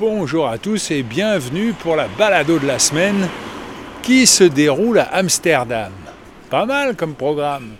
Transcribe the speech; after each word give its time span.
Bonjour 0.00 0.48
à 0.48 0.56
tous 0.56 0.92
et 0.92 1.02
bienvenue 1.02 1.74
pour 1.74 1.94
la 1.94 2.08
balado 2.08 2.58
de 2.58 2.66
la 2.66 2.78
semaine 2.78 3.28
qui 4.02 4.26
se 4.26 4.44
déroule 4.44 4.98
à 4.98 5.14
Amsterdam. 5.14 5.92
Pas 6.48 6.64
mal 6.64 6.96
comme 6.96 7.12
programme. 7.12 7.72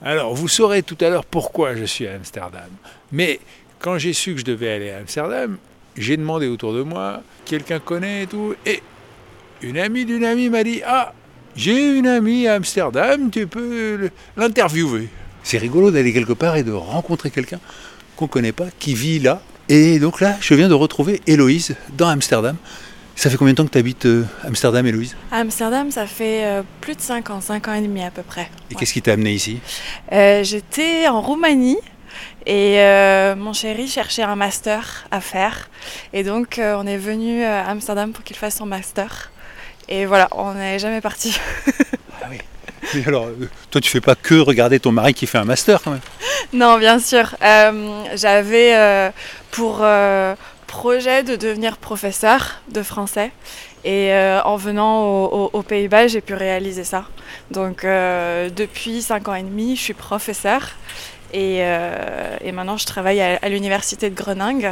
Alors, 0.00 0.32
vous 0.32 0.46
saurez 0.46 0.84
tout 0.84 0.96
à 1.00 1.08
l'heure 1.08 1.24
pourquoi 1.24 1.74
je 1.74 1.82
suis 1.82 2.06
à 2.06 2.14
Amsterdam. 2.14 2.70
Mais 3.10 3.40
quand 3.80 3.98
j'ai 3.98 4.12
su 4.12 4.34
que 4.34 4.38
je 4.38 4.44
devais 4.44 4.70
aller 4.70 4.90
à 4.92 4.98
Amsterdam, 4.98 5.58
j'ai 5.96 6.16
demandé 6.16 6.46
autour 6.46 6.72
de 6.72 6.82
moi, 6.82 7.20
quelqu'un 7.46 7.80
connaît 7.80 8.22
et 8.22 8.26
tout, 8.28 8.54
et 8.64 8.80
une 9.60 9.76
amie 9.76 10.04
d'une 10.04 10.24
amie 10.24 10.50
m'a 10.50 10.62
dit 10.62 10.82
Ah, 10.86 11.12
j'ai 11.56 11.98
une 11.98 12.06
amie 12.06 12.46
à 12.46 12.54
Amsterdam, 12.54 13.28
tu 13.28 13.48
peux 13.48 14.10
l'interviewer. 14.36 15.08
C'est 15.42 15.58
rigolo 15.58 15.90
d'aller 15.90 16.12
quelque 16.12 16.32
part 16.34 16.54
et 16.54 16.62
de 16.62 16.70
rencontrer 16.70 17.32
quelqu'un 17.32 17.58
qu'on 18.14 18.26
ne 18.26 18.30
connaît 18.30 18.52
pas, 18.52 18.68
qui 18.78 18.94
vit 18.94 19.18
là. 19.18 19.42
Et 19.72 20.00
donc 20.00 20.20
là, 20.20 20.36
je 20.40 20.52
viens 20.54 20.68
de 20.68 20.74
retrouver 20.74 21.20
Héloïse 21.28 21.76
dans 21.96 22.08
Amsterdam. 22.08 22.56
Ça 23.14 23.30
fait 23.30 23.36
combien 23.36 23.52
de 23.52 23.56
temps 23.56 23.66
que 23.66 23.70
tu 23.70 23.78
habites 23.78 24.04
euh, 24.04 24.24
Amsterdam, 24.44 24.84
Héloïse? 24.84 25.14
À 25.30 25.36
Amsterdam, 25.36 25.92
ça 25.92 26.08
fait 26.08 26.44
euh, 26.44 26.62
plus 26.80 26.96
de 26.96 27.00
5 27.00 27.30
ans, 27.30 27.40
5 27.40 27.68
ans 27.68 27.74
et 27.74 27.80
demi 27.80 28.02
à 28.02 28.10
peu 28.10 28.22
près. 28.22 28.50
Et 28.72 28.74
qu'est-ce 28.74 28.92
qui 28.92 29.00
t'a 29.00 29.12
amené 29.12 29.32
ici? 29.32 29.60
Euh, 30.10 30.42
J'étais 30.42 31.06
en 31.06 31.20
Roumanie 31.20 31.78
et 32.46 32.78
mon 33.36 33.52
chéri 33.52 33.86
cherchait 33.86 34.24
un 34.24 34.34
master 34.34 35.06
à 35.12 35.20
faire. 35.20 35.70
Et 36.12 36.24
donc, 36.24 36.60
on 36.60 36.84
est 36.84 36.98
venu 36.98 37.44
à 37.44 37.68
Amsterdam 37.68 38.10
pour 38.10 38.24
qu'il 38.24 38.34
fasse 38.34 38.56
son 38.56 38.66
master. 38.66 39.30
Et 39.88 40.04
voilà, 40.04 40.28
on 40.32 40.54
n'est 40.54 40.80
jamais 40.80 41.00
parti. 41.00 41.38
Mais 42.94 43.06
alors, 43.06 43.26
euh, 43.26 43.48
toi, 43.70 43.80
tu 43.80 43.90
fais 43.90 44.00
pas 44.00 44.14
que 44.14 44.34
regarder 44.34 44.80
ton 44.80 44.92
mari 44.92 45.14
qui 45.14 45.26
fait 45.26 45.38
un 45.38 45.44
master 45.44 45.80
quand 45.82 45.92
même 45.92 46.00
non, 46.52 46.78
bien 46.78 46.98
sûr. 46.98 47.36
Euh, 47.42 48.02
J'avais 48.16 48.74
euh, 48.74 49.10
pour 49.52 49.84
projet 50.66 51.22
de 51.22 51.36
devenir 51.36 51.76
professeur 51.76 52.60
de 52.72 52.82
français. 52.82 53.30
Et 53.84 54.12
en 54.44 54.56
venant 54.56 55.02
au- 55.04 55.26
au- 55.26 55.50
aux 55.52 55.62
Pays-Bas, 55.62 56.06
j'ai 56.08 56.20
pu 56.20 56.34
réaliser 56.34 56.84
ça. 56.84 57.04
Donc 57.50 57.82
depuis 57.84 59.00
5 59.02 59.28
ans 59.28 59.34
et 59.34 59.42
demi, 59.42 59.76
je 59.76 59.80
suis 59.82 59.94
professeur. 59.94 60.70
Et, 61.32 61.58
euh, 61.60 62.36
et 62.42 62.50
maintenant, 62.52 62.76
je 62.76 62.86
travaille 62.86 63.20
à, 63.20 63.38
à 63.40 63.48
l'université 63.48 64.10
de 64.10 64.14
Groningue. 64.14 64.64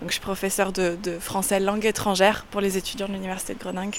Donc, 0.00 0.08
je 0.08 0.12
suis 0.12 0.20
professeur 0.20 0.72
de, 0.72 0.96
de 1.02 1.18
français 1.18 1.60
langue 1.60 1.84
étrangère 1.84 2.46
pour 2.50 2.60
les 2.62 2.76
étudiants 2.78 3.08
de 3.08 3.12
l'université 3.12 3.52
de 3.54 3.58
Groningue. 3.58 3.96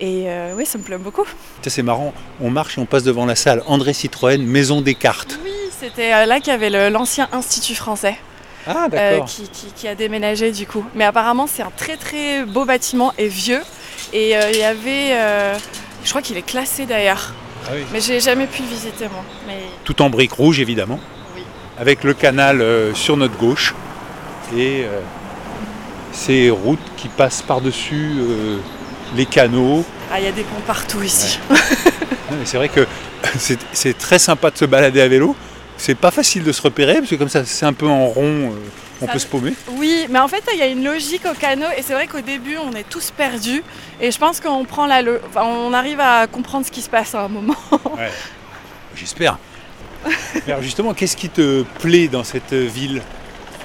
Et 0.00 0.24
euh, 0.26 0.54
oui, 0.56 0.66
ça 0.66 0.76
me 0.78 0.82
plaît 0.82 0.98
beaucoup. 0.98 1.24
C'est 1.66 1.82
marrant, 1.82 2.12
on 2.40 2.50
marche 2.50 2.78
et 2.78 2.80
on 2.80 2.86
passe 2.86 3.04
devant 3.04 3.26
la 3.26 3.36
salle 3.36 3.62
André 3.66 3.92
Citroën, 3.92 4.38
Maison 4.42 4.80
des 4.80 4.94
cartes. 4.96 5.38
Oui, 5.44 5.52
c'était 5.78 6.12
euh, 6.12 6.26
là 6.26 6.40
qu'il 6.40 6.48
y 6.48 6.50
avait 6.50 6.90
l'ancien 6.90 7.28
Institut 7.32 7.74
français. 7.74 8.16
Ah, 8.68 8.88
euh, 8.94 9.20
qui, 9.20 9.48
qui- 9.48 9.72
qui 9.72 9.86
a 9.86 9.94
déménagé 9.94 10.50
du 10.50 10.66
coup. 10.66 10.84
Mais 10.96 11.04
apparemment, 11.04 11.46
c'est 11.46 11.62
un 11.62 11.70
très 11.76 11.96
très 11.96 12.44
beau 12.44 12.64
bâtiment 12.64 13.12
et 13.16 13.28
vieux. 13.28 13.62
Et 14.12 14.30
il 14.32 14.58
y 14.58 14.62
avait. 14.64 15.10
je 16.02 16.08
crois 16.10 16.20
qu'il 16.20 16.36
est 16.36 16.42
classé 16.42 16.84
d'ailleurs. 16.84 17.32
Ah 17.68 17.72
oui. 17.76 17.84
Mais 17.92 18.00
j'ai 18.00 18.18
jamais 18.18 18.48
pu 18.48 18.62
le 18.62 18.68
visiter 18.68 19.08
moi. 19.08 19.22
Mais 19.46 19.58
Tout 19.84 20.02
en 20.02 20.10
briques 20.10 20.32
rouges, 20.32 20.58
évidemment. 20.58 20.98
Avec 21.78 22.04
le 22.04 22.14
canal 22.14 22.60
euh, 22.60 22.94
sur 22.94 23.16
notre 23.16 23.36
gauche 23.36 23.74
et 24.56 24.82
euh, 24.84 25.00
ces 26.12 26.50
routes 26.50 26.80
qui 26.96 27.08
passent 27.08 27.42
par-dessus 27.42 28.12
euh, 28.18 28.58
les 29.14 29.26
canaux. 29.26 29.84
Ah, 30.12 30.18
il 30.18 30.24
y 30.24 30.28
a 30.28 30.32
des 30.32 30.42
ponts 30.42 30.60
partout 30.66 31.02
ici. 31.02 31.38
C'est 32.44 32.56
vrai 32.56 32.68
que 32.68 32.86
c'est 33.72 33.98
très 33.98 34.18
sympa 34.18 34.50
de 34.50 34.58
se 34.58 34.64
balader 34.64 35.00
à 35.00 35.08
vélo. 35.08 35.36
C'est 35.76 35.94
pas 35.94 36.10
facile 36.10 36.42
de 36.42 36.52
se 36.52 36.60
repérer 36.62 36.94
parce 36.94 37.10
que 37.10 37.14
comme 37.16 37.28
ça, 37.28 37.44
c'est 37.44 37.66
un 37.66 37.72
peu 37.72 37.86
en 37.86 38.06
rond, 38.06 38.52
on 39.00 39.06
Ça- 39.06 39.12
peut 39.12 39.18
se 39.18 39.26
paumer. 39.26 39.52
Oui, 39.72 40.06
mais 40.10 40.18
en 40.18 40.26
fait, 40.26 40.42
il 40.52 40.58
y 40.58 40.62
a 40.62 40.66
une 40.66 40.82
logique 40.84 41.22
au 41.30 41.34
canot. 41.34 41.66
Et 41.76 41.82
c'est 41.82 41.92
vrai 41.92 42.06
qu'au 42.08 42.20
début, 42.20 42.56
on 42.56 42.72
est 42.72 42.88
tous 42.88 43.10
perdus. 43.10 43.62
Et 44.00 44.10
je 44.10 44.18
pense 44.18 44.40
qu'on 44.40 44.64
prend 44.64 44.86
la. 44.86 45.02
enfin, 45.28 45.44
on 45.44 45.72
arrive 45.72 46.00
à 46.00 46.26
comprendre 46.26 46.66
ce 46.66 46.70
qui 46.72 46.82
se 46.82 46.88
passe 46.90 47.14
à 47.14 47.22
un 47.22 47.28
moment. 47.28 47.54
J'espère. 48.96 49.38
Alors 50.46 50.62
justement, 50.62 50.94
qu'est-ce 50.94 51.16
qui 51.16 51.28
te 51.28 51.62
plaît 51.80 52.08
dans 52.08 52.24
cette 52.24 52.52
ville? 52.52 53.02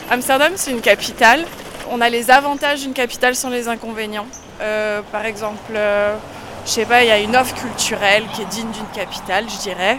Amsterdam, 0.09 0.53
c'est 0.55 0.71
une 0.71 0.81
capitale. 0.81 1.45
On 1.89 2.01
a 2.01 2.09
les 2.09 2.31
avantages 2.31 2.81
d'une 2.81 2.93
capitale 2.93 3.35
sans 3.35 3.49
les 3.49 3.67
inconvénients. 3.67 4.27
Euh, 4.61 5.01
par 5.11 5.25
exemple, 5.25 5.71
euh, 5.75 6.15
je 6.65 6.71
sais 6.71 6.85
pas, 6.85 7.03
il 7.03 7.07
y 7.07 7.11
a 7.11 7.19
une 7.19 7.35
offre 7.35 7.55
culturelle 7.55 8.23
qui 8.35 8.41
est 8.41 8.45
digne 8.45 8.71
d'une 8.71 8.87
capitale, 8.93 9.45
je 9.49 9.57
dirais. 9.61 9.97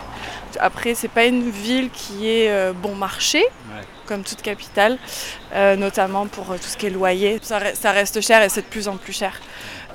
Après, 0.61 0.95
c'est 0.95 1.09
pas 1.09 1.25
une 1.25 1.51
ville 1.51 1.91
qui 1.91 2.29
est 2.29 2.51
euh, 2.51 2.73
bon 2.75 2.95
marché, 2.95 3.39
Ouais. 3.75 3.81
comme 4.07 4.23
toute 4.23 4.43
capitale, 4.43 4.99
euh, 5.55 5.77
notamment 5.77 6.27
pour 6.27 6.45
tout 6.47 6.69
ce 6.69 6.77
qui 6.77 6.87
est 6.87 6.91
loyer. 6.91 7.41
Ça 7.43 7.59
reste 7.93 8.21
cher 8.21 8.43
et 8.43 8.49
c'est 8.51 8.61
de 8.61 8.67
plus 8.67 8.87
en 8.89 8.97
plus 8.97 9.15
cher. 9.15 9.33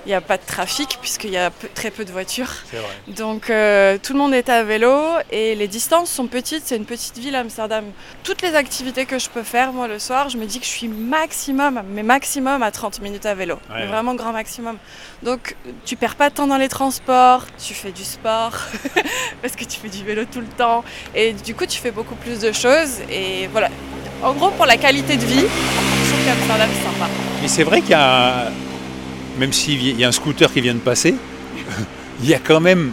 Il 0.08 0.12
n'y 0.12 0.16
a 0.16 0.22
pas 0.22 0.38
de 0.38 0.44
trafic 0.46 0.98
puisqu'il 1.02 1.32
y 1.32 1.38
a 1.38 1.50
peu- 1.50 1.68
très 1.76 1.92
peu 1.92 2.06
de 2.06 2.12
voitures. 2.14 2.50
C'est 2.72 2.78
vrai. 2.78 2.88
Donc 3.10 3.50
euh, 3.50 3.98
tout 4.02 4.14
le 4.14 4.20
monde 4.20 4.34
est 4.34 4.48
à 4.48 4.64
vélo 4.64 4.94
et 5.34 5.54
les 5.54 5.68
distances 5.68 6.10
sont 6.10 6.28
petites. 6.28 6.64
C'est 6.66 6.78
une 6.78 6.86
petite 6.86 7.18
ville 7.18 7.36
Amsterdam. 7.36 7.84
Toutes 8.24 8.42
les 8.42 8.56
activités 8.56 9.06
que 9.06 9.20
je 9.20 9.28
peux 9.30 9.44
faire, 9.44 9.74
moi 9.74 9.90
le 9.90 10.00
soir, 10.00 10.30
je 10.30 10.38
me 10.38 10.46
dis 10.46 10.60
que 10.62 10.66
je 10.66 10.70
suis 10.72 10.88
maximum, 10.88 11.82
mais 11.90 12.04
maximum 12.04 12.64
à 12.64 12.72
30 12.72 13.02
minutes 13.02 13.26
à 13.26 13.36
vélo. 13.36 13.56
Ouais, 13.56 13.76
Mais 13.76 13.82
ouais. 13.82 13.88
vraiment 13.88 14.16
grand 14.16 14.32
maximum. 14.32 14.78
Donc 15.24 15.58
tu 15.86 15.98
perds 15.98 16.16
pas 16.16 16.30
de 16.30 16.36
temps 16.36 16.48
dans 16.48 16.58
les 16.58 16.70
transports, 16.70 17.44
tu 17.62 17.74
fais 17.74 17.92
du 17.92 18.06
sport 18.06 18.54
parce 19.42 19.58
que 19.58 19.66
tu 19.66 19.78
fais 19.78 19.90
du 19.90 20.06
vélo 20.06 20.24
tout 20.32 20.40
le 20.40 20.48
temps 20.48 20.86
et 21.16 21.34
du 21.34 21.54
coup 21.54 21.66
tu 21.66 21.80
fais 21.80 21.92
beaucoup 21.92 22.16
plus 22.16 22.40
de 22.40 22.54
choses 22.54 23.02
et 23.12 23.48
voilà. 23.48 23.68
En 24.24 24.32
gros 24.34 24.52
pour 24.52 24.66
la 24.66 24.78
qualité 24.78 25.18
de 25.18 25.26
vie, 25.26 25.42
je 25.42 26.12
trouve 26.14 26.26
qu'Amsterdam 26.26 26.70
c'est 26.74 26.84
sympa. 26.86 27.10
Mais 27.42 27.48
c'est 27.50 27.64
vrai 27.64 27.82
qu'il 27.82 27.92
y 27.92 27.94
a, 27.94 28.46
même 29.40 29.54
s'il 29.54 29.98
y 30.00 30.04
a 30.04 30.08
un 30.08 30.12
scooter 30.12 30.52
qui 30.52 30.62
vient 30.62 30.74
de 30.74 30.80
passer, 30.80 31.16
il 32.22 32.30
y 32.30 32.34
a 32.34 32.40
quand 32.40 32.60
même 32.60 32.92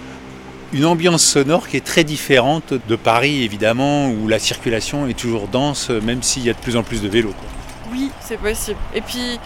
une 0.72 0.86
ambiance 0.86 1.22
sonore 1.22 1.68
qui 1.68 1.76
est 1.76 1.84
très 1.84 2.02
différente 2.04 2.74
de 2.74 2.96
Paris, 2.96 3.44
évidemment, 3.44 4.08
où 4.10 4.26
la 4.28 4.38
circulation 4.38 5.06
est 5.06 5.14
toujours 5.18 5.46
dense, 5.48 5.90
même 5.90 6.22
s'il 6.22 6.42
y 6.44 6.50
a 6.50 6.52
de 6.52 6.58
plus 6.58 6.76
en 6.76 6.82
plus 6.82 7.00
de 7.00 7.08
vélos. 7.08 7.32
quoi. 7.32 7.48
Oui, 7.92 8.10
c'est 8.20 8.38
possible. 8.38 8.78
Et 8.92 9.00
puis, 9.00 9.38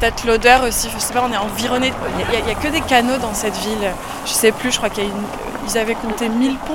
peut-être 0.00 0.24
l'odeur 0.26 0.64
aussi. 0.64 0.88
Je 0.94 0.98
sais 0.98 1.12
pas, 1.12 1.22
on 1.28 1.32
est 1.32 1.36
environné. 1.36 1.92
Il 2.18 2.30
n'y 2.30 2.36
a, 2.36 2.40
il 2.40 2.48
y 2.48 2.50
a 2.50 2.54
que 2.54 2.68
des 2.68 2.80
canaux 2.80 3.18
dans 3.18 3.34
cette 3.34 3.56
ville. 3.58 3.90
Je 4.24 4.30
sais 4.32 4.52
plus, 4.52 4.70
je 4.72 4.78
crois 4.78 4.88
qu'il 4.88 5.04
y 5.04 5.06
a 5.06 5.10
une. 5.10 5.22
Ils 5.68 5.78
avaient 5.78 5.94
compté 5.94 6.28
1000 6.28 6.56
ponts, 6.58 6.74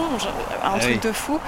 un 0.64 0.72
Ah 0.76 0.80
truc 0.80 1.00
oui. 1.04 1.10
de 1.10 1.12
fou. 1.12 1.40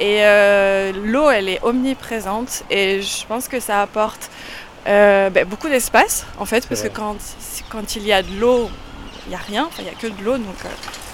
Et 0.00 0.18
euh, 0.20 0.92
l'eau, 1.04 1.30
elle 1.30 1.48
est 1.48 1.60
omniprésente. 1.62 2.62
Et 2.70 3.00
je 3.00 3.24
pense 3.26 3.48
que 3.48 3.60
ça 3.60 3.80
apporte 3.82 4.30
euh, 4.86 5.30
ben, 5.30 5.46
beaucoup 5.46 5.68
d'espace, 5.68 6.26
en 6.38 6.44
fait, 6.44 6.66
parce 6.66 6.80
vrai. 6.80 6.90
que 6.90 6.96
quand, 6.96 7.16
quand 7.70 7.96
il 7.96 8.04
y 8.04 8.12
a 8.12 8.22
de 8.22 8.38
l'eau, 8.38 8.70
il 9.26 9.30
n'y 9.30 9.34
a 9.34 9.38
rien. 9.38 9.68
Il 9.78 9.84
n'y 9.84 9.90
a 9.90 9.94
que 9.94 10.06
de 10.06 10.24
l'eau, 10.24 10.38
donc 10.38 10.56
euh, 10.64 10.68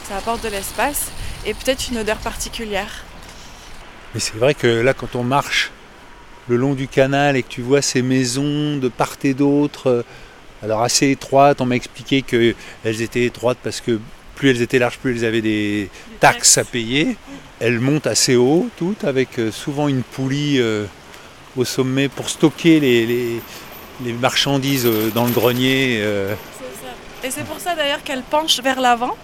ça 0.09 0.17
apporte 0.17 0.45
de 0.45 0.49
l'espace. 0.49 1.11
Et 1.47 1.55
peut-être 1.55 1.89
une 1.91 1.99
odeur 1.99 2.19
particulière. 2.19 3.05
Mais 4.15 4.21
c'est 4.21 4.37
vrai 4.37 4.55
que 4.55 4.67
là, 4.67 4.95
quand 4.95 5.17
on 5.17 5.25
marche 5.25 5.71
le 6.49 6.57
long 6.57 6.75
du 6.75 6.89
canal 6.89 7.37
et 7.37 7.43
que 7.43 7.49
tu 7.49 7.63
vois 7.63 7.83
ces 7.83 8.03
maisons 8.03 8.77
de 8.77 8.89
part 8.89 9.17
et 9.25 9.35
d'autre, 9.35 9.87
euh, 9.89 10.03
alors 10.63 10.83
assez 10.83 11.11
étroites, 11.11 11.61
on 11.61 11.67
m'a 11.67 11.77
expliqué 11.77 12.23
qu'elles 12.23 13.03
étaient 13.03 13.25
étroites 13.25 13.59
parce 13.63 13.81
que 13.81 13.99
plus 14.35 14.51
elles 14.51 14.63
étaient 14.63 14.79
larges, 14.79 14.99
plus 14.99 15.19
elles 15.19 15.25
avaient 15.25 15.41
des 15.41 15.89
taxes 16.21 16.59
à 16.59 16.65
payer. 16.65 17.17
Elles 17.59 17.81
montent 17.81 18.07
assez 18.07 18.37
haut, 18.37 18.69
toutes, 18.77 19.05
avec 19.05 19.41
souvent 19.51 19.89
une 19.89 20.03
poulie 20.03 20.61
euh, 20.61 20.85
au 21.57 21.65
sommet 21.65 22.09
pour 22.09 22.29
stocker 22.29 22.81
les, 22.81 23.07
les- 23.07 23.41
les 24.05 24.13
marchandises 24.15 24.87
euh, 24.87 25.11
dans 25.15 25.25
le 25.27 25.31
grenier. 25.31 25.99
euh. 26.01 26.35
Ça. 26.81 27.27
Et 27.27 27.31
c'est 27.31 27.45
pour 27.45 27.61
ça 27.61 27.75
d'ailleurs 27.77 28.03
qu'elle 28.03 28.23
penche 28.23 28.59
vers 28.61 28.81
l'avant. 28.81 29.17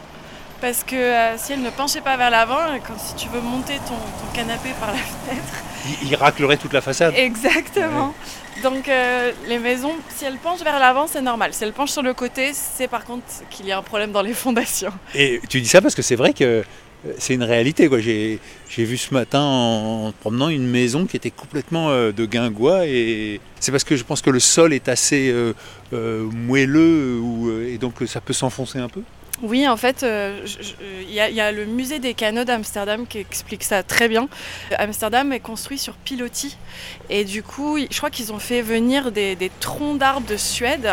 Parce 0.60 0.82
que 0.82 0.96
euh, 0.96 1.36
si 1.38 1.52
elle 1.52 1.62
ne 1.62 1.70
penchait 1.70 2.00
pas 2.00 2.16
vers 2.16 2.30
l'avant, 2.30 2.58
quand 2.86 2.98
si 2.98 3.14
tu 3.14 3.28
veux 3.28 3.40
monter 3.40 3.74
ton, 3.86 3.94
ton 3.94 4.32
canapé 4.34 4.70
par 4.80 4.88
la 4.90 4.98
fenêtre. 4.98 5.54
Ils- 6.02 6.08
Ils 6.10 6.16
racleraient 6.16 6.56
toute 6.56 6.72
la 6.72 6.80
façade. 6.80 7.14
Exactement. 7.16 8.12
Donc 8.62 8.88
euh, 8.88 9.30
les 9.46 9.58
maisons, 9.60 9.92
si 10.16 10.24
elles 10.24 10.36
penchent 10.36 10.62
vers 10.64 10.80
l'avant, 10.80 11.06
c'est 11.06 11.22
normal. 11.22 11.54
Si 11.54 11.62
elles 11.62 11.72
penchent 11.72 11.92
sur 11.92 12.02
le 12.02 12.12
côté, 12.12 12.50
c'est 12.54 12.88
par 12.88 13.04
contre 13.04 13.22
qu'il 13.50 13.66
y 13.66 13.72
a 13.72 13.78
un 13.78 13.82
problème 13.82 14.10
dans 14.10 14.22
les 14.22 14.34
fondations. 14.34 14.92
Et 15.14 15.40
tu 15.48 15.60
dis 15.60 15.68
ça 15.68 15.80
parce 15.80 15.94
que 15.94 16.02
c'est 16.02 16.16
vrai 16.16 16.32
que 16.32 16.64
c'est 17.18 17.34
une 17.34 17.42
réalité. 17.42 17.88
J'ai, 18.00 18.84
vu 18.84 18.96
ce 18.96 19.12
matin 19.14 19.42
en, 19.42 20.12
promenant 20.20 20.48
une 20.48 20.66
maison 20.66 21.06
qui 21.06 21.16
était 21.16 21.30
complètement 21.30 21.90
euh, 21.90 22.12
de 22.12 22.26
guingois 22.26 22.84
c'est 23.60 23.72
parce 23.72 23.84
que 23.84 23.96
je 23.96 24.04
pense 24.04 24.22
que 24.22 24.30
le 24.30 24.40
sol 24.40 24.72
est 24.72 24.88
assez 24.88 25.30
euh, 25.30 25.52
euh, 25.92 26.28
moelleux 26.32 27.18
ou, 27.18 27.48
euh, 27.48 27.72
et 27.72 27.78
donc 27.78 27.94
ça 28.06 28.20
peut 28.20 28.32
s'enfoncer 28.32 28.78
un 28.78 28.88
peu. 28.88 29.02
Oui, 29.40 29.68
en 29.68 29.76
fait, 29.76 30.02
euh, 30.02 30.44
il 31.08 31.14
y 31.14 31.40
a 31.40 31.52
le 31.52 31.64
musée 31.64 32.00
des 32.00 32.14
canaux 32.14 32.42
d'Amsterdam 32.42 33.06
qui 33.06 33.18
explique 33.18 33.62
ça 33.62 33.84
très 33.84 34.08
bien. 34.08 34.28
Amsterdam 34.76 35.32
est 35.32 35.38
construit 35.38 35.78
sur 35.78 35.94
pilotis 35.94 36.56
et 37.08 37.24
du 37.24 37.44
coup, 37.44 37.78
je 37.78 37.96
crois 37.96 38.10
qu'ils 38.10 38.32
ont 38.32 38.40
fait 38.40 38.62
venir 38.62 39.12
des, 39.12 39.36
des 39.36 39.50
troncs 39.60 39.96
d'arbres 39.96 40.26
de 40.26 40.36
Suède 40.36 40.90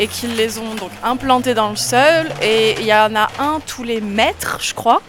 et 0.00 0.08
qu'ils 0.08 0.34
les 0.34 0.58
ont 0.58 0.74
donc 0.74 0.90
implantés 1.04 1.54
dans 1.54 1.70
le 1.70 1.76
sol 1.76 2.26
et 2.42 2.74
il 2.80 2.86
y 2.86 2.92
en 2.92 3.14
a 3.14 3.30
un 3.38 3.60
tous 3.64 3.84
les 3.84 4.00
mètres, 4.00 4.58
je 4.60 4.74
crois. 4.74 5.00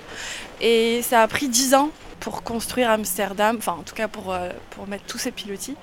Et 0.62 1.02
ça 1.02 1.22
a 1.22 1.28
pris 1.28 1.48
10 1.50 1.74
ans 1.76 1.90
pour 2.20 2.44
construire 2.44 2.90
Amsterdam, 2.90 3.56
enfin 3.60 3.74
en 3.80 3.84
tout 3.84 3.94
cas 3.96 4.08
pour, 4.08 4.34
euh, 4.34 4.50
pour 4.72 4.88
mettre 4.88 5.04
tous 5.06 5.18
ces 5.18 5.32
pilotis. 5.32 5.76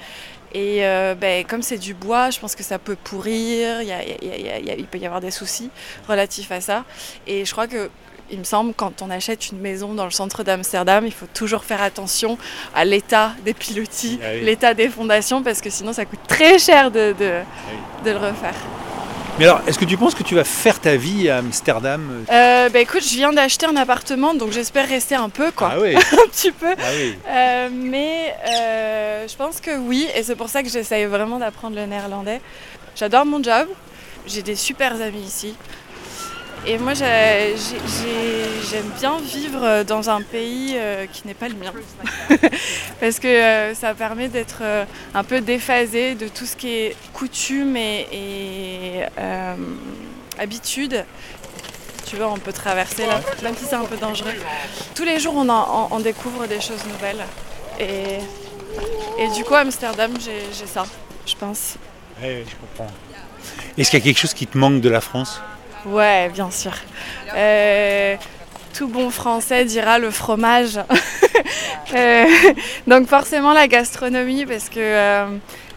Et 0.54 0.84
euh, 0.84 1.14
ben, 1.14 1.44
comme 1.44 1.62
c'est 1.62 1.78
du 1.78 1.94
bois, 1.94 2.30
je 2.30 2.38
pense 2.38 2.54
que 2.54 2.62
ça 2.62 2.78
peut 2.78 2.96
pourrir, 2.96 3.80
il 3.82 3.88
y 3.88 3.92
a- 3.92 4.02
il 4.04 4.08
y 4.28 4.30
a- 4.30 4.36
il 4.36 4.46
y 4.46 4.48
a- 4.50 4.58
il 4.58 4.66
y 4.66 4.70
a- 4.70 4.74
il 4.74 4.84
peut 4.86 4.98
y 4.98 5.06
avoir 5.06 5.20
des 5.20 5.30
soucis 5.30 5.70
relatifs 6.08 6.52
à 6.52 6.60
ça. 6.60 6.84
Et 7.26 7.44
je 7.44 7.52
crois 7.52 7.66
que, 7.66 7.90
il 8.30 8.38
me 8.38 8.44
semble, 8.44 8.72
quand 8.74 9.02
on 9.02 9.10
achète 9.10 9.50
une 9.50 9.58
maison 9.60 9.94
dans 9.94 10.04
le 10.04 10.10
centre 10.10 10.42
d'Amsterdam, 10.42 11.04
il 11.06 11.12
faut 11.12 11.26
toujours 11.32 11.64
faire 11.64 11.82
attention 11.82 12.38
à 12.74 12.84
l'état 12.84 13.32
des 13.44 13.54
pilotis, 13.54 14.18
Ah 14.22 14.26
oui. 14.34 14.40
l'état 14.42 14.74
des 14.74 14.88
fondations, 14.88 15.42
parce 15.42 15.60
que 15.60 15.70
sinon 15.70 15.92
ça 15.92 16.04
coûte 16.06 16.20
très 16.28 16.58
cher 16.58 16.90
de, 16.90 17.14
de, 17.18 17.40
de 18.04 18.10
le 18.10 18.16
refaire. 18.18 18.54
Mais 19.38 19.46
alors, 19.46 19.62
est-ce 19.66 19.78
que 19.78 19.84
tu 19.86 19.96
penses 19.96 20.14
que 20.14 20.22
tu 20.22 20.34
vas 20.34 20.44
faire 20.44 20.78
ta 20.78 20.96
vie 20.96 21.28
à 21.30 21.38
Amsterdam 21.38 22.24
Euh, 22.30 22.68
ben 22.68 22.80
écoute, 22.80 23.02
je 23.02 23.14
viens 23.14 23.32
d'acheter 23.32 23.64
un 23.66 23.76
appartement, 23.76 24.34
donc 24.34 24.52
j'espère 24.52 24.86
rester 24.86 25.14
un 25.14 25.30
peu, 25.30 25.50
quoi, 25.52 25.70
Ah 25.72 25.80
oui, 25.80 25.96
un 25.96 26.28
petit 26.28 26.52
peu. 26.52 26.74
ah 26.78 26.82
oui. 26.94 27.16
Euh, 27.28 27.68
mais 27.72 28.34
euh, 28.54 29.26
je 29.26 29.34
pense 29.34 29.60
que 29.60 29.78
oui, 29.78 30.06
et 30.14 30.22
c'est 30.22 30.36
pour 30.36 30.48
ça 30.50 30.62
que 30.62 30.68
j'essaye 30.68 31.06
vraiment 31.06 31.38
d'apprendre 31.38 31.76
le 31.76 31.86
néerlandais. 31.86 32.40
J'adore 32.94 33.24
mon 33.24 33.42
job, 33.42 33.68
j'ai 34.26 34.42
des 34.42 34.54
super 34.54 34.92
amis 35.00 35.22
ici. 35.26 35.54
Et 36.64 36.78
moi, 36.78 36.94
j'ai- 36.94 37.56
j'ai- 37.56 37.80
j'ai- 37.88 38.68
j'aime 38.70 38.88
bien 38.98 39.18
vivre 39.18 39.82
dans 39.82 40.08
un 40.08 40.22
pays 40.22 40.74
euh, 40.76 41.06
qui 41.12 41.26
n'est 41.26 41.34
pas 41.34 41.48
le 41.48 41.56
mien. 41.56 41.72
Parce 43.00 43.18
que 43.18 43.26
euh, 43.26 43.74
ça 43.74 43.94
permet 43.94 44.28
d'être 44.28 44.60
euh, 44.60 44.84
un 45.12 45.24
peu 45.24 45.40
déphasé 45.40 46.14
de 46.14 46.28
tout 46.28 46.46
ce 46.46 46.54
qui 46.54 46.68
est 46.68 46.96
coutume 47.14 47.76
et, 47.76 49.02
euh, 49.18 49.54
habitude. 50.38 51.04
Tu 52.06 52.14
vois, 52.16 52.30
on 52.30 52.38
peut 52.38 52.52
traverser 52.52 53.06
là, 53.06 53.20
même 53.42 53.56
si 53.56 53.64
c'est 53.64 53.74
un 53.74 53.84
peu 53.84 53.96
dangereux. 53.96 54.34
Tous 54.94 55.04
les 55.04 55.18
jours, 55.18 55.34
on, 55.34 56.00
découvre 56.00 56.46
des 56.46 56.60
choses 56.60 56.84
nouvelles. 56.86 57.24
Et, 57.80 59.28
du 59.34 59.44
coup, 59.44 59.54
Amsterdam, 59.54 60.12
j'ai 60.20 60.66
ça, 60.66 60.84
je 61.26 61.34
pense. 61.34 61.74
Oui, 62.22 62.44
je 62.48 62.54
comprends. 62.56 62.92
Est-ce 63.76 63.90
qu'il 63.90 63.98
y 63.98 64.02
a 64.02 64.04
quelque 64.04 64.18
chose 64.18 64.34
qui 64.34 64.46
te 64.46 64.58
manque 64.58 64.80
de 64.80 64.90
la 64.90 65.00
France? 65.00 65.40
Ouais, 65.84 66.28
bien 66.30 66.50
sûr. 66.50 66.72
Euh, 67.34 68.16
tout 68.72 68.88
bon 68.88 69.10
français 69.10 69.64
dira 69.64 69.98
le 69.98 70.10
fromage. 70.10 70.80
Euh, 71.94 72.24
donc 72.86 73.06
forcément 73.06 73.52
la 73.52 73.68
gastronomie, 73.68 74.46
parce 74.46 74.70
que 74.70 74.78
euh, 74.80 75.26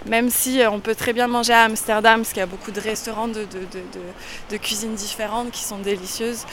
même 0.06 0.30
si 0.30 0.62
on 0.72 0.80
peut 0.80 0.96
très 0.96 1.12
bien 1.12 1.28
manger 1.28 1.52
à 1.52 1.64
Amsterdam, 1.64 2.22
parce 2.22 2.30
qu'il 2.30 2.40
y 2.40 2.44
a 2.44 2.46
beaucoup 2.46 2.72
de 2.72 2.80
restaurants 2.80 3.28
de, 3.28 3.42
de, 3.42 3.60
de, 3.74 3.82
de- 4.52 4.96
différentes 4.96 5.52
qui 5.52 5.62
sont 5.62 5.80
délicieuses, 5.80 6.46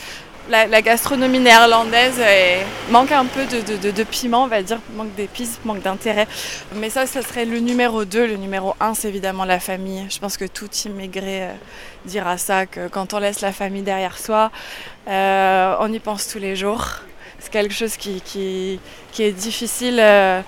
la, 0.49 0.83
gastronomie 0.83 1.39
néerlandaise 1.39 2.21
manque 2.91 3.13
un 3.13 3.27
peu 3.27 3.45
de, 3.47 4.03
piment, 4.05 4.45
on 4.45 4.49
va 4.49 4.63
dire, 4.63 4.79
manque 4.95 5.15
d'épices, 5.15 5.59
manque 5.65 5.83
d'intérêt. 5.83 6.27
Mais 6.75 6.91
ça, 6.91 7.07
ça 7.07 7.23
serait 7.23 7.45
le 7.45 7.59
numéro 7.59 8.05
2. 8.05 8.27
Le 8.27 8.37
numéro 8.37 8.75
1, 8.81 8.95
c'est 8.95 9.09
évidemment 9.09 9.45
la 9.45 9.61
famille. 9.61 10.07
Je 10.11 10.19
pense 10.19 10.37
que 10.37 10.45
tout 10.45 10.71
immigré 10.85 11.43
euh, 11.43 11.53
dira 12.05 12.39
ça, 12.39 12.67
que 12.67 12.89
quand 12.89 13.15
on 13.15 13.19
laisse 13.19 13.41
la 13.41 13.53
famille 13.53 13.83
derrière 13.83 14.19
soi, 14.19 14.51
euh, 15.09 15.77
on 15.81 15.93
y 15.93 15.99
pense 15.99 16.29
tous 16.29 16.39
les 16.39 16.57
jours. 16.57 16.87
C'est 17.39 17.51
quelque 17.51 17.75
chose 17.75 17.97
qui, 17.97 18.81
est 19.19 19.33
difficile. 19.33 19.99
euh, 20.01 20.41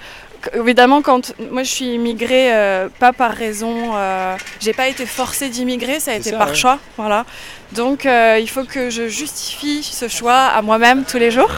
Évidemment, 0.55 1.03
quand 1.03 1.35
moi 1.51 1.63
je 1.63 1.71
suis 1.71 1.95
immigrée, 1.95 2.55
euh, 2.55 2.89
pas 2.99 3.13
par 3.13 3.33
raison, 3.33 3.93
euh, 3.95 4.37
j'ai 4.61 4.73
pas 4.73 4.89
été 4.89 5.07
forcée 5.07 5.49
d'immigrer, 5.49 6.01
ça 6.01 6.13
a 6.13 6.15
été 6.15 6.31
ça, 6.31 6.39
par 6.39 6.49
ouais. 6.49 6.55
choix, 6.55 6.79
voilà. 6.97 7.25
Donc 7.73 8.07
euh, 8.07 8.39
il 8.41 8.49
faut 8.49 8.65
que 8.65 8.91
je 8.91 9.09
justifie 9.09 9.83
ce 9.83 10.09
choix 10.09 10.37
à 10.37 10.63
moi-même 10.63 11.05
tous 11.05 11.19
les 11.19 11.31
jours. 11.31 11.51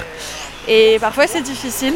Et 0.69 0.99
parfois 1.00 1.27
c'est 1.27 1.43
difficile, 1.43 1.94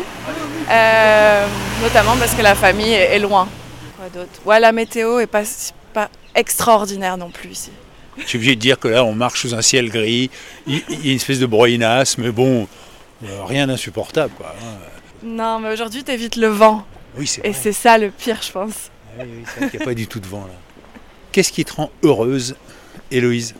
euh, 0.70 1.46
notamment 1.82 2.16
parce 2.16 2.34
que 2.34 2.42
la 2.42 2.54
famille 2.54 2.92
est, 2.92 3.16
est 3.16 3.18
loin. 3.18 3.48
Quoi 3.96 4.08
d'autre? 4.08 4.40
Ouais, 4.44 4.60
la 4.60 4.72
météo 4.72 5.18
est 5.18 5.26
pas, 5.26 5.42
extraordinaire 6.34 7.16
non 7.16 7.30
plus 7.30 7.50
ici. 7.50 7.70
Je 8.16 8.26
suis 8.26 8.36
obligé 8.38 8.54
de 8.54 8.60
dire 8.60 8.78
que 8.78 8.88
là, 8.88 9.04
on 9.04 9.14
marche 9.14 9.40
sous 9.42 9.54
un 9.54 9.62
ciel 9.62 9.88
gris, 9.88 10.30
il 10.66 10.76
y 10.76 11.08
a 11.08 11.10
une 11.10 11.16
espèce 11.16 11.38
de 11.38 11.46
broyinasse, 11.46 12.18
mais 12.18 12.30
bon, 12.30 12.68
euh, 13.24 13.44
rien 13.44 13.66
d'insupportable. 13.66 14.32
Quoi. 14.36 14.54
hein. 14.60 14.89
Non, 15.22 15.58
mais 15.60 15.72
aujourd'hui 15.72 16.04
t'évites 16.04 16.36
le 16.36 16.48
vent. 16.48 16.86
Oui, 17.16 17.26
c'est 17.26 17.44
Et 17.46 17.52
c'est 17.52 17.72
ça 17.72 17.98
le 17.98 18.10
pire, 18.10 18.40
je 18.42 18.52
pense. 18.52 18.90
Ah 19.18 19.22
oui, 19.24 19.30
oui, 19.38 19.44
c'est 19.46 19.60
vrai 19.60 19.70
qu'il 19.70 19.78
n'y 19.80 19.84
a 19.84 19.86
pas 19.86 19.94
du 19.94 20.06
tout 20.06 20.20
de 20.20 20.26
vent 20.26 20.46
là. 20.46 20.54
Qu'est-ce 21.32 21.52
qui 21.52 21.64
te 21.64 21.72
rend 21.74 21.90
heureuse, 22.02 22.56
Héloïse? 23.10 23.54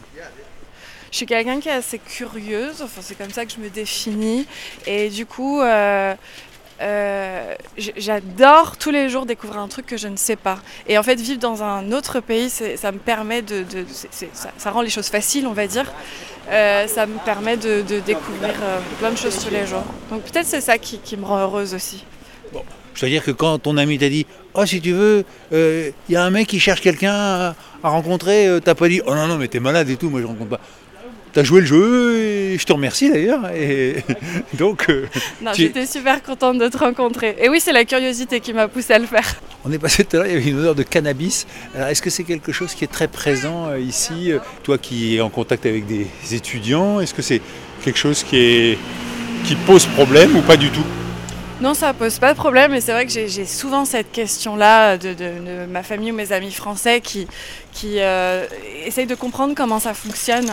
Je 1.10 1.16
suis 1.16 1.26
quelqu'un 1.26 1.58
qui 1.58 1.68
est 1.68 1.72
assez 1.72 1.98
curieuse, 1.98 2.82
enfin, 2.82 3.00
c'est 3.02 3.16
comme 3.16 3.30
ça 3.30 3.44
que 3.44 3.50
je 3.50 3.58
me 3.58 3.68
définis. 3.68 4.46
Et 4.86 5.08
du 5.08 5.26
coup, 5.26 5.60
euh, 5.60 6.14
euh, 6.80 7.54
j'adore 7.76 8.76
tous 8.78 8.90
les 8.90 9.10
jours 9.10 9.26
découvrir 9.26 9.60
un 9.60 9.68
truc 9.68 9.86
que 9.86 9.96
je 9.96 10.08
ne 10.08 10.16
sais 10.16 10.36
pas. 10.36 10.58
Et 10.88 10.96
en 10.96 11.02
fait, 11.02 11.20
vivre 11.20 11.38
dans 11.38 11.62
un 11.62 11.92
autre 11.92 12.20
pays, 12.20 12.48
ça 12.50 12.92
me 12.92 12.98
permet 12.98 13.42
de. 13.42 13.64
ça, 14.56 14.70
rend 14.70 14.80
les 14.80 14.90
choses 14.90 15.08
faciles, 15.08 15.46
on 15.46 15.52
va 15.52 15.66
dire. 15.66 15.92
Euh, 16.50 16.86
ça 16.86 17.06
me 17.06 17.18
permet 17.24 17.56
de, 17.56 17.82
découvrir 18.00 18.54
euh, 18.62 18.80
plein 18.98 19.10
de 19.10 19.18
choses 19.18 19.44
tous 19.44 19.52
les 19.52 19.66
jours. 19.66 19.84
Donc 20.10 20.22
peut-être 20.22 20.46
c'est 20.46 20.62
ça 20.62 20.78
qui, 20.78 21.16
me 21.16 21.24
rend 21.24 21.38
heureuse 21.38 21.74
aussi. 21.74 22.04
Je 22.94 23.00
dois 23.00 23.08
dire 23.08 23.24
que 23.24 23.30
quand 23.30 23.58
ton 23.58 23.76
ami 23.76 23.98
t'a 23.98 24.08
dit 24.08 24.26
Oh, 24.54 24.66
si 24.66 24.80
tu 24.80 24.92
veux, 24.92 25.24
il 25.52 25.92
y 26.08 26.16
a 26.16 26.24
un 26.24 26.30
mec 26.30 26.48
qui 26.48 26.58
cherche 26.58 26.80
quelqu'un 26.80 27.12
à, 27.12 27.54
à 27.82 27.88
rencontrer, 27.88 28.58
t'as 28.64 28.74
pas 28.74 28.88
dit 28.88 29.02
Oh 29.06 29.14
non, 29.14 29.26
non, 29.26 29.36
mais 29.36 29.48
t'es 29.48 29.60
malade 29.60 29.88
et 29.90 29.96
tout, 29.96 30.08
moi 30.08 30.20
je 30.20 30.26
rencontre 30.26 30.50
pas. 30.50 30.60
T'as 31.32 31.44
joué 31.44 31.60
le 31.60 31.66
jeu 31.66 32.16
et 32.18 32.58
je 32.58 32.64
te 32.66 32.72
remercie 32.72 33.08
d'ailleurs. 33.10 33.50
Et 33.54 33.96
donc, 34.54 34.86
euh, 34.90 35.06
Tu- 35.54 35.62
j'étais 35.62 35.86
super 35.86 36.22
contente 36.22 36.58
de 36.58 36.68
te 36.68 36.76
rencontrer. 36.78 37.36
Et 37.40 37.48
oui, 37.48 37.60
c'est 37.60 37.72
la 37.72 37.84
curiosité 37.84 38.40
qui 38.40 38.52
m'a 38.52 38.66
poussée 38.66 38.94
à 38.94 38.98
le 38.98 39.06
faire. 39.06 39.36
on 39.64 39.70
est 39.70 39.78
passé 39.78 40.04
tout 40.04 40.16
à 40.16 40.20
l'heure, 40.20 40.26
il 40.28 40.32
y 40.34 40.36
avait 40.36 40.50
une 40.50 40.58
odeur 40.58 40.74
de 40.74 40.82
cannabis. 40.82 41.46
Alors, 41.76 41.88
est-ce 41.88 42.02
que 42.02 42.10
c'est 42.10 42.24
quelque 42.24 42.50
chose 42.50 42.74
qui 42.74 42.82
est 42.84 42.88
très 42.92 43.06
présent 43.06 43.68
euh, 43.68 43.78
ici 43.78 44.32
euh, 44.32 44.38
Toi 44.64 44.78
qui 44.78 45.16
es 45.16 45.20
en 45.20 45.30
contact 45.30 45.66
avec 45.66 45.86
des 45.86 46.06
étudiants, 46.32 46.98
est-ce 47.00 47.14
que 47.14 47.22
c'est 47.22 47.40
quelque 47.84 47.98
chose 47.98 48.24
qui, 48.24 48.36
est, 48.36 48.78
qui 49.44 49.54
pose 49.54 49.86
problème 49.86 50.34
ou 50.36 50.40
pas 50.42 50.56
du 50.56 50.70
tout? 50.70 50.84
Non, 51.60 51.74
ça 51.74 51.92
pose 51.92 52.18
pas 52.18 52.32
de 52.32 52.38
problème, 52.38 52.72
et 52.74 52.80
c'est 52.80 52.92
vrai 52.92 53.04
que 53.04 53.12
j'ai 53.12 53.28
j'ai 53.28 53.44
souvent 53.44 53.84
cette 53.84 54.10
question-là 54.12 54.96
de, 54.96 55.10
de- 55.10 55.14
de 55.14 55.66
ma 55.70 55.82
famille 55.82 56.10
ou 56.10 56.14
mes 56.14 56.32
amis 56.32 56.52
français 56.52 57.02
qui, 57.02 57.26
qui 57.74 57.96
euh, 57.98 58.46
essayent 58.86 59.06
de 59.06 59.14
comprendre 59.14 59.54
comment 59.54 59.78
ça 59.78 59.92
fonctionne. 59.94 60.50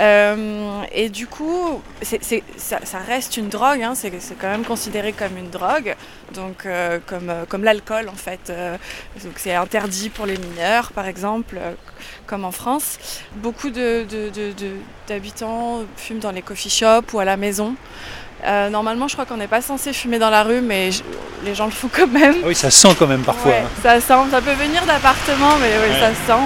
Euh, 0.00 0.82
et 0.92 1.08
du 1.08 1.26
coup, 1.26 1.82
ça, 2.02 2.78
ça 2.84 2.98
reste 2.98 3.36
une 3.36 3.48
drogue, 3.48 3.82
hein, 3.82 3.94
c'est 3.94 4.10
quand 4.40 4.48
même 4.48 4.64
considéré 4.64 5.12
comme 5.12 5.36
une 5.36 5.50
drogue, 5.50 5.94
donc 6.34 6.66
euh, 6.66 6.98
comme, 7.06 7.30
euh, 7.30 7.44
comme 7.48 7.64
l'alcool 7.64 8.08
en 8.08 8.14
fait. 8.16 8.52
Donc 9.22 9.32
c'est 9.36 9.54
interdit 9.54 10.08
pour 10.08 10.26
les 10.26 10.36
mineurs, 10.38 10.92
par 10.92 11.06
exemple, 11.06 11.56
comme 12.26 12.44
en 12.44 12.52
France. 12.52 12.98
Beaucoup 13.36 13.70
de- 13.70 14.04
de- 14.10 14.30
de- 14.30 14.52
de- 14.52 14.76
d'habitants 15.08 15.82
fument 15.96 16.18
dans 16.20 16.32
les 16.32 16.42
coffee 16.42 16.70
shops 16.70 17.12
ou 17.12 17.18
à 17.20 17.24
la 17.24 17.36
maison. 17.36 17.74
Normalement, 18.70 19.06
je 19.06 19.12
crois 19.14 19.24
qu'on 19.24 19.36
n'est 19.36 19.46
pas 19.46 19.62
censé 19.62 19.92
fumer 19.92 20.18
dans 20.18 20.30
la 20.30 20.42
rue, 20.42 20.60
mais 20.62 20.90
je- 20.90 21.02
les 21.44 21.54
gens 21.54 21.66
le 21.66 21.70
font 21.70 21.88
quand 21.92 22.08
même. 22.08 22.34
Ah 22.42 22.46
Oui, 22.48 22.54
ça 22.56 22.70
sent 22.72 22.94
quand 22.98 23.06
même 23.06 23.22
parfois. 23.22 23.52
Ouais, 23.52 23.58
hein. 23.64 23.68
ça 23.82 24.00
sent, 24.00 24.30
ça 24.32 24.40
peut 24.40 24.52
venir 24.54 24.84
d'appartement, 24.84 25.56
mais 25.60 25.70
oui, 25.80 25.94
Ouais. 25.94 26.00
ça 26.00 26.10
sent. 26.26 26.42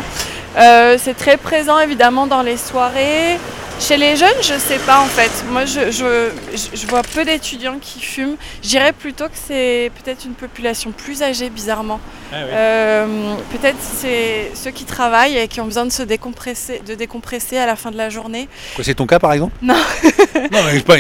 Euh, 0.57 0.97
c'est 0.99 1.15
très 1.15 1.37
présent 1.37 1.79
évidemment 1.81 2.27
dans 2.27 2.43
les 2.43 2.57
soirées. 2.57 3.39
Chez 3.79 3.99
les 3.99 4.17
jeunes, 4.17 4.41
je 4.41 4.55
sais 4.59 4.79
pas 4.87 5.01
en 5.01 5.05
fait. 5.05 5.31
Moi, 5.51 5.67
je, 5.67 5.91
je, 5.91 6.31
je- 6.55 6.75
je 6.81 6.87
vois 6.87 7.03
peu 7.03 7.27
d'étudiants 7.27 7.77
qui 7.79 8.01
fument. 8.01 8.37
Je 8.63 8.69
dirais 8.71 8.95
plutôt 8.95 9.25
que 9.27 9.35
c'est 9.35 9.91
peut-être 10.03 10.25
une 10.25 10.33
population 10.33 10.93
plus 10.93 11.23
âgée, 11.23 11.51
bizarrement. 11.51 12.01
Ah 12.33 12.37
oui. 12.39 12.49
Euh, 12.55 13.35
peut-être 13.53 13.77
c'est 13.83 14.51
ceux 14.55 14.71
qui 14.71 14.85
travaillent 14.87 15.37
et 15.37 15.47
qui 15.47 15.61
ont 15.61 15.67
besoin 15.67 15.85
de 15.85 15.93
se 15.93 16.03
décompresser, 16.03 16.81
de 16.87 16.95
décompresser 16.95 17.59
à 17.59 17.67
la 17.67 17.77
fin 17.77 17.91
de 17.91 17.99
la 17.99 18.09
journée. 18.09 18.49
Quoi, 18.77 18.83
c'est 18.83 18.95
ton 18.95 19.07
cas 19.07 19.19
par 19.19 19.35
exemple? 19.35 19.53
Non. 19.61 19.75
non, 20.51 20.61
mais 20.73 20.81
pas, 20.81 20.97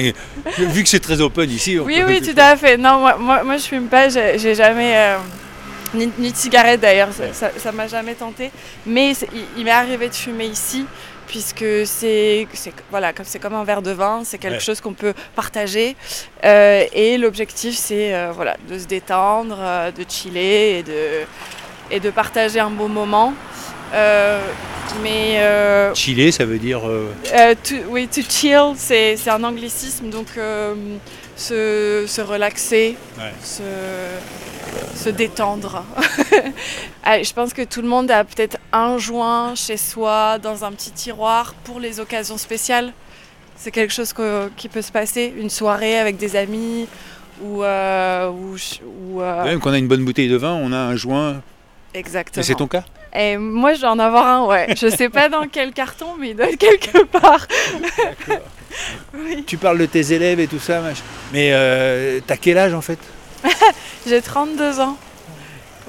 vu 0.59 0.83
que 0.83 0.89
c'est 0.91 1.01
très 1.01 1.23
open 1.23 1.51
ici. 1.51 1.79
on 1.81 1.85
Oui, 1.87 2.03
oui, 2.07 2.21
tout 2.21 2.39
à 2.39 2.57
fait. 2.59 2.77
Non, 2.77 2.99
moi, 2.99 3.17
moi, 3.19 3.43
moi 3.43 3.57
je 3.57 3.63
fume 3.65 3.87
pas, 3.87 4.11
j'ai 4.11 4.39
j'ai 4.39 4.55
jamais. 4.55 4.93
euh, 4.97 5.17
ni, 5.95 6.11
ni 6.19 6.33
de 6.33 6.37
cigarette 6.37 6.81
d'ailleurs, 6.81 7.09
ça- 7.33 7.51
ça 7.57 7.73
m'a 7.73 7.87
jamais 7.87 8.15
tenté. 8.15 8.51
Mais 8.87 9.13
il, 9.13 9.45
il 9.59 9.65
m'est 9.65 9.71
arrivé 9.71 10.09
de 10.09 10.15
fumer 10.15 10.47
ici. 10.47 10.87
puisque 11.29 11.65
c'est 11.85 12.47
voilà, 12.89 13.13
comme 13.13 13.27
comme 13.43 13.55
un 13.55 13.65
verre 13.65 13.83
de 13.83 13.91
vin, 13.91 14.23
c'est 14.25 14.39
quelque 14.39 14.55
Ouais. 14.55 14.61
chose 14.61 14.81
qu'on 14.81 14.93
peut 14.95 15.13
partager. 15.35 15.97
Euh, 16.45 16.85
et 16.93 17.19
l'objectif, 17.19 17.75
c'est 17.77 18.15
euh, 18.15 18.31
voilà, 18.33 18.57
de 18.71 18.79
se 18.79 18.87
détendre, 18.87 19.57
euh, 19.61 19.91
de 19.91 20.05
chiller 20.09 20.79
et 20.79 20.83
de, 20.85 21.01
et 21.91 21.99
de 21.99 22.11
partager 22.11 22.61
un 22.61 22.71
beau 22.71 22.87
moment. 22.87 23.35
Mais 25.03 25.41
Chiller, 25.95 26.31
ça 26.33 26.45
veut 26.45 26.59
dire. 26.59 26.83
to- 27.65 27.75
oui, 27.89 28.07
to 28.07 28.21
chill, 28.29 28.75
c'est 28.77 29.17
c'est 29.17 29.31
un 29.31 29.43
anglicisme, 29.43 30.09
donc 30.11 30.29
se, 31.37 32.05
se 32.07 32.21
relaxer, 32.21 32.97
Ouais. 33.19 33.33
se, 33.43 33.63
se 34.95 35.09
détendre. 35.11 35.85
Ah, 37.09 37.23
je 37.23 37.33
pense 37.33 37.53
que 37.55 37.63
tout 37.63 37.83
le 37.83 37.89
monde 37.89 38.11
a 38.11 38.25
peut-être 38.25 38.57
un 38.73 38.99
joint 38.99 39.55
chez 39.55 39.77
soi, 39.77 40.39
dans 40.39 40.65
un 40.65 40.73
petit 40.73 40.91
tiroir, 40.91 41.55
pour 41.63 41.79
les 41.79 42.01
occasions 42.01 42.37
spéciales. 42.37 42.93
C'est 43.57 43.71
quelque 43.71 43.93
chose 43.93 44.13
que- 44.13 44.49
qui 44.57 44.69
peut 44.69 44.83
se 44.83 44.91
passer, 44.91 45.33
une 45.39 45.49
soirée 45.49 45.99
avec 46.01 46.17
des 46.17 46.35
amis, 46.35 46.89
ou... 47.41 47.63
euh, 47.63 48.29
ou, 48.29 49.21
euh, 49.23 49.45
Même 49.45 49.61
quand 49.61 49.71
on 49.71 49.75
a 49.75 49.79
une 49.79 49.87
bonne 49.87 50.05
bouteille 50.05 50.29
de 50.29 50.37
vin, 50.37 50.55
on 50.61 50.73
a 50.73 50.79
un 50.79 50.97
joint. 50.97 51.41
exactement. 51.95 52.41
Et 52.43 52.45
c'est 52.45 52.57
ton 52.57 52.67
cas 52.67 52.83
Et 53.15 53.37
moi, 53.37 53.75
je 53.75 53.83
dois 53.83 53.91
en 53.93 54.01
avoir 54.01 54.27
un, 54.27 54.45
ouais. 54.47 54.75
Je 54.77 54.89
sais 54.89 55.09
pas 55.09 55.29
dans 55.29 55.47
quel 55.47 55.73
carton, 55.73 56.17
mais 56.19 56.31
il 56.31 56.37
doit 56.37 56.49
être 56.51 56.59
quelque 56.59 57.05
part. 57.05 57.47
oui. 59.15 59.45
Tu 59.47 59.57
parles 59.59 59.79
de 59.79 59.87
tes 59.87 60.13
élèves 60.13 60.41
et 60.41 60.47
tout 60.49 60.59
ça. 60.59 60.83
Mais 61.33 61.51
euh, 61.53 62.19
t'as 62.27 62.37
quel 62.37 62.59
âge 62.59 62.75
en 62.75 62.81
fait? 62.81 62.99
J'ai 64.07 64.23
32 64.23 64.81
ans. 64.81 64.97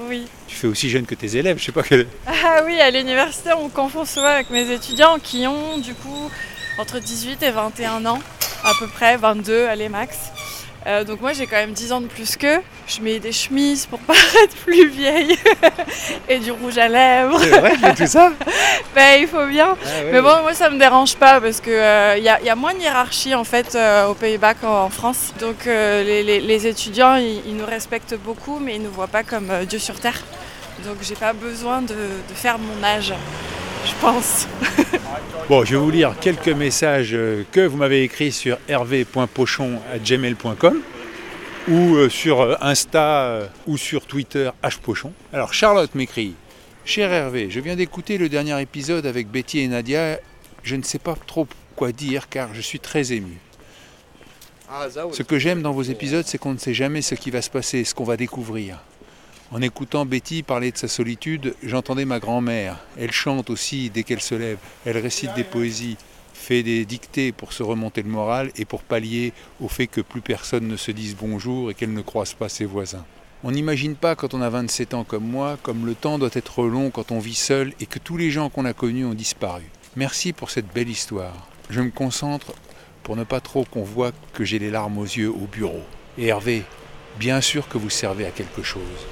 Oui. 0.00 0.26
Tu 0.46 0.56
fais 0.56 0.66
aussi 0.68 0.90
jeune 0.90 1.06
que 1.06 1.14
tes 1.14 1.36
élèves, 1.36 1.58
je 1.58 1.64
sais 1.64 1.72
pas 1.72 1.82
quel. 1.82 2.06
Ah 2.26 2.62
oui, 2.64 2.80
à 2.80 2.90
l'université, 2.90 3.52
on 3.52 3.68
confond 3.68 4.04
souvent 4.04 4.28
avec 4.28 4.50
mes 4.50 4.70
étudiants 4.70 5.18
qui 5.22 5.46
ont 5.46 5.78
du 5.78 5.94
coup 5.94 6.30
entre 6.78 7.00
18 7.00 7.42
et 7.42 7.50
21 7.50 8.06
ans, 8.06 8.20
à 8.64 8.72
peu 8.78 8.86
près, 8.86 9.16
22 9.16 9.66
allez 9.66 9.88
max. 9.88 10.16
Euh, 10.88 11.04
donc 11.04 11.20
moi 11.20 11.34
j'ai 11.34 11.46
quand 11.46 11.56
même 11.56 11.72
10 11.72 11.92
ans 11.92 12.00
de 12.00 12.06
plus 12.06 12.34
qu'eux. 12.36 12.60
Je 12.86 13.00
mets 13.02 13.18
des 13.18 13.30
chemises 13.32 13.84
pour 13.84 13.98
paraître 13.98 14.56
plus 14.64 14.88
vieille 14.88 15.36
et 16.28 16.38
du 16.38 16.50
rouge 16.50 16.78
à 16.78 16.88
lèvres. 16.88 17.38
C'est 17.40 17.60
vrai, 17.60 17.94
tout 17.94 18.06
ça 18.06 18.32
Ben, 18.94 19.20
il 19.20 19.28
faut 19.28 19.44
bien. 19.46 19.76
Mais 20.10 20.22
bon, 20.22 20.40
moi 20.42 20.54
ça 20.54 20.70
me 20.70 20.78
dérange 20.78 21.14
pas 21.16 21.40
parce 21.42 21.60
que 21.60 22.16
il 22.16 22.24
y, 22.24 22.28
a- 22.30 22.40
y 22.40 22.48
a 22.48 22.54
moins 22.54 22.72
de 22.72 22.80
hiérarchie 22.80 23.34
en 23.34 23.44
fait 23.44 23.74
euh, 23.74 24.06
aux 24.06 24.14
Pays-Bas 24.14 24.54
qu'en 24.54 24.84
en 24.84 24.90
France. 24.90 25.34
Donc 25.40 25.66
euh, 25.66 26.02
les, 26.02 26.22
les- 26.22 26.40
les 26.40 26.66
étudiants 26.66 27.16
ils, 27.16 27.42
ils 27.46 27.56
nous 27.56 27.66
respectent 27.66 28.16
beaucoup, 28.16 28.58
mais 28.58 28.76
ils 28.76 28.82
nous 28.82 28.90
voient 28.90 29.08
pas 29.08 29.24
comme 29.24 29.50
euh, 29.50 29.64
Dieu 29.66 29.78
sur 29.78 30.00
terre. 30.00 30.22
Donc 30.86 30.96
j'ai 31.02 31.16
pas 31.16 31.34
besoin 31.34 31.82
de, 31.82 31.88
de 31.88 32.34
faire 32.34 32.56
mon 32.58 32.82
âge, 32.82 33.12
je 33.84 33.92
pense. 34.00 34.48
Bon, 35.48 35.64
je 35.64 35.72
vais 35.72 35.78
vous 35.78 35.90
lire 35.90 36.14
quelques 36.20 36.50
messages 36.50 37.14
euh, 37.14 37.42
que 37.50 37.66
vous 37.66 37.78
m'avez 37.78 38.02
écrits 38.02 38.32
sur 38.32 38.58
hervé.pochon.gmail.com 38.68 40.82
ou 41.68 41.94
euh, 41.94 42.10
sur 42.10 42.42
euh, 42.42 42.54
Insta 42.60 43.48
ou 43.66 43.78
sur 43.78 44.04
Twitter 44.04 44.50
hpochon. 44.62 45.14
Alors 45.32 45.54
Charlotte 45.54 45.94
m'écrit 45.94 46.34
Cher 46.84 47.10
Hervé, 47.10 47.48
je 47.48 47.60
viens 47.60 47.76
d'écouter 47.76 48.18
le 48.18 48.28
dernier 48.28 48.60
épisode 48.60 49.06
avec 49.06 49.28
Betty 49.28 49.60
et 49.60 49.68
Nadia. 49.68 50.18
Je 50.64 50.76
ne 50.76 50.82
sais 50.82 50.98
pas 50.98 51.14
trop 51.26 51.48
quoi 51.76 51.92
dire 51.92 52.28
car 52.28 52.52
je 52.52 52.60
suis 52.60 52.80
très 52.80 53.14
ému. 53.14 53.38
Ce 55.12 55.22
que 55.22 55.38
j'aime 55.38 55.62
dans 55.62 55.72
vos 55.72 55.82
épisodes, 55.82 56.26
c'est 56.26 56.36
qu'on 56.36 56.52
ne 56.52 56.58
sait 56.58 56.74
jamais 56.74 57.00
ce 57.00 57.14
qui 57.14 57.30
va 57.30 57.40
se 57.40 57.48
passer, 57.48 57.84
ce 57.84 57.94
qu'on 57.94 58.04
va 58.04 58.18
découvrir. 58.18 58.76
En 59.50 59.62
écoutant 59.62 60.04
Betty 60.04 60.42
parler 60.42 60.72
de 60.72 60.76
sa 60.76 60.88
solitude, 60.88 61.54
j'entendais 61.62 62.04
ma 62.04 62.18
grand-mère. 62.18 62.84
Elle 62.98 63.12
chante 63.12 63.48
aussi 63.48 63.88
dès 63.88 64.02
qu'elle 64.02 64.20
se 64.20 64.34
lève. 64.34 64.58
Elle 64.84 64.98
récite 64.98 65.32
des 65.36 65.44
poésies, 65.44 65.96
fait 66.34 66.62
des 66.62 66.84
dictées 66.84 67.32
pour 67.32 67.54
se 67.54 67.62
remonter 67.62 68.02
le 68.02 68.10
moral 68.10 68.50
et 68.56 68.66
pour 68.66 68.82
pallier 68.82 69.32
au 69.62 69.68
fait 69.68 69.86
que 69.86 70.02
plus 70.02 70.20
personne 70.20 70.68
ne 70.68 70.76
se 70.76 70.90
dise 70.90 71.16
bonjour 71.18 71.70
et 71.70 71.74
qu'elle 71.74 71.94
ne 71.94 72.02
croise 72.02 72.34
pas 72.34 72.50
ses 72.50 72.66
voisins. 72.66 73.06
On 73.42 73.50
n'imagine 73.50 73.94
pas 73.94 74.16
quand 74.16 74.34
on 74.34 74.42
a 74.42 74.50
27 74.50 74.92
ans 74.92 75.04
comme 75.04 75.26
moi, 75.26 75.56
comme 75.62 75.86
le 75.86 75.94
temps 75.94 76.18
doit 76.18 76.28
être 76.34 76.64
long 76.64 76.90
quand 76.90 77.10
on 77.10 77.18
vit 77.18 77.34
seul 77.34 77.72
et 77.80 77.86
que 77.86 77.98
tous 77.98 78.18
les 78.18 78.30
gens 78.30 78.50
qu'on 78.50 78.66
a 78.66 78.74
connus 78.74 79.06
ont 79.06 79.14
disparu. 79.14 79.62
Merci 79.96 80.34
pour 80.34 80.50
cette 80.50 80.70
belle 80.74 80.90
histoire. 80.90 81.48
Je 81.70 81.80
me 81.80 81.90
concentre 81.90 82.52
pour 83.02 83.16
ne 83.16 83.24
pas 83.24 83.40
trop 83.40 83.64
qu'on 83.64 83.82
voit 83.82 84.12
que 84.34 84.44
j'ai 84.44 84.58
les 84.58 84.70
larmes 84.70 84.98
aux 84.98 85.04
yeux 85.04 85.30
au 85.30 85.46
bureau. 85.50 85.82
Et 86.18 86.26
Hervé, 86.26 86.64
bien 87.18 87.40
sûr 87.40 87.66
que 87.66 87.78
vous 87.78 87.88
servez 87.88 88.26
à 88.26 88.30
quelque 88.30 88.62
chose. 88.62 89.06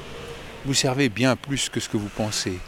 Vous 0.66 0.74
servez 0.74 1.08
bien 1.08 1.36
plus 1.36 1.68
que 1.68 1.78
ce 1.78 1.88
que 1.88 1.96
vous 1.96 2.08
pensez. 2.08 2.58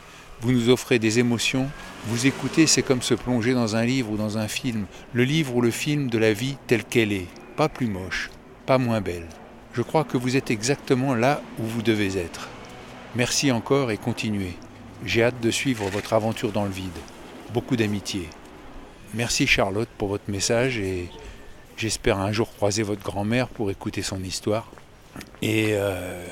Vous 0.40 0.52
nous 0.52 0.68
offrez 0.68 1.00
des 1.00 1.18
émotions. 1.18 1.68
Vous 2.06 2.28
écoutez, 2.28 2.68
c'est 2.68 2.84
comme 2.84 3.02
se 3.02 3.14
plonger 3.14 3.54
dans 3.54 3.74
un 3.74 3.84
livre 3.84 4.12
ou 4.12 4.16
dans 4.16 4.38
un 4.38 4.46
film. 4.46 4.86
Le 5.12 5.24
livre 5.24 5.56
ou 5.56 5.60
le 5.60 5.72
film 5.72 6.08
de 6.08 6.16
la 6.16 6.32
vie 6.32 6.56
telle 6.68 6.84
qu'elle 6.84 7.12
est. 7.12 7.26
Pas 7.56 7.68
plus 7.68 7.88
moche, 7.88 8.30
pas 8.66 8.78
moins 8.78 9.00
belle. 9.00 9.26
Je 9.72 9.82
crois 9.82 10.04
que 10.04 10.16
vous 10.16 10.36
êtes 10.36 10.52
exactement 10.52 11.16
là 11.16 11.42
où 11.58 11.64
vous 11.64 11.82
devez 11.82 12.16
être. 12.18 12.48
Merci 13.16 13.50
encore 13.50 13.90
et 13.90 13.96
continuez. 13.96 14.54
J'ai 15.04 15.24
hâte 15.24 15.40
de 15.40 15.50
suivre 15.50 15.88
votre 15.88 16.12
aventure 16.12 16.52
dans 16.52 16.66
le 16.66 16.70
vide. 16.70 16.86
Beaucoup 17.52 17.74
d'amitié. 17.74 18.28
Merci 19.12 19.48
Charlotte 19.48 19.88
pour 19.98 20.06
votre 20.06 20.30
message 20.30 20.78
et 20.78 21.08
j'espère 21.76 22.18
un 22.18 22.30
jour 22.30 22.48
croiser 22.54 22.84
votre 22.84 23.02
grand-mère 23.02 23.48
pour 23.48 23.72
écouter 23.72 24.02
son 24.02 24.22
histoire. 24.22 24.70
Et 25.42 25.70
euh, 25.72 26.24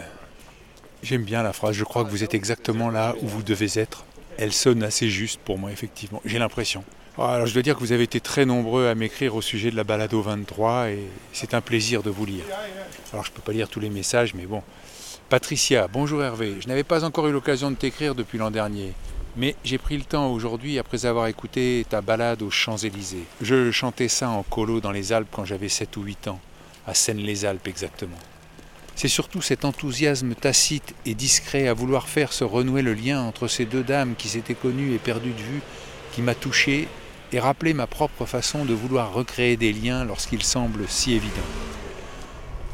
j'aime 1.06 1.22
bien 1.22 1.42
la 1.44 1.52
phrase, 1.52 1.76
je 1.76 1.84
crois 1.84 2.04
que 2.04 2.10
vous 2.10 2.24
êtes 2.24 2.34
exactement 2.34 2.90
là 2.90 3.14
où 3.22 3.28
vous 3.28 3.42
devez 3.44 3.78
être. 3.78 4.04
Elle 4.38 4.52
sonne 4.52 4.82
assez 4.82 5.08
juste 5.08 5.40
pour 5.40 5.56
moi, 5.56 5.70
effectivement. 5.70 6.20
J'ai 6.24 6.38
l'impression. 6.38 6.82
Alors 7.16 7.46
je 7.46 7.54
dois 7.54 7.62
dire 7.62 7.76
que 7.76 7.80
vous 7.80 7.92
avez 7.92 8.02
été 8.02 8.20
très 8.20 8.44
nombreux 8.44 8.88
à 8.88 8.94
m'écrire 8.94 9.36
au 9.36 9.40
sujet 9.40 9.70
de 9.70 9.76
la 9.76 9.84
balado 9.84 10.20
23 10.20 10.90
et 10.90 10.98
c'est 11.32 11.54
un 11.54 11.62
plaisir 11.62 12.02
de 12.02 12.10
vous 12.10 12.26
lire. 12.26 12.44
Alors 13.12 13.24
je 13.24 13.30
ne 13.30 13.36
peux 13.36 13.40
pas 13.40 13.52
lire 13.52 13.68
tous 13.68 13.80
les 13.80 13.88
messages, 13.88 14.34
mais 14.34 14.44
bon. 14.44 14.62
Patricia, 15.30 15.88
bonjour 15.90 16.22
Hervé. 16.22 16.56
Je 16.60 16.68
n'avais 16.68 16.84
pas 16.84 17.04
encore 17.04 17.26
eu 17.28 17.32
l'occasion 17.32 17.70
de 17.70 17.76
t'écrire 17.76 18.14
depuis 18.14 18.36
l'an 18.36 18.50
dernier. 18.50 18.92
Mais 19.36 19.54
j'ai 19.64 19.78
pris 19.78 19.96
le 19.96 20.04
temps 20.04 20.30
aujourd'hui 20.30 20.78
après 20.78 21.06
avoir 21.06 21.26
écouté 21.28 21.86
ta 21.88 22.00
balade 22.00 22.42
aux 22.42 22.50
Champs-Élysées. 22.50 23.24
Je 23.40 23.70
chantais 23.70 24.08
ça 24.08 24.28
en 24.28 24.42
colo 24.42 24.80
dans 24.80 24.92
les 24.92 25.12
Alpes 25.12 25.28
quand 25.30 25.44
j'avais 25.44 25.68
7 25.68 25.96
ou 25.96 26.02
8 26.02 26.28
ans, 26.28 26.40
à 26.86 26.94
Seine-les-Alpes 26.94 27.68
exactement. 27.68 28.18
C'est 28.96 29.08
surtout 29.08 29.42
cet 29.42 29.66
enthousiasme 29.66 30.34
tacite 30.34 30.94
et 31.04 31.14
discret 31.14 31.68
à 31.68 31.74
vouloir 31.74 32.08
faire 32.08 32.32
se 32.32 32.44
renouer 32.44 32.80
le 32.80 32.94
lien 32.94 33.20
entre 33.20 33.46
ces 33.46 33.66
deux 33.66 33.82
dames 33.82 34.14
qui 34.16 34.28
s'étaient 34.28 34.54
connues 34.54 34.94
et 34.94 34.98
perdues 34.98 35.34
de 35.34 35.42
vue 35.42 35.60
qui 36.12 36.22
m'a 36.22 36.34
touché 36.34 36.88
et 37.30 37.38
rappelé 37.38 37.74
ma 37.74 37.86
propre 37.86 38.24
façon 38.24 38.64
de 38.64 38.72
vouloir 38.72 39.12
recréer 39.12 39.58
des 39.58 39.74
liens 39.74 40.06
lorsqu'ils 40.06 40.42
semblent 40.42 40.88
si 40.88 41.12
évidents. 41.12 41.52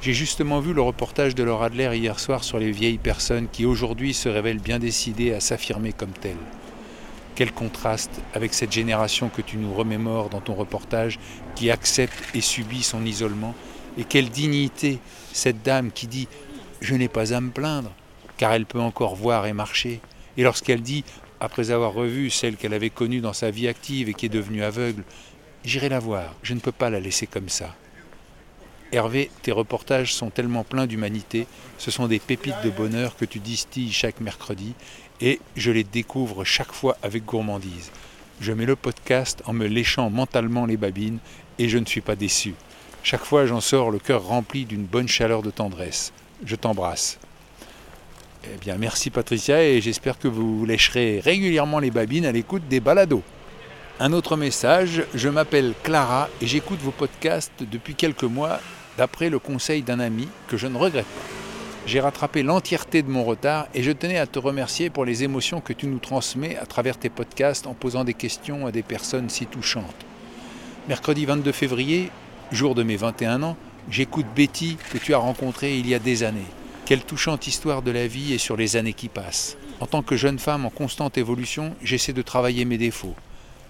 J'ai 0.01 0.13
justement 0.13 0.61
vu 0.61 0.73
le 0.73 0.83
reportage 0.83 1.35
de 1.35 1.43
Laura 1.43 1.67
Adler 1.67 1.91
hier 1.97 2.21
soir 2.21 2.45
sur 2.45 2.61
les 2.61 2.71
vieilles 2.71 2.99
personnes 2.99 3.49
qui 3.51 3.67
aujourd'hui 3.67 4.15
se 4.15 4.29
révèlent 4.29 4.61
bien 4.61 4.79
décidées 4.79 5.33
à 5.33 5.41
s'affirmer 5.41 5.93
comme 5.93 6.13
telles. 6.13 6.37
Quel 7.35 7.51
contraste 7.51 8.21
avec 8.33 8.55
cette 8.55 8.71
génération 8.71 9.29
que 9.29 9.43
tu 9.43 9.57
nous 9.57 9.75
remémores 9.75 10.29
dans 10.29 10.41
ton 10.41 10.55
reportage 10.55 11.19
qui 11.57 11.69
accepte 11.73 12.15
et 12.35 12.41
subit 12.41 12.85
son 12.85 13.05
isolement 13.05 13.57
et 13.99 14.05
quelle 14.05 14.31
dignité 14.31 14.99
cette 15.33 15.63
dame 15.63 15.91
qui 15.93 16.07
dit⁇ 16.07 16.25
Je 16.81 16.95
n'ai 16.95 17.09
pas 17.09 17.35
à 17.35 17.41
me 17.41 17.51
plaindre⁇ 17.51 17.89
car 18.37 18.53
elle 18.53 18.67
peut 18.67 18.81
encore 18.81 19.15
voir 19.15 19.47
et 19.47 19.53
marcher. 19.53 20.01
Et 20.37 20.43
lorsqu'elle 20.43 20.83
dit, 20.83 21.05
après 21.39 21.71
avoir 21.71 21.93
revu 21.93 22.31
celle 22.31 22.57
qu'elle 22.57 22.75
avait 22.75 22.91
connue 22.91 23.21
dans 23.21 23.33
sa 23.33 23.51
vie 23.51 23.69
active 23.69 24.09
et 24.09 24.15
qui 24.15 24.27
est 24.27 24.31
devenue 24.31 24.65
aveugle, 24.65 25.05
J'irai 25.65 25.89
la 25.89 26.01
voir, 26.01 26.35
je 26.43 26.55
ne 26.55 26.59
peux 26.59 26.73
pas 26.73 26.91
la 26.91 26.99
laisser 26.99 27.29
comme 27.29 27.49
ça. 27.49 27.77
Hervé, 28.91 29.31
tes 29.43 29.53
reportages 29.53 30.13
sont 30.13 30.29
tellement 30.29 30.65
pleins 30.65 30.89
d'humanité, 30.89 31.47
ce 31.79 31.93
sont 31.93 32.09
des 32.09 32.19
pépites 32.19 32.61
de 32.65 32.71
bonheur 32.71 33.17
que 33.17 33.25
tu 33.25 33.39
distilles 33.39 33.93
chaque 33.93 34.21
mercredi, 34.21 34.75
et 35.21 35.39
je 35.57 35.71
les 35.71 35.85
découvre 35.85 36.43
chaque 36.45 36.73
fois 36.73 36.97
avec 37.01 37.25
gourmandise. 37.25 37.93
Je 38.41 38.53
mets 38.53 38.67
le 38.67 38.75
podcast 38.75 39.41
en 39.47 39.53
me 39.53 39.67
léchant 39.67 40.11
mentalement 40.11 40.67
les 40.67 40.77
babines, 40.77 41.21
et 41.61 41.69
je 41.69 41.79
ne 41.79 41.87
suis 41.87 42.01
pas 42.01 42.17
déçu. 42.17 42.55
Chaque 43.03 43.25
fois 43.25 43.47
j'en 43.47 43.61
sors 43.61 43.91
le 43.91 43.99
cœur 43.99 44.25
rempli 44.25 44.65
d'une 44.65 44.85
bonne 44.85 45.09
chaleur 45.09 45.43
de 45.43 45.51
tendresse. 45.51 46.13
Je 46.45 46.55
t'embrasse. 46.57 47.19
Eh 48.45 48.59
bien 48.61 48.77
merci 48.79 49.11
Patricia, 49.11 49.63
et 49.63 49.81
j'espère 49.81 50.19
que 50.19 50.29
vous 50.29 50.65
lécherez 50.65 51.21
régulièrement 51.21 51.81
les 51.81 51.91
babines 51.91 52.27
à 52.27 52.33
l'écoute 52.33 52.69
des 52.69 52.81
balados. 52.81 53.23
Un 54.01 54.13
autre 54.13 54.37
message, 54.37 55.05
je 55.15 55.29
m'appelle 55.29 55.75
Clara 55.83 56.29
et 56.41 56.47
j'écoute 56.47 56.81
vos 56.81 56.91
podcasts 56.91 57.63
depuis 57.63 57.95
quelques 57.95 58.25
mois 58.25 58.61
d'après 58.97 59.31
le 59.31 59.39
conseil 59.39 59.83
d'un 59.83 60.01
ami 60.01 60.29
que 60.49 60.57
je 60.57 60.67
ne 60.67 60.77
regrette 60.77 61.07
pas. 61.07 61.43
J'ai 61.85 62.01
rattrapé 62.01 62.45
l'entièreté 62.45 63.03
de 63.03 63.11
mon 63.11 63.25
retard 63.25 63.67
et 63.75 63.83
je 63.83 63.91
tenais 63.91 64.19
à 64.19 64.27
te 64.27 64.39
remercier 64.39 64.89
pour 64.89 65.05
les 65.05 65.25
émotions 65.25 65.61
que 65.61 65.73
tu 65.73 65.89
nous 65.89 65.99
transmets 65.99 66.57
à 66.57 66.67
travers 66.67 66.97
tes 66.97 67.11
podcasts 67.11 67.67
en 67.67 67.75
posant 67.75 68.05
des 68.05 68.15
questions 68.15 68.67
à 68.67 68.71
des 68.71 68.85
personnes 68.85 69.29
si 69.29 69.47
touchantes. 69.47 70.07
Mercredi 70.89 71.27
22 71.27 71.51
février, 71.51 72.11
jour 72.53 72.75
de 72.75 72.83
mes 72.83 72.97
21 72.97 73.43
ans, 73.43 73.57
j'écoute 73.91 74.27
Betty 74.37 74.77
que 74.93 74.99
tu 74.99 75.15
as 75.15 75.19
rencontrée 75.19 75.79
il 75.79 75.89
y 75.89 75.95
a 75.95 75.99
des 75.99 76.23
années. 76.23 76.47
Quelle 76.85 77.03
touchante 77.03 77.47
histoire 77.47 77.83
de 77.83 77.91
la 77.91 78.07
vie 78.07 78.33
et 78.33 78.39
sur 78.39 78.57
les 78.57 78.77
années 78.77 78.93
qui 78.93 79.09
passent. 79.09 79.57
En 79.81 79.87
tant 79.87 80.03
que 80.03 80.17
jeune 80.17 80.39
femme 80.39 80.67
en 80.67 80.71
constante 80.71 81.17
évolution, 81.17 81.75
j'essaie 81.83 82.13
de 82.13 82.23
travailler 82.23 82.65
mes 82.65 82.79
défauts. 82.79 83.15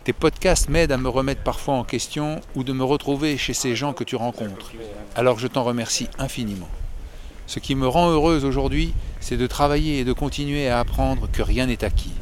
Tes 0.04 0.12
podcasts 0.12 0.68
m'aident 0.68 0.92
à 0.92 0.98
me 0.98 1.08
remettre 1.08 1.42
parfois 1.42 1.74
en 1.74 1.84
question 1.84 2.40
ou 2.56 2.64
de 2.64 2.72
me 2.72 2.82
retrouver 2.82 3.38
chez 3.38 3.54
ces 3.54 3.76
gens 3.76 3.92
que 3.92 4.02
tu 4.02 4.16
rencontres. 4.16 4.72
Alors 5.14 5.38
je 5.38 5.46
t'en 5.46 5.62
remercie 5.62 6.08
infiniment. 6.18 6.68
Ce 7.46 7.60
qui 7.60 7.74
me 7.74 7.86
rend 7.86 8.10
heureuse 8.10 8.44
aujourd'hui, 8.44 8.94
c'est 9.20 9.36
de 9.36 9.46
travailler 9.46 10.00
et 10.00 10.04
de 10.04 10.12
continuer 10.12 10.68
à 10.68 10.80
apprendre 10.80 11.28
que 11.30 11.42
rien 11.42 11.66
n'est 11.66 11.84
acquis. 11.84 12.12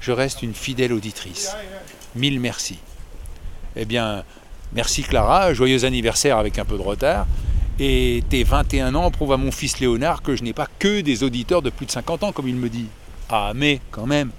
Je 0.00 0.12
reste 0.12 0.42
une 0.42 0.54
fidèle 0.54 0.92
auditrice. 0.92 1.56
Mille 2.16 2.40
merci. 2.40 2.78
Eh 3.76 3.86
bien, 3.86 4.24
merci 4.74 5.02
Clara, 5.02 5.54
joyeux 5.54 5.84
anniversaire 5.84 6.38
avec 6.38 6.58
un 6.58 6.64
peu 6.64 6.76
de 6.76 6.82
retard. 6.82 7.26
Et 7.78 8.22
tes 8.28 8.44
21 8.44 8.94
ans 8.94 9.10
prouvent 9.10 9.32
à 9.32 9.36
mon 9.36 9.50
fils 9.50 9.80
Léonard 9.80 10.22
que 10.22 10.36
je 10.36 10.42
n'ai 10.42 10.52
pas 10.52 10.68
que 10.78 11.00
des 11.00 11.24
auditeurs 11.24 11.62
de 11.62 11.70
plus 11.70 11.86
de 11.86 11.90
50 11.90 12.22
ans, 12.22 12.32
comme 12.32 12.48
il 12.48 12.54
me 12.54 12.68
dit. 12.68 12.86
Ah, 13.30 13.52
mais 13.54 13.80
quand 13.90 14.06
même. 14.06 14.30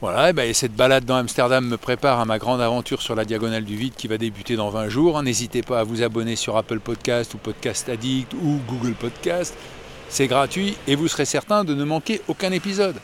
Voilà, 0.00 0.30
et 0.30 0.32
ben, 0.32 0.54
cette 0.54 0.74
balade 0.74 1.04
dans 1.04 1.16
Amsterdam 1.16 1.66
me 1.66 1.76
prépare 1.76 2.20
à 2.20 2.24
ma 2.24 2.38
grande 2.38 2.62
aventure 2.62 3.02
sur 3.02 3.14
la 3.14 3.26
diagonale 3.26 3.64
du 3.64 3.76
vide 3.76 3.92
qui 3.94 4.08
va 4.08 4.16
débuter 4.16 4.56
dans 4.56 4.70
20 4.70 4.88
jours. 4.88 5.22
N'hésitez 5.22 5.60
pas 5.60 5.80
à 5.80 5.84
vous 5.84 6.02
abonner 6.02 6.36
sur 6.36 6.56
Apple 6.56 6.80
Podcast 6.80 7.34
ou 7.34 7.38
Podcast 7.38 7.88
Addict 7.90 8.32
ou 8.32 8.60
Google 8.66 8.94
Podcast. 8.94 9.54
C'est 10.08 10.26
gratuit 10.26 10.74
et 10.88 10.94
vous 10.94 11.06
serez 11.06 11.26
certain 11.26 11.64
de 11.64 11.74
ne 11.74 11.84
manquer 11.84 12.22
aucun 12.28 12.50
épisode. 12.50 12.96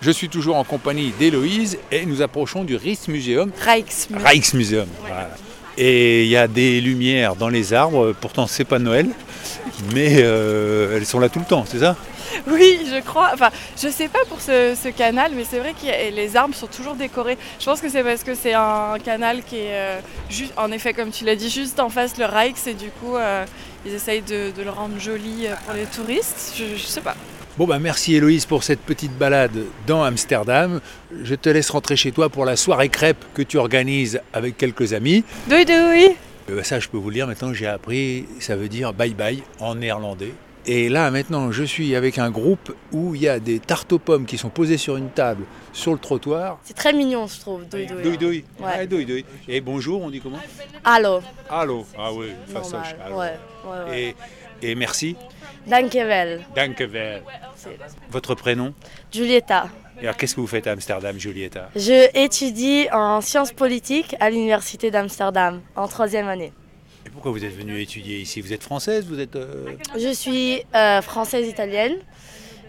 Je 0.00 0.10
suis 0.12 0.28
toujours 0.28 0.56
en 0.56 0.64
compagnie 0.64 1.12
d'Héloïse 1.18 1.76
et 1.90 2.06
nous 2.06 2.22
approchons 2.22 2.62
du 2.62 2.76
Rijksmuseum. 2.76 3.50
Rijksmuseum. 3.60 4.26
Rijksmuseum. 4.26 4.86
Voilà. 5.00 5.30
Et 5.76 6.24
il 6.24 6.28
y 6.28 6.36
a 6.36 6.48
des 6.48 6.80
lumières 6.80 7.36
dans 7.36 7.48
les 7.48 7.72
arbres, 7.72 8.14
pourtant 8.20 8.46
c'est 8.46 8.64
pas 8.64 8.78
Noël, 8.78 9.08
mais 9.94 10.16
euh, 10.18 10.96
elles 10.96 11.06
sont 11.06 11.20
là 11.20 11.28
tout 11.28 11.38
le 11.38 11.44
temps, 11.44 11.64
c'est 11.66 11.78
ça? 11.78 11.96
Oui, 12.48 12.80
je 12.92 13.00
crois. 13.00 13.30
Enfin, 13.32 13.50
je 13.80 13.88
sais 13.88 14.08
pas 14.08 14.18
pour 14.28 14.40
ce, 14.40 14.76
ce 14.80 14.88
canal, 14.88 15.32
mais 15.34 15.44
c'est 15.48 15.58
vrai 15.58 15.74
que 15.74 16.14
les 16.14 16.36
arbres 16.36 16.54
sont 16.54 16.66
toujours 16.66 16.94
décorés. 16.94 17.38
Je 17.58 17.64
pense 17.64 17.80
que 17.80 17.88
c'est 17.88 18.02
parce 18.02 18.22
que 18.22 18.34
c'est 18.34 18.54
un 18.54 18.96
canal 19.04 19.42
qui 19.42 19.56
est 19.56 19.70
euh, 19.72 20.00
juste, 20.30 20.52
en 20.56 20.70
effet, 20.72 20.94
comme 20.94 21.10
tu 21.10 21.24
l'as 21.24 21.36
dit, 21.36 21.48
juste 21.48 21.80
en 21.80 21.90
face 21.90 22.16
le 22.18 22.24
Rijks 22.24 22.66
et 22.66 22.74
du 22.74 22.90
coup, 22.90 23.16
euh, 23.16 23.44
ils 23.86 23.94
essayent 23.94 24.22
de, 24.22 24.50
de 24.56 24.62
le 24.62 24.70
rendre 24.70 24.98
joli 24.98 25.46
pour 25.64 25.74
les 25.74 25.86
touristes. 25.86 26.54
Je, 26.56 26.76
je 26.76 26.86
sais 26.86 27.00
pas. 27.00 27.16
Bon 27.58 27.66
bah 27.66 27.80
merci 27.80 28.14
Héloïse 28.14 28.46
pour 28.46 28.62
cette 28.62 28.78
petite 28.78 29.18
balade 29.18 29.64
dans 29.84 30.04
Amsterdam. 30.04 30.80
Je 31.24 31.34
te 31.34 31.48
laisse 31.48 31.70
rentrer 31.70 31.96
chez 31.96 32.12
toi 32.12 32.28
pour 32.28 32.44
la 32.44 32.54
soirée 32.54 32.88
crêpe 32.88 33.24
que 33.34 33.42
tu 33.42 33.56
organises 33.56 34.20
avec 34.32 34.56
quelques 34.56 34.92
amis. 34.92 35.24
Doei 35.48 35.64
doei 35.64 36.14
Euh, 36.48 36.54
bah, 36.58 36.62
ça 36.62 36.78
je 36.78 36.88
peux 36.88 36.98
vous 36.98 37.08
le 37.08 37.14
dire 37.14 37.26
maintenant, 37.26 37.52
j'ai 37.52 37.66
appris, 37.66 38.26
ça 38.38 38.54
veut 38.54 38.68
dire 38.68 38.92
bye 38.94 39.12
bye 39.12 39.42
en 39.58 39.74
néerlandais. 39.74 40.34
Et 40.66 40.88
là 40.88 41.10
maintenant 41.10 41.50
je 41.50 41.64
suis 41.64 41.96
avec 41.96 42.18
un 42.18 42.30
groupe 42.30 42.72
où 42.92 43.16
il 43.16 43.22
y 43.22 43.28
a 43.28 43.40
des 43.40 43.58
tartes 43.58 43.92
aux 43.92 43.98
pommes 43.98 44.24
qui 44.26 44.38
sont 44.38 44.50
posées 44.50 44.78
sur 44.78 44.96
une 44.96 45.10
table 45.10 45.42
sur 45.72 45.90
le 45.90 45.98
trottoir. 45.98 46.60
C'est 46.62 46.76
très 46.76 46.92
mignon, 46.92 47.26
je 47.26 47.40
trouve. 47.40 47.62
Ouais. 47.72 47.88
Ouais, 48.60 48.86
doi 48.86 49.02
doi. 49.04 49.16
Et 49.48 49.60
bonjour, 49.60 50.00
on 50.02 50.10
dit 50.10 50.20
comment? 50.20 50.38
Hallo. 50.84 51.22
Allô. 51.50 51.84
Ah 51.98 52.12
oui, 52.12 52.28
allô. 52.54 53.16
Ouais, 53.18 53.32
ouais, 53.64 53.90
ouais. 53.90 54.14
Et, 54.62 54.70
et 54.70 54.74
merci. 54.76 55.16
Dankjewel. 55.68 56.44
C'est 57.56 57.78
Votre 58.10 58.34
prénom 58.34 58.74
Julieta. 59.12 59.68
Et 60.00 60.04
alors 60.04 60.16
qu'est-ce 60.16 60.36
que 60.36 60.40
vous 60.40 60.46
faites 60.46 60.66
à 60.66 60.72
Amsterdam, 60.72 61.18
Julieta 61.18 61.70
Je 61.74 62.08
étudie 62.16 62.86
en 62.92 63.20
sciences 63.20 63.52
politiques 63.52 64.14
à 64.20 64.30
l'université 64.30 64.90
d'Amsterdam 64.90 65.60
en 65.74 65.88
troisième 65.88 66.28
année. 66.28 66.52
Et 67.04 67.10
pourquoi 67.10 67.32
vous 67.32 67.44
êtes 67.44 67.56
venue 67.56 67.80
étudier 67.80 68.18
ici? 68.18 68.40
Vous 68.40 68.52
êtes 68.52 68.62
française 68.62 69.06
Vous 69.06 69.18
êtes 69.18 69.34
euh, 69.34 69.66
Je 69.98 70.12
suis 70.12 70.62
euh, 70.74 71.02
française 71.02 71.48
italienne 71.48 71.96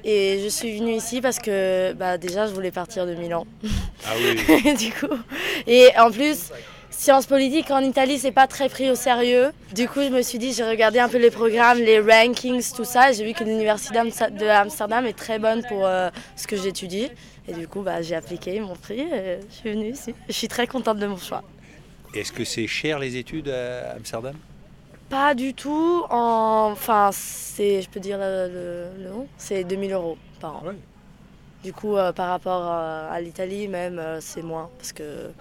et 0.03 0.39
je 0.43 0.47
suis 0.47 0.79
venue 0.79 0.93
ici 0.93 1.21
parce 1.21 1.39
que 1.39 1.93
bah, 1.93 2.17
déjà 2.17 2.47
je 2.47 2.53
voulais 2.53 2.71
partir 2.71 3.05
de 3.05 3.13
Milan. 3.13 3.45
Ah 4.05 4.13
oui. 4.17 4.75
du 4.77 4.91
coup. 4.91 5.13
Et 5.67 5.89
en 5.99 6.09
plus, 6.09 6.51
sciences 6.99 7.25
politiques 7.27 7.71
en 7.71 7.79
Italie, 7.79 8.19
c'est 8.19 8.33
pas 8.33 8.45
très 8.45 8.67
pris 8.67 8.91
au 8.91 8.95
sérieux. 8.95 9.51
Du 9.73 9.87
coup, 9.87 10.01
je 10.01 10.09
me 10.09 10.21
suis 10.21 10.37
dit, 10.37 10.51
j'ai 10.51 10.65
regardé 10.65 10.99
un 10.99 11.07
peu 11.07 11.17
les 11.17 11.31
programmes, 11.31 11.77
les 11.77 11.99
rankings, 11.99 12.73
tout 12.75 12.83
ça. 12.83 13.13
J'ai 13.13 13.25
vu 13.25 13.33
que 13.33 13.43
l'université 13.43 13.99
de 13.99 14.47
Amsterdam 14.47 15.05
est 15.05 15.17
très 15.17 15.39
bonne 15.39 15.63
pour 15.69 15.85
euh, 15.85 16.09
ce 16.35 16.45
que 16.45 16.57
j'étudie. 16.57 17.09
Et 17.47 17.53
du 17.53 17.67
coup, 17.67 17.81
bah, 17.81 18.01
j'ai 18.01 18.15
appliqué, 18.15 18.57
ils 18.57 18.61
m'ont 18.61 18.75
pris. 18.75 18.99
et 18.99 19.39
je 19.49 19.55
suis 19.55 19.71
venue 19.71 19.91
ici. 19.91 20.13
Je 20.27 20.33
suis 20.33 20.49
très 20.49 20.67
contente 20.67 20.97
de 20.97 21.07
mon 21.07 21.17
choix. 21.17 21.43
Est-ce 22.13 22.33
que 22.33 22.43
c'est 22.43 22.67
cher 22.67 22.99
les 22.99 23.15
études 23.15 23.47
à 23.47 23.93
Amsterdam? 23.93 24.35
Pas 25.09 25.33
du 25.33 25.53
tout. 25.53 26.03
En... 26.09 26.69
Enfin, 26.73 27.11
c'est, 27.13 27.81
je 27.81 27.89
peux 27.89 27.99
dire 28.01 28.17
le, 28.19 28.89
nom, 29.09 29.25
c'est 29.37 29.63
2000 29.63 29.93
euros 29.93 30.17
par 30.41 30.57
an. 30.57 30.67
Ouais? 30.67 30.75
Du 31.63 31.73
coup, 31.73 31.97
euh, 31.97 32.13
par 32.13 32.29
rapport 32.29 32.61
euh, 32.63 33.11
à 33.11 33.19
l'Italie, 33.19 33.67
même, 33.67 33.99
euh, 33.99 34.21
c'est 34.21 34.41
moins. 34.41 34.69
Parce 34.77 34.93
que, 34.93 35.31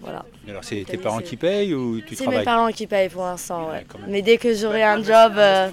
voilà. 0.00 0.24
Alors 0.48 0.64
c'est 0.64 0.84
tes 0.86 0.96
parents 0.96 1.20
qui 1.20 1.36
payent 1.36 1.74
ou 1.74 2.00
tu 2.00 2.14
C'est 2.14 2.20
mes 2.24 2.26
travailles 2.26 2.44
parents 2.44 2.70
qui 2.72 2.86
payent 2.86 3.08
pour 3.08 3.24
l'instant, 3.24 3.68
ouais. 3.70 3.84
Mais 4.08 4.22
dès 4.22 4.36
que 4.38 4.54
j'aurai 4.54 4.82
un 4.82 5.02
job, 5.02 5.34
euh, 5.36 5.70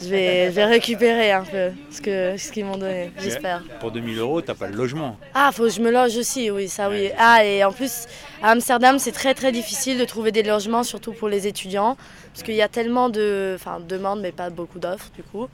je, 0.00 0.08
vais, 0.08 0.46
je 0.46 0.52
vais 0.52 0.64
récupérer 0.64 1.32
un 1.32 1.42
peu 1.42 1.70
ce 1.90 2.00
que 2.00 2.36
ce 2.38 2.50
qu'ils 2.52 2.64
m'ont 2.64 2.78
donné, 2.78 3.10
j'espère. 3.18 3.62
Pour 3.80 3.90
2000 3.90 4.18
euros, 4.18 4.40
t'as 4.40 4.54
pas 4.54 4.68
le 4.68 4.76
logement. 4.76 5.16
Ah, 5.34 5.50
faut 5.52 5.64
que 5.64 5.68
je 5.70 5.80
me 5.80 5.90
loge 5.90 6.16
aussi, 6.16 6.50
oui, 6.50 6.68
ça 6.68 6.88
oui. 6.88 7.10
Ah, 7.18 7.44
et 7.44 7.62
en 7.64 7.72
plus, 7.72 8.06
à 8.42 8.50
Amsterdam, 8.52 8.98
c'est 8.98 9.12
très 9.12 9.34
très 9.34 9.52
difficile 9.52 9.98
de 9.98 10.04
trouver 10.04 10.32
des 10.32 10.42
logements, 10.42 10.82
surtout 10.84 11.12
pour 11.12 11.28
les 11.28 11.46
étudiants, 11.46 11.96
parce 12.32 12.42
qu'il 12.42 12.54
y 12.54 12.62
a 12.62 12.68
tellement 12.68 13.08
de, 13.10 13.52
enfin, 13.56 13.80
de 13.80 13.84
demandes, 13.86 14.20
mais 14.22 14.32
pas 14.32 14.48
beaucoup 14.48 14.78
d'offres, 14.78 15.10
du 15.14 15.22
coup. 15.22 15.48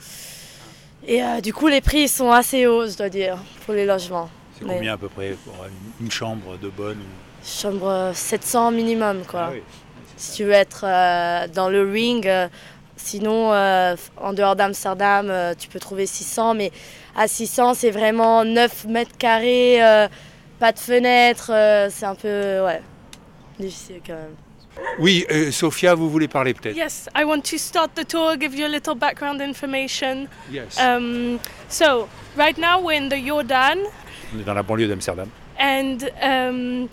Et 1.09 1.22
euh, 1.22 1.40
du 1.40 1.52
coup, 1.52 1.68
les 1.68 1.80
prix 1.80 2.09
sont 2.09 2.30
assez 2.32 2.66
hauts, 2.66 2.87
je 2.88 2.96
dois 2.96 3.09
dire, 3.09 3.38
pour 3.64 3.74
les 3.74 3.87
logements. 3.87 4.28
C'est 4.59 4.64
Mais- 4.64 4.74
combien 4.74 4.94
à 4.94 4.96
peu 4.96 5.09
près 5.09 5.37
pour 5.44 5.54
une- 5.66 6.06
une 6.06 6.11
chambre 6.11 6.56
de 6.59 6.68
bonne 6.68 6.98
ou- 6.98 7.25
Chambre 7.46 7.88
euh, 7.88 8.12
700 8.12 8.72
minimum, 8.72 9.22
quoi. 9.24 9.44
Ah 9.48 9.50
oui. 9.52 9.62
si 10.16 10.37
tu 10.37 10.44
veux 10.44 10.52
être 10.52 10.85
euh, 10.85 11.46
dans 11.48 11.68
le 11.68 11.88
ring. 11.88 12.26
euh, 12.26 12.48
sinon, 12.96 13.52
euh, 13.52 13.94
en 14.16 14.32
dehors 14.32 14.56
d'Amsterdam, 14.56 15.28
euh, 15.30 15.54
tu 15.56 15.68
peux 15.68 15.78
trouver 15.78 16.06
600, 16.06 16.54
mais 16.54 16.72
à 17.14 17.28
600, 17.28 17.74
c'est 17.74 17.90
vraiment 17.92 18.44
9 18.44 18.87
mètres 18.87 19.16
carrés, 19.16 19.82
euh, 19.85 20.09
pas 20.59 20.72
de 20.72 20.78
fenêtre, 20.78 21.50
euh, 21.52 21.88
c'est 21.90 22.06
un 22.06 22.14
peu, 22.16 22.64
ouais, 22.64 22.82
difficile 23.61 24.00
quand 24.06 24.14
même. 24.14 24.35
Oui, 24.98 25.24
euh, 25.30 25.50
Sophia, 25.52 25.94
vous 25.94 26.11
voulez 26.11 26.28
parler 26.28 26.52
peut-être? 26.52 26.76
Yes, 26.76 27.09
I 27.16 27.24
want 27.24 27.40
to 27.42 27.56
start 27.59 27.90
the 27.94 28.06
tour, 28.06 28.37
give 28.38 28.54
you 28.54 28.66
a 28.66 28.68
little 28.68 28.94
background 28.94 29.40
information. 29.40 30.26
Yes. 30.50 30.78
Um, 30.80 31.38
so, 31.68 32.09
right 32.37 32.59
now 32.59 32.80
we're 32.82 33.00
in 33.00 33.09
the 33.09 33.24
Jordan, 33.24 33.78
On 34.35 34.40
est 34.40 34.44
dans 34.44 34.54
la 34.54 34.62
banlieue 34.62 34.88
d'Amsterdam. 34.88 35.28
and 35.59 35.98
um, 36.22 36.88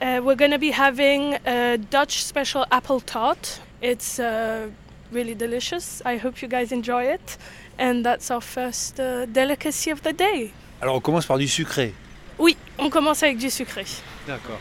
uh, 0.00 0.20
we're 0.22 0.36
going 0.36 0.50
to 0.50 0.58
be 0.58 0.70
having 0.70 1.34
a 1.46 1.78
Dutch 1.78 2.24
special 2.24 2.66
apple 2.70 3.00
tart. 3.00 3.60
It's 3.80 4.18
uh, 4.18 4.68
really 5.12 5.34
delicious. 5.34 6.02
I 6.04 6.16
hope 6.16 6.42
you 6.42 6.48
guys 6.48 6.72
enjoy 6.72 7.04
it. 7.04 7.38
And 7.78 8.04
that's 8.04 8.30
our 8.30 8.40
first 8.40 9.00
uh, 9.00 9.26
delicacy 9.26 9.90
of 9.90 10.02
the 10.02 10.12
day. 10.12 10.52
Alors 10.80 10.96
on 10.96 11.00
commence 11.00 11.26
par 11.26 11.38
du 11.38 11.48
sucré. 11.48 11.92
Oui, 12.38 12.56
on 12.78 12.90
commence 12.90 13.22
avec 13.22 13.38
du 13.38 13.50
sucré. 13.50 13.84
D'accord. 14.26 14.58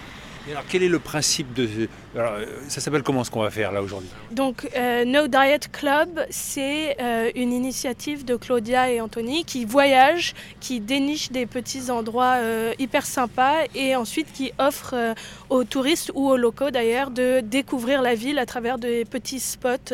Alors 0.49 0.63
quel 0.67 0.83
est 0.83 0.89
le 0.89 0.99
principe 0.99 1.53
de... 1.53 1.87
Alors, 2.17 2.33
ça 2.67 2.81
s'appelle 2.81 3.01
comment 3.01 3.23
ce 3.23 3.31
qu'on 3.31 3.41
va 3.41 3.49
faire 3.49 3.71
là 3.71 3.81
aujourd'hui 3.81 4.09
Donc, 4.31 4.69
euh, 4.75 5.05
No 5.05 5.27
Diet 5.27 5.71
Club, 5.71 6.25
c'est 6.29 6.97
euh, 7.01 7.31
une 7.35 7.53
initiative 7.53 8.25
de 8.25 8.35
Claudia 8.35 8.91
et 8.91 8.99
Anthony 8.99 9.45
qui 9.45 9.63
voyagent, 9.63 10.33
qui 10.59 10.81
dénichent 10.81 11.31
des 11.31 11.45
petits 11.45 11.89
endroits 11.89 12.35
euh, 12.35 12.73
hyper 12.77 13.05
sympas 13.05 13.55
et 13.73 13.95
ensuite 13.95 14.31
qui 14.33 14.51
offrent 14.57 15.15
aux 15.49 15.63
touristes 15.63 16.11
ou 16.13 16.29
aux 16.29 16.37
locaux 16.37 16.71
d'ailleurs 16.71 17.09
de 17.09 17.39
découvrir 17.39 18.01
la 18.01 18.15
ville 18.15 18.37
à 18.37 18.45
travers 18.45 18.77
des 18.77 19.05
petits 19.05 19.39
spots 19.39 19.93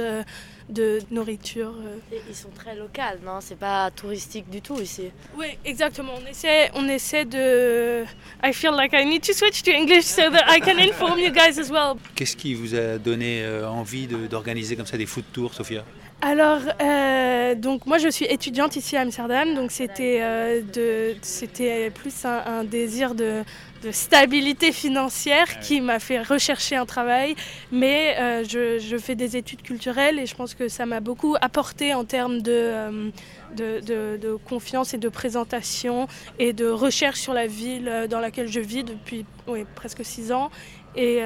de 0.70 1.00
nourriture. 1.12 1.74
euh. 1.86 2.16
Et 2.16 2.22
ils 2.30 2.36
sont 2.36 2.50
très 2.50 2.76
locaux, 2.76 3.02
non? 3.26 3.40
C'est 3.42 3.58
pas 3.58 3.90
touristique 3.92 4.50
du 4.50 4.62
tout 4.62 4.80
ici. 4.80 5.12
Oui, 5.38 5.48
exactement. 5.66 6.14
On 6.24 6.30
essaie, 6.30 6.70
on 6.76 6.88
essaie 6.88 7.26
de. 7.26 8.04
I 8.44 8.54
feel 8.54 8.72
like 8.76 8.94
I 8.94 9.06
need 9.06 9.22
to 9.24 9.34
switch 9.34 9.64
to 9.64 9.72
English 9.72 10.06
so 10.06 10.30
that 10.30 10.46
I 10.48 10.60
can 10.60 10.78
inform 10.78 11.20
you 11.20 11.32
guys 11.32 11.60
as 11.60 11.70
well. 11.72 11.96
Qu'est-ce 12.16 12.36
qui 12.36 12.54
vous 12.54 12.76
a 12.76 12.98
donné 12.98 13.44
euh, 13.44 13.68
envie 13.68 14.08
d'organiser 14.08 14.76
comme 14.76 14.86
ça 14.86 14.98
des 14.98 15.06
food 15.06 15.26
tours, 15.34 15.54
Sophia? 15.54 15.84
Alors, 16.22 16.60
euh, 16.82 17.56
donc 17.56 17.86
moi 17.86 17.98
je 17.98 18.10
suis 18.10 18.26
étudiante 18.26 18.76
ici 18.76 18.98
à 18.98 19.02
Amsterdam, 19.02 19.56
donc 19.56 19.72
c'était 19.72 20.20
euh, 20.22 21.14
c'était 21.22 21.90
plus 21.92 22.26
un, 22.26 22.44
un 22.46 22.64
désir 22.66 23.16
de, 23.16 23.44
de 23.84 23.92
stabilité 23.92 24.74
financière 24.74 25.60
qui 25.62 25.80
m'a 25.80 26.00
fait 26.00 26.22
rechercher 26.22 26.76
un 26.76 26.86
travail, 26.86 27.36
mais 27.72 28.18
euh, 28.20 28.44
je, 28.44 28.80
je 28.80 28.98
fais 28.98 29.16
des 29.16 29.38
études 29.38 29.62
culturelles 29.62 30.20
et 30.20 30.26
je 30.26 30.36
pense 30.36 30.56
que 30.56 30.68
ça 30.68 30.86
m'a 30.86 31.00
beaucoup 31.00 31.38
apporté 31.40 31.94
en 31.94 32.04
termes 32.04 32.42
de, 32.42 33.12
de, 33.56 33.80
de- 33.80 34.18
de 34.22 34.36
confiance 34.36 34.94
et 34.94 34.98
de 34.98 35.08
présentation 35.08 36.08
et 36.38 36.52
de 36.52 36.68
recherche 36.68 37.22
sur 37.22 37.34
la 37.34 37.48
ville 37.48 38.08
dans 38.10 38.20
laquelle 38.20 38.50
je 38.50 38.60
vis 38.60 38.84
depuis 38.84 39.26
oui, 39.48 39.64
presque 39.74 40.04
six 40.04 40.34
ans. 40.34 40.50
Et, 40.98 41.22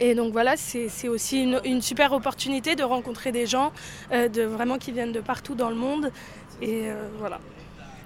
et 0.00 0.14
donc 0.14 0.32
voilà, 0.32 0.56
c'est 0.56 1.08
aussi 1.08 1.42
une, 1.42 1.60
une 1.64 1.82
super 1.82 2.12
opportunité 2.12 2.74
de 2.76 2.82
rencontrer 2.82 3.32
des 3.32 3.46
gens 3.46 3.72
euh, 4.12 4.28
de, 4.28 4.42
vraiment 4.42 4.78
qui 4.78 4.92
viennent 4.92 5.12
de 5.12 5.20
partout 5.20 5.54
dans 5.54 5.70
le 5.70 5.76
monde. 5.76 6.10
Et 6.60 6.90
euh, 6.90 7.08
voilà. 7.18 7.40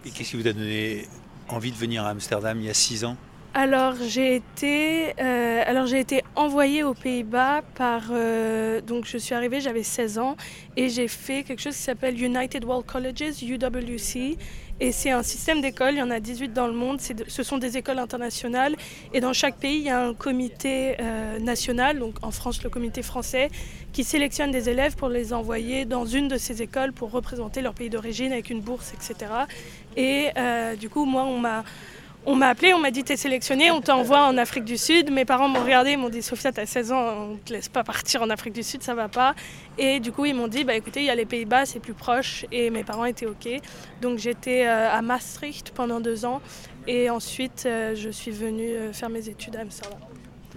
Et 0.05 0.11
qu'est-ce 0.11 0.31
qui 0.31 0.37
vous 0.37 0.49
a 0.49 0.53
donné 0.53 1.07
envie 1.49 1.71
de 1.71 1.77
venir 1.77 2.05
à 2.05 2.11
Amsterdam 2.11 2.59
il 2.61 2.67
y 2.67 2.71
a 2.71 2.75
six 2.75 3.05
ans? 3.05 3.17
Alors 3.59 3.95
j'ai 4.07 4.37
été, 4.37 5.15
euh, 5.19 5.63
alors 5.65 5.87
j'ai 5.87 5.99
été 5.99 6.23
envoyée 6.35 6.83
aux 6.83 6.93
Pays-Bas 6.93 7.63
par, 7.75 8.03
euh, 8.11 8.83
donc 8.83 9.07
je 9.07 9.17
suis 9.17 9.35
arrivée, 9.35 9.63
j'avais 9.63 9.83
16 9.83 10.19
ans 10.19 10.37
et 10.77 10.91
j'ai 10.91 11.09
fait 11.09 11.43
quelque 11.43 11.63
chose 11.63 11.75
qui 11.75 11.81
s'appelle 11.81 12.23
United 12.23 12.63
World 12.67 12.85
Colleges 12.85 13.43
(UWC) 13.43 14.37
et 14.81 14.93
c'est 14.93 15.11
un 15.11 15.23
système 15.23 15.61
d'écoles. 15.61 15.95
Il 15.95 15.99
y 15.99 16.03
en 16.03 16.11
a 16.11 16.21
18 16.21 16.53
dans 16.53 16.67
le 16.67 16.73
monde. 16.73 17.01
ce 17.01 17.43
sont 17.43 17.59
des 17.59 17.77
écoles 17.77 17.99
internationales 17.99 18.77
et 19.13 19.21
dans 19.21 19.33
chaque 19.33 19.57
pays 19.57 19.79
il 19.79 19.85
y 19.85 19.91
a 19.91 20.01
un 20.01 20.15
comité 20.15 20.97
euh, 21.01 21.39
national, 21.39 21.99
donc 21.99 22.17
en 22.23 22.31
France 22.31 22.63
le 22.63 22.71
comité 22.71 23.03
français, 23.03 23.51
qui 23.93 24.05
sélectionne 24.05 24.51
des 24.51 24.69
élèves 24.69 24.97
pour 24.97 25.09
les 25.09 25.33
envoyer 25.33 25.85
dans 25.85 26.05
une 26.05 26.29
de 26.29 26.37
ces 26.37 26.63
écoles 26.63 26.93
pour 26.93 27.11
représenter 27.11 27.63
leur 27.63 27.75
pays 27.75 27.91
d'origine 27.91 28.33
avec 28.33 28.51
une 28.51 28.61
bourse, 28.61 28.93
etc. 28.93 29.31
Et 29.97 30.29
euh, 30.37 30.77
du 30.77 30.89
coup 30.91 31.05
moi 31.05 31.25
on 31.25 31.39
m'a 31.39 31.65
on 32.27 32.35
m'a 32.35 32.49
appelé, 32.49 32.75
on 32.75 32.81
m'a 32.81 32.91
dit 32.91 33.05
t'es 33.05 33.17
sélectionné, 33.17 33.71
on 33.71 33.81
t'envoie 33.81 34.27
en 34.27 34.37
Afrique 34.37 34.65
du 34.65 34.77
Sud. 34.77 35.11
Mes 35.11 35.25
parents 35.25 35.49
m'ont 35.49 35.63
regardé, 35.63 35.93
ils 35.93 35.99
m'ont 35.99 36.09
dit 36.09 36.23
Sophia 36.23 36.53
t'as 36.53 36.67
16 36.67 36.93
ans, 36.93 37.31
on 37.33 37.37
te 37.37 37.53
laisse 37.53 37.69
pas 37.69 37.85
partir 37.85 38.23
en 38.23 38.31
Afrique 38.31 38.53
du 38.53 38.65
Sud, 38.65 38.83
ça 38.83 38.95
va 38.95 39.09
pas. 39.09 39.35
Et 39.79 40.01
du 40.01 40.13
coup 40.13 40.25
ils 40.27 40.35
m'ont 40.35 40.49
dit 40.49 40.65
bah 40.65 40.75
écoutez 40.75 41.01
il 41.01 41.07
y 41.07 41.11
a 41.11 41.15
les 41.15 41.27
Pays-Bas, 41.27 41.67
c'est 41.67 41.81
plus 41.81 41.95
proche 41.95 42.45
et 42.51 42.71
mes 42.71 42.83
parents 42.85 43.05
étaient 43.05 43.27
ok. 43.27 43.49
Donc 44.03 44.19
j'étais 44.19 44.67
euh, 44.67 44.91
à 44.91 45.01
Maastricht 45.03 45.71
pendant 45.71 46.01
deux 46.01 46.25
ans 46.25 46.43
et 46.89 47.11
ensuite 47.11 47.65
euh, 47.67 47.95
je 47.95 48.11
suis 48.11 48.33
venue 48.33 48.71
euh, 48.71 48.93
faire 48.93 49.09
mes 49.09 49.29
études 49.29 49.57
à 49.57 49.61
Amsterdam. 49.61 49.99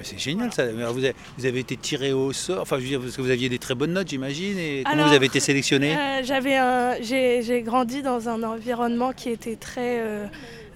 C'est 0.01 0.19
génial 0.19 0.51
ça. 0.53 0.65
Vous, 0.71 1.03
avez, 1.03 1.13
vous 1.37 1.45
avez 1.45 1.59
été 1.59 1.75
tiré 1.75 2.13
au 2.13 2.31
sort, 2.31 2.61
enfin 2.61 2.77
je 2.77 2.83
veux 2.83 2.87
dire, 2.87 3.01
parce 3.01 3.15
que 3.15 3.21
vous 3.21 3.31
aviez 3.31 3.49
des 3.49 3.59
très 3.59 3.75
bonnes 3.75 3.93
notes 3.93 4.09
j'imagine, 4.09 4.57
et 4.57 4.83
comment 4.83 4.95
Alors, 4.95 5.09
vous 5.09 5.13
avez 5.13 5.25
été 5.25 5.39
sélectionné 5.39 5.95
Euh, 5.95 6.23
j'avais 6.23 6.57
j'ai, 7.03 7.41
j'ai 7.43 7.61
grandi 7.61 8.01
dans 8.01 8.29
un 8.29 8.43
environnement 8.43 9.11
qui 9.11 9.29
était 9.29 9.55
très 9.55 9.99
euh, 9.99 10.25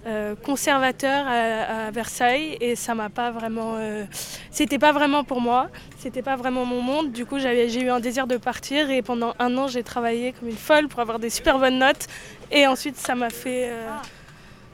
euh, 0.05 0.35
conservateur 0.35 1.25
à, 1.27 1.87
à 1.87 1.91
Versailles 1.91 2.57
et 2.59 2.75
ça 2.75 2.93
m'a 2.95 3.09
pas 3.09 3.31
vraiment, 3.31 3.75
euh, 3.77 4.05
c'était 4.51 4.79
pas 4.79 4.91
vraiment 4.91 5.23
pour 5.23 5.41
moi, 5.41 5.69
c'était 5.97 6.21
pas 6.21 6.35
vraiment 6.35 6.65
mon 6.65 6.81
monde. 6.81 7.11
Du 7.11 7.25
coup, 7.25 7.39
j'avais, 7.39 7.69
j'ai 7.69 7.81
eu 7.81 7.89
un 7.89 7.99
désir 7.99 8.27
de 8.27 8.37
partir 8.37 8.89
et 8.89 9.01
pendant 9.01 9.33
un 9.39 9.57
an, 9.57 9.67
j'ai 9.67 9.83
travaillé 9.83 10.33
comme 10.33 10.49
une 10.49 10.57
folle 10.57 10.87
pour 10.87 10.99
avoir 10.99 11.19
des 11.19 11.29
super 11.29 11.59
bonnes 11.59 11.79
notes 11.79 12.07
et 12.51 12.67
ensuite, 12.67 12.97
ça 12.97 13.15
m'a 13.15 13.29
fait, 13.29 13.69
euh, 13.69 13.87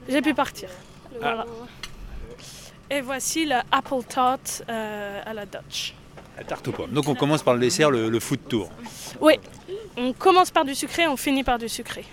j'ai 0.08 0.22
pu 0.22 0.34
partir. 0.34 0.70
Voilà. 1.20 1.46
Et 2.90 3.02
voici 3.02 3.46
le 3.46 3.58
apple 3.72 4.04
tart 4.08 4.40
à 4.68 5.34
la 5.34 5.46
Dutch. 5.46 5.94
La 6.38 6.44
tarte 6.44 6.68
aux 6.70 6.72
pommes. 6.72 6.92
Donc 6.92 7.08
on 7.08 7.16
commence 7.16 7.44
par 7.44 7.54
le 7.54 7.60
dessert, 7.60 7.92
le, 7.92 8.10
le 8.10 8.20
food 8.20 8.40
tour. 8.48 8.70
Oui, 9.20 9.40
on 9.98 10.14
commence 10.14 10.50
par 10.50 10.66
du 10.66 10.74
sucré, 10.74 11.06
on 11.08 11.18
finit 11.18 11.44
par 11.44 11.60
du 11.60 11.68
sucré. 11.70 12.06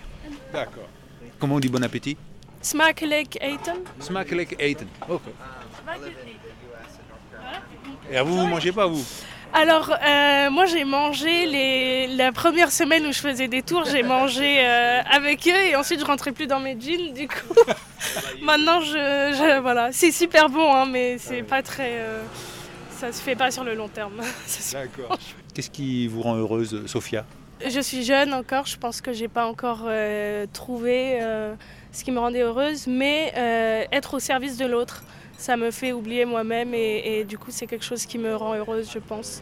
D'accord. 0.51 0.87
Comment 1.39 1.55
on 1.55 1.59
dit 1.59 1.69
bon 1.69 1.83
appétit? 1.83 2.17
Smakelijk 2.71 3.35
eten? 3.41 3.75
Smakelijk 3.99 4.53
eten. 4.57 4.89
Ok. 5.07 5.21
Et 8.11 8.21
vous, 8.21 8.37
vous 8.39 8.47
mangez 8.47 8.71
pas 8.73 8.87
vous? 8.87 9.03
Alors, 9.53 9.89
euh, 9.91 10.49
moi 10.49 10.65
j'ai 10.65 10.83
mangé 10.83 11.45
les... 11.45 12.07
la 12.07 12.31
première 12.33 12.71
semaine 12.71 13.05
où 13.07 13.13
je 13.13 13.19
faisais 13.19 13.47
des 13.47 13.61
tours, 13.61 13.85
j'ai 13.85 14.03
mangé 14.03 14.57
euh, 14.59 15.01
avec 15.09 15.47
eux 15.47 15.61
et 15.69 15.75
ensuite 15.77 16.01
je 16.01 16.05
rentrais 16.05 16.33
plus 16.33 16.47
dans 16.47 16.59
mes 16.59 16.77
jeans. 16.79 17.13
Du 17.13 17.27
coup, 17.29 17.55
maintenant 18.41 18.81
je, 18.81 18.91
je- 19.37 19.59
Voilà, 19.61 19.91
c'est 19.93 20.11
super 20.11 20.49
bon, 20.49 20.73
hein, 20.75 20.85
mais 20.85 21.17
c'est 21.17 21.43
pas 21.43 21.61
très. 21.61 21.91
euh, 22.01 22.21
ça 22.99 23.11
se 23.13 23.21
fait 23.21 23.35
pas 23.35 23.49
sur 23.51 23.63
le 23.63 23.73
long 23.75 23.87
terme. 23.87 24.21
D'accord. 24.73 25.17
Qu'est-ce 25.53 25.69
qui 25.71 26.07
vous 26.07 26.21
rend 26.21 26.35
heureuse, 26.35 26.83
Sophia? 26.85 27.25
Je 27.65 27.79
suis 27.79 28.03
jeune 28.03 28.33
encore, 28.33 28.65
je 28.67 28.77
pense 28.77 28.99
que 29.01 29.13
j'ai 29.13 29.27
pas 29.29 29.45
encore 29.47 29.87
trouvé 30.53 31.19
ce 31.91 32.03
qui 32.03 32.11
me 32.11 32.19
rendait 32.19 32.41
heureuse, 32.41 32.87
mais 32.87 33.33
euh, 33.37 33.83
être 33.91 34.15
au 34.15 34.19
service 34.19 34.57
de 34.57 34.65
l'autre, 34.65 35.03
ça 35.37 35.55
me 35.57 35.71
fait 35.71 35.91
oublier 35.91 36.25
moi-même 36.25 36.73
et, 36.73 37.23
du 37.23 37.37
coup 37.37 37.51
c'est 37.51 37.67
quelque 37.67 37.85
chose 37.85 38.05
qui 38.05 38.17
me 38.17 38.35
rend 38.35 38.55
heureuse, 38.55 38.89
je 38.91 38.99
pense. 38.99 39.41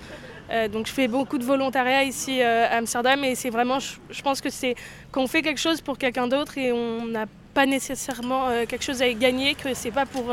Euh, 0.51 0.67
donc 0.67 0.85
je 0.85 0.91
fais 0.91 1.07
beaucoup 1.07 1.39
de 1.39 1.43
volontariat 1.43 2.03
ici 2.03 2.41
euh, 2.41 2.67
à 2.69 2.77
Amsterdam 2.77 3.23
et 3.23 3.33
c'est 3.33 3.49
vraiment, 3.49 3.79
je, 3.79 4.21
pense 4.21 4.41
que 4.41 4.49
c'est 4.49 4.75
quand 5.11 5.23
on 5.23 5.27
fait 5.27 5.41
quelque 5.41 5.59
chose 5.59 5.81
pour 5.81 5.97
quelqu'un 5.97 6.27
d'autre 6.27 6.57
et 6.57 6.71
on 6.71 7.05
n'a 7.05 7.25
pas 7.53 7.65
nécessairement 7.65 8.49
quelque 8.67 8.83
chose 8.83 9.01
à 9.01 9.07
y 9.07 9.15
gagner, 9.15 9.55
que 9.55 9.73
c'est 9.73 9.91
pas 9.91 10.05
pour 10.05 10.25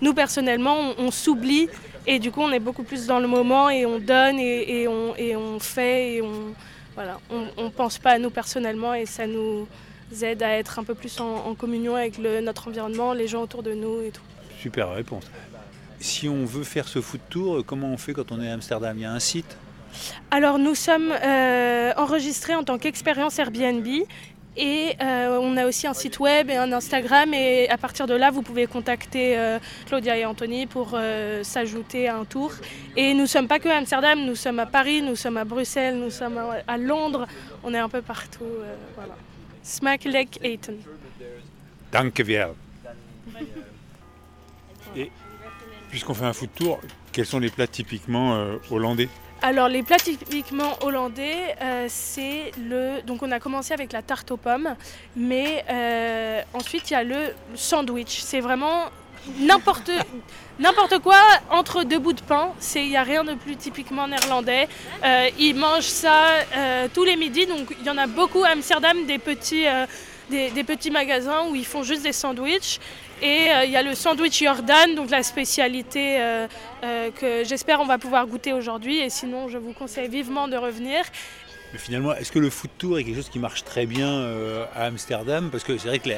nous 0.00 0.14
personnellement, 0.14 0.94
on, 0.96 1.10
s'oublie 1.10 1.68
et 2.06 2.18
du 2.18 2.32
coup 2.32 2.40
on 2.40 2.50
est 2.50 2.58
beaucoup 2.58 2.84
plus 2.84 3.06
dans 3.06 3.20
le 3.20 3.28
moment 3.28 3.68
et 3.68 3.84
on 3.84 3.98
donne 3.98 4.38
et, 4.38 4.88
on, 4.88 5.60
fait 5.60 6.14
et 6.14 6.22
on, 6.22 6.54
voilà, 6.94 7.20
on 7.58 7.68
pense 7.68 7.98
pas 7.98 8.12
à 8.12 8.18
nous 8.18 8.30
personnellement 8.30 8.94
et 8.94 9.04
ça 9.04 9.26
nous 9.26 9.68
aide 10.22 10.42
à 10.42 10.50
être 10.58 10.78
un 10.78 10.84
peu 10.84 10.94
plus 10.94 11.20
en, 11.20 11.46
en 11.46 11.54
communion 11.54 11.94
avec 11.96 12.18
le- 12.18 12.40
notre 12.40 12.68
environnement, 12.68 13.12
les 13.12 13.28
gens 13.28 13.42
autour 13.42 13.62
de 13.62 13.72
nous 13.74 14.00
et 14.02 14.10
tout. 14.10 14.22
Super 14.60 14.90
réponse. 14.90 15.24
Si 16.00 16.28
on 16.28 16.44
veut 16.44 16.64
faire 16.64 16.86
ce 16.88 17.00
food 17.00 17.20
tour, 17.28 17.64
comment 17.66 17.88
on 17.88 17.96
fait 17.96 18.12
quand 18.12 18.30
on 18.32 18.40
est 18.40 18.48
à 18.50 18.54
Amsterdam? 18.54 18.96
Il 18.96 19.02
y 19.02 19.04
a 19.04 19.12
un 19.12 19.18
site? 19.20 19.56
Alors 20.30 20.58
nous 20.58 20.74
sommes 20.74 21.12
euh, 21.12 21.92
enregistrés 21.96 22.54
en 22.54 22.62
tant 22.62 22.78
qu'expérience 22.78 23.38
Airbnb 23.38 23.86
et 24.56 24.92
euh, 25.00 25.38
on 25.40 25.56
a 25.56 25.66
aussi 25.66 25.86
un 25.86 25.94
site 25.94 26.18
web 26.20 26.50
et 26.50 26.56
un 26.56 26.70
Instagram 26.72 27.32
et 27.32 27.68
à 27.68 27.78
partir 27.78 28.06
de 28.06 28.14
là 28.14 28.30
vous 28.30 28.42
pouvez 28.42 28.66
contacter 28.66 29.38
euh, 29.38 29.58
Claudia 29.86 30.16
et 30.16 30.24
Anthony 30.26 30.66
pour 30.66 30.96
s'ajouter 31.42 32.06
à 32.08 32.16
un 32.16 32.24
tour. 32.24 32.52
Et 32.96 33.14
nous 33.14 33.26
sommes 33.26 33.48
pas 33.48 33.58
que 33.58 33.68
à 33.68 33.76
Amsterdam, 33.76 34.24
nous 34.24 34.36
sommes 34.36 34.58
à 34.60 34.66
Paris, 34.66 35.00
nous 35.02 35.16
sommes 35.16 35.36
à 35.36 35.44
Bruxelles, 35.44 35.96
nous 35.96 36.10
sommes 36.10 36.38
à, 36.38 36.58
à 36.66 36.76
Londres, 36.76 37.26
on 37.64 37.72
est 37.72 37.78
un 37.78 37.88
peu 37.88 38.02
partout. 38.02 38.44
voilà. 38.96 39.14
Smakelijk 39.68 40.36
eten. 40.40 40.82
Dankjewel. 41.90 42.54
Et 44.96 45.10
puisqu'on 45.90 46.14
fait 46.14 46.24
un 46.24 46.32
food 46.32 46.48
tour, 46.54 46.80
quels 47.12 47.26
sont 47.26 47.38
les 47.38 47.50
plats 47.50 47.66
typiquement 47.66 48.34
euh, 48.34 48.56
hollandais? 48.70 49.08
Alors 49.42 49.68
les 49.68 49.82
plats 49.82 49.98
typiquement 49.98 50.82
hollandais, 50.82 51.54
euh, 51.60 51.86
c'est 51.88 52.50
le... 52.58 53.02
Donc 53.02 53.22
on 53.22 53.30
a 53.30 53.38
commencé 53.38 53.74
avec 53.74 53.92
la 53.92 54.02
tarte 54.02 54.30
aux 54.30 54.36
pommes, 54.36 54.74
mais 55.14 55.64
euh, 55.68 56.42
ensuite 56.54 56.90
il 56.90 56.94
y 56.94 56.96
a 56.96 57.04
le 57.04 57.34
sandwich. 57.54 58.20
C'est 58.20 58.40
vraiment 58.40 58.86
n'importe 59.38 59.90
n'importe 60.60 60.98
quoi 60.98 61.20
entre 61.50 61.84
deux 61.84 61.98
bouts 62.00 62.12
de 62.14 62.20
pain. 62.20 62.50
C'est 62.58 62.82
il 62.82 62.88
n'y 62.88 62.96
a 62.96 63.02
rien 63.04 63.22
de 63.24 63.34
plus 63.34 63.56
typiquement 63.56 64.08
néerlandais. 64.08 64.66
Euh, 65.04 65.28
ils 65.38 65.54
mangent 65.54 65.82
ça 65.84 66.24
euh, 66.56 66.88
tous 66.92 67.04
les 67.04 67.16
midis, 67.16 67.46
donc 67.46 67.74
il 67.78 67.86
y 67.86 67.90
en 67.90 67.96
a 67.98 68.06
beaucoup 68.08 68.42
à 68.42 68.48
Amsterdam 68.48 69.06
des 69.06 69.18
petits 69.18 69.66
euh, 69.68 69.86
des, 70.30 70.50
des 70.50 70.64
petits 70.64 70.90
magasins 70.90 71.44
où 71.48 71.54
ils 71.54 71.64
font 71.64 71.82
juste 71.84 72.02
des 72.02 72.12
sandwichs. 72.12 72.80
Et 73.22 73.46
il 73.64 73.70
y 73.70 73.76
a 73.76 73.82
le 73.82 73.96
sandwich 73.96 74.40
Jordan, 74.44 74.94
donc 74.94 75.10
la 75.10 75.24
spécialité 75.24 76.18
que 76.82 77.42
j'espère 77.44 77.80
on 77.80 77.84
va 77.86 77.98
pouvoir 77.98 78.24
goûter 78.28 78.52
aujourd'hui. 78.52 78.98
Et 78.98 79.10
sinon, 79.10 79.48
je 79.48 79.58
vous 79.58 79.72
conseille 79.72 80.08
vivement 80.08 80.46
de 80.46 80.56
revenir. 80.56 81.02
Mais 81.72 81.80
finalement, 81.80 82.14
est-ce 82.14 82.30
que 82.30 82.38
le 82.38 82.48
food 82.48 82.70
tour 82.78 82.96
est 82.96 83.02
quelque 83.02 83.16
chose 83.16 83.28
qui 83.28 83.40
marche 83.40 83.64
très 83.64 83.86
bien 83.86 84.24
à 84.76 84.84
Amsterdam? 84.84 85.48
Parce 85.50 85.64
que 85.64 85.76
c'est 85.78 85.88
vrai 85.88 85.98
que 85.98 86.10
la- 86.10 86.16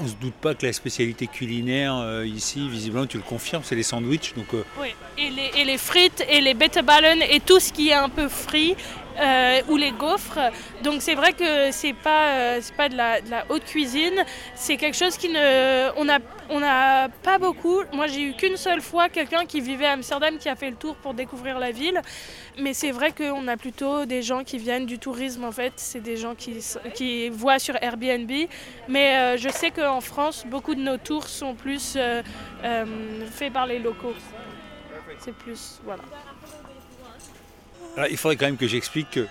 on 0.00 0.06
se 0.08 0.14
doute 0.14 0.34
pas 0.34 0.54
que 0.54 0.66
la 0.66 0.72
spécialité 0.72 1.26
culinaire 1.26 1.94
euh, 1.96 2.26
ici, 2.26 2.68
visiblement, 2.68 3.06
tu 3.06 3.16
le 3.16 3.22
confirmes, 3.22 3.62
c'est 3.64 3.74
les 3.76 3.82
sandwichs. 3.82 4.34
Donc 4.34 4.52
euh, 4.54 4.64
Oui. 4.80 4.88
Et, 5.18 5.30
les, 5.30 5.60
et 5.60 5.64
les 5.64 5.78
frites 5.78 6.24
et 6.28 6.40
les 6.40 6.54
bitterballen 6.54 7.22
et 7.22 7.40
tout 7.40 7.60
ce 7.60 7.72
qui 7.72 7.90
est 7.90 7.94
un 7.94 8.08
peu 8.08 8.28
frit. 8.28 8.76
Euh, 9.18 9.60
ou 9.68 9.76
les 9.76 9.92
gaufres. 9.92 10.38
Donc 10.82 11.02
c'est 11.02 11.14
vrai 11.14 11.32
que 11.32 11.70
c'est 11.70 11.92
pas 11.92 12.28
euh, 12.28 12.60
pas 12.76 12.88
de 12.88 12.96
la, 12.96 13.20
haute 13.48 13.64
cuisine. 13.64 14.24
C'est 14.54 14.76
quelque 14.76 14.96
chose 14.96 15.16
qui 15.16 15.28
ne 15.28 15.90
on 15.96 16.08
a 16.08 16.18
on 16.50 16.62
a 16.62 17.08
pas 17.08 17.38
beaucoup. 17.38 17.82
Moi 17.92 18.06
j'ai 18.06 18.22
eu 18.22 18.32
qu'une 18.34 18.56
seule 18.56 18.80
fois 18.80 19.08
quelqu'un 19.08 19.46
qui 19.46 19.60
vivait 19.60 19.86
à 19.86 19.92
Amsterdam 19.92 20.36
qui 20.38 20.48
a 20.48 20.56
fait 20.56 20.70
le 20.70 20.76
tour 20.76 20.96
pour 20.96 21.14
découvrir 21.14 21.58
la 21.58 21.70
ville. 21.70 22.00
Mais 22.58 22.74
c'est 22.74 22.90
vrai 22.90 23.12
qu'on 23.12 23.46
a 23.48 23.56
plutôt 23.56 24.04
des 24.04 24.22
gens 24.22 24.44
qui 24.44 24.58
viennent 24.58 24.86
du 24.86 24.98
tourisme 24.98 25.44
en 25.44 25.52
fait. 25.52 25.72
C'est 25.76 26.00
des 26.00 26.16
gens 26.16 26.34
qui 26.34 26.58
qui 26.94 27.28
voient 27.28 27.58
sur 27.58 27.76
Airbnb. 27.82 28.30
Mais 28.88 29.16
euh, 29.16 29.36
je 29.36 29.48
sais 29.48 29.70
qu'en 29.70 30.00
France 30.00 30.44
beaucoup 30.46 30.74
de 30.74 30.80
nos 30.80 30.96
tours 30.96 31.28
sont 31.28 31.54
plus 31.54 31.94
euh, 31.96 32.22
faits 33.30 33.52
par 33.52 33.66
les 33.66 33.78
locaux. 33.78 34.14
C'est 35.18 35.34
plus 35.34 35.80
voilà. 35.84 36.02
Alors, 37.96 38.08
il 38.10 38.16
faudrait 38.16 38.36
quand 38.36 38.46
même 38.46 38.56
que 38.56 38.66
j'explique 38.66 39.10
que 39.10 39.26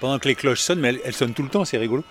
pendant 0.00 0.18
que 0.18 0.28
les 0.28 0.34
cloches 0.34 0.60
sonnent, 0.60 0.80
mais 0.80 0.94
elles, 1.04 1.14
sonnent 1.14 1.34
tout 1.34 1.42
le 1.42 1.48
temps, 1.48 1.64
c'est 1.64 1.78
rigolo, 1.78 2.04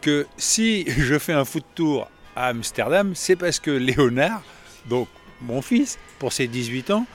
que 0.00 0.26
si 0.36 0.84
je 0.90 1.18
fais 1.18 1.32
un 1.32 1.44
food 1.44 1.62
tour 1.74 2.10
à 2.34 2.48
Amsterdam, 2.48 3.12
c'est 3.14 3.36
parce 3.36 3.60
que 3.60 3.70
Léonard, 3.70 4.42
donc 4.86 5.08
mon 5.42 5.62
fils, 5.62 5.98
pour 6.18 6.32
ses 6.32 6.48
18 6.48 6.90
ans, 6.90 7.06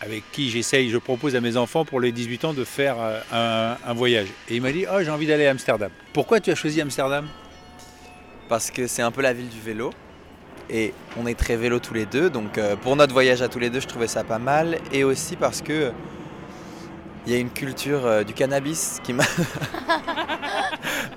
avec 0.00 0.24
qui 0.32 0.50
j'essaye, 0.50 0.90
je 0.90 0.98
propose 0.98 1.36
à 1.36 1.40
mes 1.40 1.56
enfants 1.56 1.84
pour 1.84 2.00
les 2.00 2.10
18 2.10 2.44
ans 2.44 2.52
de 2.52 2.64
faire 2.64 2.96
euh, 2.98 3.74
un, 3.84 3.94
voyage. 3.94 4.26
Et 4.48 4.56
il 4.56 4.62
m'a 4.62 4.72
dit, 4.72 4.84
oh 4.92 4.98
j'ai 5.00 5.10
envie 5.10 5.28
d'aller 5.28 5.46
à 5.46 5.52
Amsterdam. 5.52 5.90
Pourquoi 6.12 6.40
tu 6.40 6.50
as 6.50 6.56
choisi 6.56 6.80
Amsterdam? 6.80 7.28
Parce 8.48 8.72
que 8.72 8.88
c'est 8.88 9.02
un 9.02 9.12
peu 9.12 9.22
la 9.22 9.32
ville 9.32 9.48
du 9.48 9.60
vélo. 9.60 9.92
Et 10.68 10.92
on 11.16 11.26
est 11.26 11.38
très 11.38 11.56
vélo 11.56 11.78
tous 11.78 11.94
les 11.94 12.06
deux, 12.06 12.30
donc 12.30 12.58
euh, 12.58 12.76
pour 12.76 12.96
notre 12.96 13.12
voyage 13.12 13.42
à 13.42 13.48
tous 13.48 13.58
les 13.58 13.70
deux, 13.70 13.80
je 13.80 13.86
trouvais 13.86 14.08
ça 14.08 14.24
pas 14.24 14.38
mal. 14.38 14.78
Et 14.92 15.04
aussi 15.04 15.36
parce 15.36 15.62
que 15.62 15.92
il 17.26 17.32
y 17.32 17.36
a 17.36 17.38
une 17.38 17.50
culture 17.50 18.04
euh, 18.04 18.24
du 18.24 18.34
cannabis 18.34 19.00
qui 19.02 19.12
m'a 19.12 19.24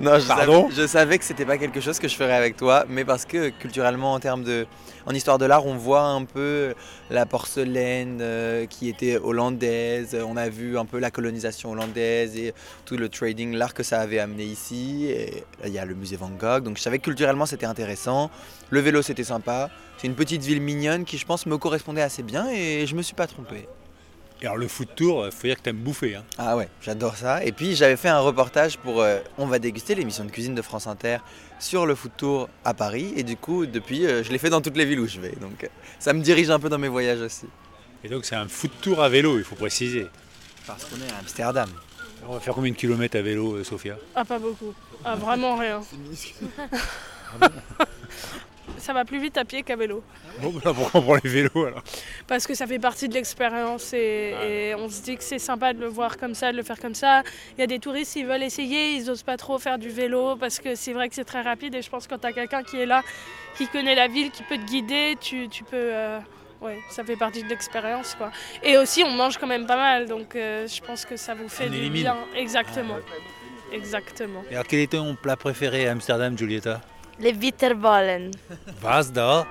Non, 0.01 0.19
je, 0.19 0.27
Pardon 0.27 0.69
savais, 0.69 0.81
je 0.81 0.87
savais 0.87 1.17
que 1.17 1.23
c'était 1.23 1.45
pas 1.45 1.57
quelque 1.57 1.79
chose 1.79 1.99
que 1.99 2.07
je 2.07 2.15
ferais 2.15 2.35
avec 2.35 2.57
toi, 2.57 2.85
mais 2.89 3.05
parce 3.05 3.25
que 3.25 3.49
culturellement, 3.49 4.13
en 4.13 4.19
termes 4.19 4.43
de, 4.43 4.67
en 5.05 5.13
histoire 5.13 5.37
de 5.37 5.45
l'art, 5.45 5.65
on 5.65 5.75
voit 5.75 6.03
un 6.03 6.25
peu 6.25 6.73
la 7.09 7.25
porcelaine 7.25 8.19
euh, 8.21 8.65
qui 8.65 8.89
était 8.89 9.17
hollandaise. 9.17 10.17
On 10.27 10.35
a 10.35 10.49
vu 10.49 10.77
un 10.77 10.85
peu 10.85 10.99
la 10.99 11.11
colonisation 11.11 11.71
hollandaise 11.71 12.37
et 12.37 12.53
tout 12.85 12.97
le 12.97 13.07
trading, 13.07 13.55
l'art 13.55 13.73
que 13.73 13.83
ça 13.83 14.01
avait 14.01 14.19
amené 14.19 14.43
ici. 14.43 15.05
Et 15.09 15.43
là, 15.61 15.67
il 15.67 15.73
y 15.73 15.79
a 15.79 15.85
le 15.85 15.95
musée 15.95 16.17
Van 16.17 16.29
Gogh, 16.29 16.63
donc 16.63 16.77
je 16.77 16.81
savais 16.81 16.99
que 16.99 17.05
culturellement 17.05 17.45
c'était 17.45 17.65
intéressant. 17.65 18.29
Le 18.69 18.81
vélo, 18.81 19.01
c'était 19.01 19.23
sympa. 19.23 19.69
C'est 19.97 20.07
une 20.07 20.15
petite 20.15 20.41
ville 20.41 20.61
mignonne 20.61 21.05
qui, 21.05 21.17
je 21.17 21.25
pense, 21.25 21.45
me 21.45 21.57
correspondait 21.57 22.01
assez 22.01 22.21
bien 22.21 22.49
et 22.49 22.85
je 22.85 22.95
me 22.95 23.01
suis 23.01 23.15
pas 23.15 23.27
trompé. 23.27 23.67
Et 24.41 24.45
alors 24.45 24.57
le 24.57 24.67
foot 24.67 24.89
tour, 24.95 25.27
faut 25.31 25.47
dire 25.47 25.55
que 25.55 25.61
t'aimes 25.61 25.77
bouffer. 25.77 26.15
Hein. 26.15 26.23
Ah 26.37 26.57
ouais, 26.57 26.67
j'adore 26.81 27.15
ça. 27.15 27.43
Et 27.43 27.51
puis 27.51 27.75
j'avais 27.75 27.95
fait 27.95 28.09
un 28.09 28.19
reportage 28.19 28.77
pour 28.77 29.01
euh, 29.01 29.19
On 29.37 29.47
va 29.47 29.59
déguster, 29.59 29.95
l'émission 29.95 30.25
de 30.25 30.31
cuisine 30.31 30.55
de 30.55 30.61
France 30.61 30.87
Inter, 30.87 31.17
sur 31.59 31.85
le 31.85 31.95
foot 31.95 32.11
tour 32.17 32.49
à 32.63 32.73
Paris. 32.73 33.13
Et 33.15 33.23
du 33.23 33.37
coup, 33.37 33.65
depuis, 33.65 34.05
euh, 34.05 34.23
je 34.23 34.31
l'ai 34.31 34.37
fait 34.37 34.49
dans 34.49 34.61
toutes 34.61 34.77
les 34.77 34.85
villes 34.85 34.99
où 34.99 35.07
je 35.07 35.19
vais. 35.19 35.35
Donc 35.41 35.63
euh, 35.63 35.67
ça 35.99 36.13
me 36.13 36.21
dirige 36.21 36.49
un 36.49 36.59
peu 36.59 36.69
dans 36.69 36.77
mes 36.77 36.89
voyages 36.89 37.21
aussi. 37.21 37.47
Et 38.03 38.09
donc 38.09 38.25
c'est 38.25 38.35
un 38.35 38.47
foot 38.47 38.71
tour 38.81 39.01
à 39.01 39.09
vélo, 39.09 39.37
il 39.37 39.43
faut 39.43 39.55
préciser. 39.55 40.07
Parce 40.67 40.85
qu'on 40.85 40.97
est 40.97 41.11
à 41.11 41.19
Amsterdam. 41.19 41.69
Alors, 42.19 42.31
on 42.31 42.33
va 42.35 42.39
faire 42.39 42.53
combien 42.53 42.71
de 42.71 42.77
kilomètres 42.77 43.17
à 43.17 43.21
vélo, 43.21 43.55
euh, 43.55 43.63
Sophia? 43.63 43.97
Ah, 44.15 44.25
pas 44.25 44.39
beaucoup. 44.39 44.73
Ah, 45.03 45.15
vraiment 45.15 45.55
rien. 45.55 45.81
ça 48.85 48.93
va 48.93 49.03
plus 49.03 49.19
vite 49.19 49.37
à 49.37 49.45
pied 49.45 49.63
qu'à 49.63 49.75
vélo. 49.75 50.03
Bon, 50.41 50.51
bah, 50.63 50.71
pourquoi 50.75 50.99
on 50.99 51.03
prend 51.03 51.15
les 51.23 51.29
vélos 51.29 51.65
alors 51.65 51.83
Parce 52.27 52.45
que 52.45 52.53
ça 52.53 52.67
fait 52.67 52.77
partie 52.79 53.09
de 53.09 53.13
l'expérience 53.15 53.93
et, 53.93 54.33
et 54.43 54.75
on 54.75 54.87
se 54.89 55.01
dit 55.01 55.17
que 55.17 55.23
c'est 55.23 55.39
sympa 55.39 55.73
de 55.73 55.79
le 55.79 55.87
voir 55.87 56.17
comme 56.17 56.35
ça, 56.35 56.51
de 56.51 56.57
le 56.57 56.63
faire 56.63 56.79
comme 56.79 56.93
ça. 56.95 57.23
Il 57.57 57.61
y 57.61 57.63
a 57.63 57.67
des 57.67 57.79
touristes, 57.79 58.13
qui 58.13 58.23
veulent 58.23 58.43
essayer, 58.43 58.93
ils 58.93 59.05
n'osent 59.05 59.23
pas 59.23 59.37
trop 59.37 59.57
faire 59.57 59.79
du 59.79 59.89
vélo 59.89 60.35
parce 60.35 60.59
que 60.59 60.75
c'est 60.75 60.93
vrai 60.93 61.09
que 61.09 61.15
c'est 61.15 61.23
très 61.25 61.41
rapide 61.41 61.73
et 61.75 61.81
je 61.81 61.89
pense 61.89 62.05
que 62.05 62.13
quand 62.13 62.19
tu 62.19 62.27
as 62.27 62.33
quelqu'un 62.33 62.63
qui 62.63 62.77
est 62.79 62.85
là, 62.85 63.01
qui 63.57 63.67
connaît 63.67 63.95
la 63.95 64.07
ville, 64.07 64.29
qui 64.31 64.43
peut 64.43 64.57
te 64.57 64.65
guider, 64.65 65.15
tu, 65.19 65.49
tu 65.49 65.63
peux... 65.63 65.71
euh, 65.75 66.19
ouais, 66.61 66.77
ça 66.89 67.03
fait 67.03 67.15
partie 67.15 67.41
de 67.43 67.49
l'expérience 67.49 68.13
quoi. 68.15 68.31
Et 68.63 68.77
aussi 68.77 69.03
on 69.03 69.11
mange 69.11 69.37
quand 69.37 69.47
même 69.47 69.65
pas 69.65 69.77
mal 69.77 70.05
donc 70.07 70.35
euh, 70.35 70.67
je 70.67 70.81
pense 70.81 71.05
que 71.05 71.17
ça 71.17 71.33
vous 71.33 71.49
fait 71.49 71.65
On 71.67 71.71
du 71.71 71.77
élimine. 71.77 72.03
bien. 72.03 72.17
Exactement. 72.35 72.97
Exactement. 73.73 74.43
Et 74.51 74.53
alors 74.53 74.65
quel 74.67 74.79
était 74.79 74.97
ton 74.97 75.15
plat 75.15 75.35
préféré 75.35 75.87
à 75.87 75.91
Amsterdam, 75.91 76.37
Julieta 76.37 76.81
Les 77.19 77.33
bitterballen. 77.33 78.31
Was 78.83 79.05
da 79.05 79.45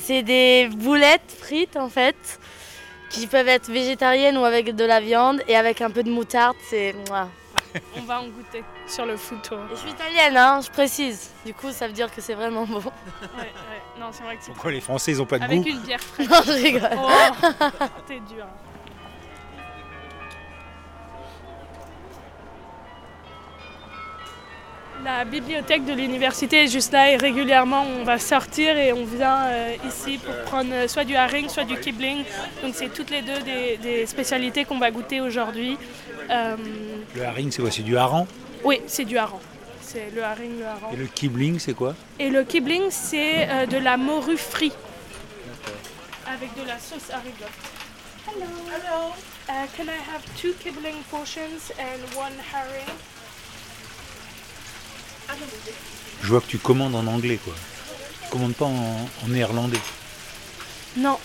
C'est 0.00 0.22
des 0.22 0.68
boulettes 0.72 1.36
frites 1.40 1.76
en 1.76 1.88
fait, 1.88 2.38
qui 3.10 3.26
peuvent 3.26 3.48
être 3.48 3.70
végétariennes 3.70 4.38
ou 4.38 4.44
avec 4.44 4.74
de 4.74 4.84
la 4.84 5.00
viande 5.00 5.42
et 5.48 5.56
avec 5.56 5.80
un 5.80 5.90
peu 5.90 6.02
de 6.02 6.10
moutarde. 6.10 6.56
C'est. 6.68 6.94
On 7.96 8.00
va 8.02 8.20
en 8.20 8.24
goûter 8.24 8.64
sur 8.86 9.06
le 9.06 9.16
foot 9.16 9.42
tour. 9.42 9.58
Et 9.72 9.74
je 9.76 9.80
suis 9.80 9.90
italienne, 9.90 10.36
hein, 10.36 10.60
je 10.64 10.70
précise. 10.70 11.30
Du 11.46 11.54
coup, 11.54 11.70
ça 11.70 11.86
veut 11.86 11.92
dire 11.92 12.12
que 12.12 12.20
c'est 12.20 12.34
vraiment 12.34 12.66
bon. 12.66 12.78
Ouais, 12.78 12.82
ouais. 13.38 13.82
Non, 14.00 14.06
c'est 14.10 14.22
vrai 14.24 14.36
que 14.36 14.42
c'est 14.44 14.52
Pourquoi 14.52 14.72
les 14.72 14.80
Français 14.80 15.12
ils 15.12 15.22
ont 15.22 15.26
pas 15.26 15.38
de 15.38 15.44
avec 15.44 15.60
goût 15.60 15.68
une 15.68 15.80
bière 15.80 16.00
fraîche. 16.14 16.28
Non, 16.28 16.40
je 16.44 16.52
rigole. 16.52 16.90
Oh, 16.96 17.34
t'es 18.08 18.20
dur. 18.20 18.46
La 25.04 25.24
bibliothèque 25.24 25.86
de 25.86 25.94
l'université 25.94 26.64
est 26.64 26.68
juste 26.68 26.92
là 26.92 27.10
et 27.10 27.16
régulièrement 27.16 27.84
on 27.98 28.04
va 28.04 28.18
sortir 28.18 28.76
et 28.76 28.92
on 28.92 29.04
vient 29.04 29.44
euh, 29.46 29.74
ici 29.88 30.18
pour 30.18 30.34
prendre 30.44 30.72
euh, 30.72 30.88
soit 30.88 31.04
du 31.04 31.16
haring, 31.16 31.48
soit 31.48 31.64
du 31.64 31.78
kibling. 31.80 32.24
Donc 32.62 32.74
c'est 32.74 32.92
toutes 32.92 33.10
les 33.10 33.22
deux 33.22 33.40
des, 33.40 33.78
des 33.78 34.06
spécialités 34.06 34.64
qu'on 34.66 34.78
va 34.78 34.90
goûter 34.90 35.20
aujourd'hui. 35.22 35.78
Euh, 36.28 36.56
Le 37.14 37.24
haring 37.24 37.50
c'est 37.50 37.62
quoi? 37.62 37.70
C'est 37.70 37.82
du 37.82 37.96
hareng? 37.96 38.26
Oui, 38.62 38.82
c'est 38.86 39.06
du 39.06 39.16
hareng. 39.16 39.40
C'est 39.80 40.10
le 40.14 40.22
haring, 40.22 40.58
le 40.58 40.66
hareng. 40.66 40.92
Et 40.92 40.96
le 40.96 41.06
kibling 41.06 41.58
c'est 41.58 41.74
quoi? 41.74 41.94
Et 42.18 42.28
le 42.28 42.44
kibling, 42.44 42.90
c'est 42.90 43.48
euh, 43.48 43.66
de 43.66 43.78
la 43.78 43.96
morue 43.96 44.36
frite. 44.36 44.76
Avec 46.26 46.54
de 46.54 46.68
la 46.68 46.78
sauce 46.78 47.10
haricot. 47.10 47.44
Hello. 48.26 48.46
Hello. 48.68 49.14
Uh, 49.48 49.66
can 49.76 49.84
I 49.88 49.98
have 50.12 50.22
two 50.36 50.52
kibling 50.62 50.96
portions 51.10 51.72
and 51.78 52.00
one 52.16 52.34
herring? 52.52 52.86
Je 56.22 56.28
vois 56.28 56.40
que 56.40 56.46
tu 56.46 56.58
commandes 56.58 56.94
en 56.94 57.06
anglais 57.06 57.38
quoi. 57.42 57.54
Tu 58.24 58.30
commandes 58.30 58.54
pas 58.54 58.66
en, 58.66 59.08
en 59.24 59.28
néerlandais. 59.28 59.80
Non. 60.96 61.18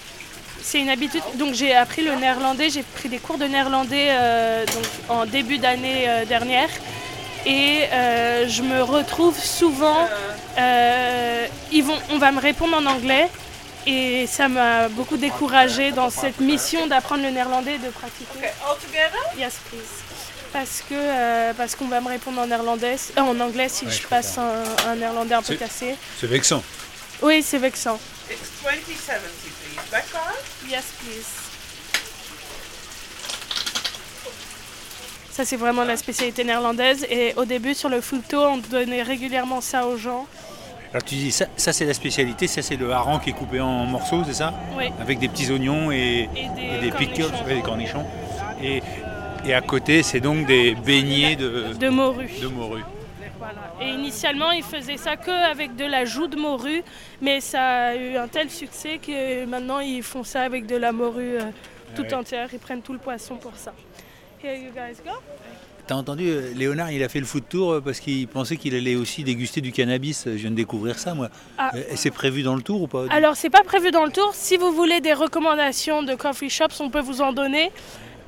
C'est 0.62 0.80
une 0.80 0.90
habitude. 0.90 1.22
Donc 1.36 1.54
j'ai 1.54 1.76
appris 1.76 2.04
le 2.04 2.16
néerlandais. 2.16 2.70
J'ai 2.70 2.84
pris 2.84 3.10
des 3.10 3.20
cours 3.20 3.38
de 3.38 3.46
néerlandais 3.46 4.08
euh, 4.10 4.66
donc, 4.66 4.86
en 5.10 5.26
début 5.26 5.58
d'année 5.60 6.10
euh, 6.10 6.26
dernière. 6.26 6.70
Et 7.46 7.84
euh, 7.92 8.48
je 8.50 8.64
me 8.64 8.82
retrouve 8.82 9.38
souvent. 9.38 10.08
euh, 10.58 11.46
ils 11.72 11.84
vont, 11.84 12.00
on 12.10 12.18
va 12.18 12.32
me 12.32 12.40
répondre 12.40 12.76
en 12.78 12.86
anglais. 12.86 13.30
Et 13.86 14.26
ça 14.26 14.48
m'a 14.48 14.88
beaucoup 14.90 15.18
découragée 15.18 15.92
dans 15.92 16.10
cette 16.10 16.40
mission 16.40 16.88
d'apprendre 16.88 17.22
le 17.22 17.30
néerlandais 17.30 17.76
et 17.76 17.78
de 17.78 17.90
pratiquer. 17.90 18.50
Yes, 19.38 19.60
please. 19.70 20.15
Parce 20.56 20.86
que 20.88 20.94
euh, 20.96 21.54
parce 21.54 21.76
qu'on 21.76 21.90
va 21.90 22.00
me 22.00 22.08
répondre 22.08 22.40
en 22.40 22.48
néerlandais, 22.48 22.96
euh, 23.18 23.22
en 23.22 23.38
anglais 23.42 23.68
si 23.68 23.84
Ouais, 23.84 23.92
je 23.92 24.04
je 24.04 24.08
passe 24.08 24.38
un, 24.38 24.64
un 24.90 24.96
néerlandais 24.96 25.34
un 25.36 25.42
peu 25.42 25.54
cassé. 25.56 25.96
C'est 26.18 26.28
vexant. 26.28 26.64
Oui, 27.22 27.44
c'est 27.44 27.58
vexant. 27.58 28.00
It's 28.32 28.64
2070, 28.64 29.20
please. 29.20 29.92
Back 29.92 30.06
card? 30.14 30.34
Yes, 30.70 30.86
please. 31.02 31.26
Ça, 35.30 35.44
c'est 35.44 35.58
vraiment 35.58 35.84
la 35.84 35.98
spécialité 35.98 36.46
néerlandaise. 36.46 37.06
Et 37.10 37.34
au 37.36 37.44
début, 37.44 37.74
sur 37.74 37.90
le 37.90 38.00
photo, 38.00 38.42
on 38.46 38.56
donnait 38.56 39.04
régulièrement 39.04 39.60
ça 39.60 39.86
aux 39.86 39.98
gens. 39.98 40.26
Alors 40.92 41.04
tu 41.04 41.16
dis 41.16 41.34
ça, 41.34 41.48
ça 41.58 41.74
c'est 41.74 41.84
la 41.84 41.94
spécialité, 41.94 42.48
ça 42.48 42.62
c'est 42.62 42.78
le 42.78 42.90
hareng 42.94 43.20
qui 43.20 43.32
est 43.32 43.34
coupé 43.34 43.60
en 43.60 43.86
morceaux, 43.86 44.24
c'est 44.26 44.36
ça 44.36 44.54
Oui. 44.78 44.86
Avec 45.02 45.20
des 45.20 45.28
petits 45.28 45.52
oignons 45.52 45.92
et, 45.92 46.30
Et 46.34 46.48
des, 46.56 46.76
et 46.78 46.78
des 46.80 46.92
pickles, 46.92 47.34
des 47.46 47.60
cornichons. 47.60 48.06
Et, 48.64 48.82
et 49.46 49.54
à 49.54 49.62
côté 49.62 50.04
c'est 50.04 50.20
donc 50.20 50.46
des 50.46 50.76
beignets 50.76 51.36
de, 51.36 51.74
De 51.80 51.90
morue. 51.90 52.30
de 52.42 52.48
morue. 52.48 52.84
Voilà. 53.38 53.74
Et 53.82 53.90
initialement, 53.90 54.52
ils 54.52 54.64
faisaient 54.64 54.98
ça 54.98 55.18
que 55.18 55.30
avec 55.52 55.76
de 55.76 55.84
la 55.86 56.06
joue 56.06 56.28
de 56.28 56.38
morue. 56.38 56.82
Mais 57.22 57.42
ça 57.42 57.88
a 57.88 57.96
eu 57.96 58.16
un 58.16 58.28
tel 58.28 58.50
succès 58.50 58.98
que 58.98 59.46
maintenant, 59.46 59.80
ils 59.80 60.02
font 60.04 60.24
ça 60.24 60.42
avec 60.42 60.66
de 60.66 60.76
la 60.78 60.92
morue 60.94 61.36
euh, 61.38 61.42
tout 61.96 62.04
ouais. 62.04 62.14
entière. 62.14 62.48
Ils 62.54 62.60
prennent 62.60 62.82
tout 62.82 62.94
le 62.94 62.98
poisson 63.00 63.36
pour 63.36 63.52
ça. 63.56 63.74
Here 64.44 64.56
you 64.56 64.72
guys 64.74 64.98
go. 65.06 65.12
T'as 65.86 65.96
entendu, 65.96 66.28
euh, 66.28 66.54
Léonard, 66.56 66.92
il 66.92 67.04
a 67.04 67.10
fait 67.10 67.20
le 67.20 67.26
foot 67.28 67.44
tour 67.48 67.74
euh, 67.74 67.82
parce 67.82 68.00
qu'il 68.00 68.28
pensait 68.28 68.56
qu'il 68.58 68.74
allait 68.74 68.96
aussi 68.96 69.24
déguster 69.24 69.62
du 69.62 69.72
cannabis. 69.72 70.24
Je 70.26 70.32
viens 70.32 70.50
de 70.52 70.56
découvrir 70.56 70.98
ça, 70.98 71.14
moi. 71.14 71.30
Ah. 71.60 71.72
Euh, 71.76 71.84
Et 71.92 71.96
c'est 71.98 72.10
prévu 72.12 72.42
dans 72.42 72.56
le 72.56 72.64
tour 72.64 72.82
ou 72.82 72.88
pas? 72.88 73.06
Alors, 73.12 73.36
c'est 73.36 73.52
pas 73.52 73.62
prévu 73.64 73.92
dans 73.92 74.06
le 74.06 74.12
tour. 74.12 74.32
Si 74.34 74.58
vous 74.58 74.72
voulez 74.72 75.02
des 75.02 75.14
recommandations 75.14 76.02
de 76.02 76.16
coffee 76.16 76.50
shops, 76.50 76.80
on 76.80 76.90
peut 76.90 77.02
vous 77.02 77.22
en 77.22 77.34
donner. 77.34 77.72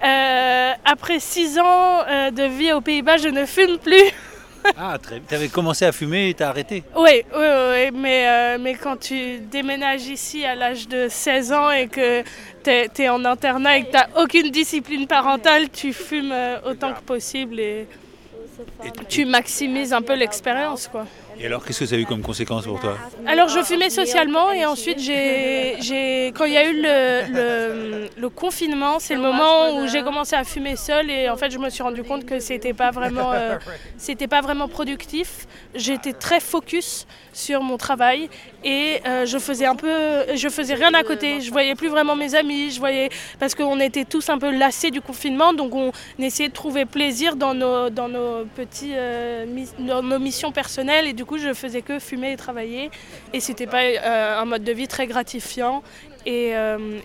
Euh, 0.04 0.72
après 0.86 1.20
six 1.20 1.58
ans 1.58 2.04
euh, 2.08 2.32
de 2.32 2.44
vie 2.44 2.72
aux 2.72 2.82
Pays-Bas, 2.82 3.18
je 3.18 3.30
ne 3.30 3.46
fume 3.46 3.78
plus. 3.78 3.96
Ah, 4.78 4.98
très 5.02 5.22
Tu 5.26 5.34
avais 5.34 5.48
commencé 5.48 5.86
à 5.86 5.94
fumer 5.94 6.30
et 6.30 6.34
t'as 6.34 6.50
arrêté. 6.50 6.84
Oui, 6.94 7.24
oui, 7.34 7.46
oui, 7.72 7.92
mais, 7.94 8.28
euh, 8.28 8.58
mais 8.60 8.74
quand 8.74 8.98
tu 8.98 9.38
déménages 9.38 10.08
ici 10.08 10.44
à 10.44 10.56
l'âge 10.56 10.90
de 10.90 11.08
16 11.10 11.54
ans 11.54 11.72
et 11.72 11.88
que 11.88 12.22
tu 12.64 12.70
es, 13.02 13.08
en 13.08 13.24
internat 13.24 13.78
et 13.78 13.84
que 13.84 13.92
tu 13.92 13.94
n'as 13.94 14.10
aucune 14.22 14.50
discipline 14.50 15.08
parentale, 15.08 15.70
tu 15.70 15.94
fumes 15.94 16.36
autant 16.66 16.94
que 16.94 17.00
possible 17.00 17.62
et 17.62 17.88
tu 19.08 19.24
maximises 19.24 19.94
un 19.94 20.02
peu 20.02 20.16
l'expérience. 20.16 20.90
quoi. 20.90 21.06
Et 21.40 21.46
alors, 21.46 21.64
qu'est-ce 21.64 21.82
que 21.82 21.86
ça 21.86 21.96
a 21.96 21.98
eu 22.00 22.06
comme 22.06 22.22
conséquence 22.22 22.66
pour 22.66 22.80
toi 22.80 22.98
Alors 23.28 23.48
je 23.48 23.62
fumais 23.64 23.90
socialement 23.90 24.52
et 24.52 24.66
ensuite 24.66 25.00
j'ai, 25.00 26.28
quand 26.36 26.46
il 26.46 26.54
y 26.54 26.58
a 26.58 26.68
eu 26.68 26.82
le, 26.82 28.30
confinement, 28.30 29.00
c'est 29.00 29.16
le 29.16 29.22
moment 29.22 29.78
où 29.78 29.88
j'ai 29.88 30.04
commencé 30.04 30.36
à 30.36 30.44
fumer 30.44 30.76
seule 30.76 31.10
et 31.10 31.30
en 31.30 31.38
fait 31.38 31.50
je 31.50 31.58
me 31.58 31.70
suis 31.70 31.82
rendu 31.84 32.04
compte 32.04 32.26
que 32.26 32.40
c'était 32.40 32.74
pas 32.74 32.92
vraiment, 32.92 33.32
euh, 33.34 33.58
pas 34.30 34.42
vraiment 34.42 34.68
productif. 34.68 35.48
J'étais 35.76 36.14
très 36.14 36.40
focus 36.40 37.08
sur 37.38 37.62
mon 37.62 37.78
travail 37.78 38.30
et 38.64 39.00
euh, 39.06 39.26
je 39.28 39.38
faisais 39.38 39.68
un 39.68 39.76
peu, 39.76 39.94
je 40.36 40.50
faisais 40.50 40.74
rien 40.74 40.94
à 40.94 41.04
côté. 41.04 41.40
Je 41.40 41.52
voyais 41.52 41.76
plus 41.76 41.88
vraiment 41.88 42.16
mes 42.16 42.34
amis, 42.34 42.72
je 42.72 42.80
voyais 42.80 43.10
parce 43.40 43.54
qu'on 43.54 43.80
était 43.80 44.06
tous 44.06 44.28
un 44.30 44.40
peu 44.40 44.50
lassés 44.50 44.90
du 44.90 45.02
confinement, 45.02 45.54
donc 45.54 45.76
on 45.76 45.92
essayait 46.18 46.50
de 46.50 46.54
trouver 46.54 46.86
plaisir 46.86 47.36
dans 47.36 47.54
nos, 47.54 47.90
dans 47.92 48.10
nos 48.10 48.46
petits, 48.56 48.94
euh, 48.94 49.46
dans 49.80 50.02
nos 50.02 50.20
missions 50.20 50.52
personnelles 50.52 51.08
et 51.08 51.14
du 51.14 51.26
coup 51.26 51.38
je 51.38 51.54
faisais 51.54 51.84
que 51.84 52.00
fumer 52.00 52.32
et 52.32 52.38
travailler 52.38 52.90
et 53.34 53.40
c'était 53.40 53.68
pas 53.68 53.84
euh, 53.84 54.40
un 54.42 54.46
mode 54.46 54.64
de 54.64 54.72
vie 54.72 54.88
très 54.88 55.06
gratifiant. 55.06 55.84
Et, 56.26 56.52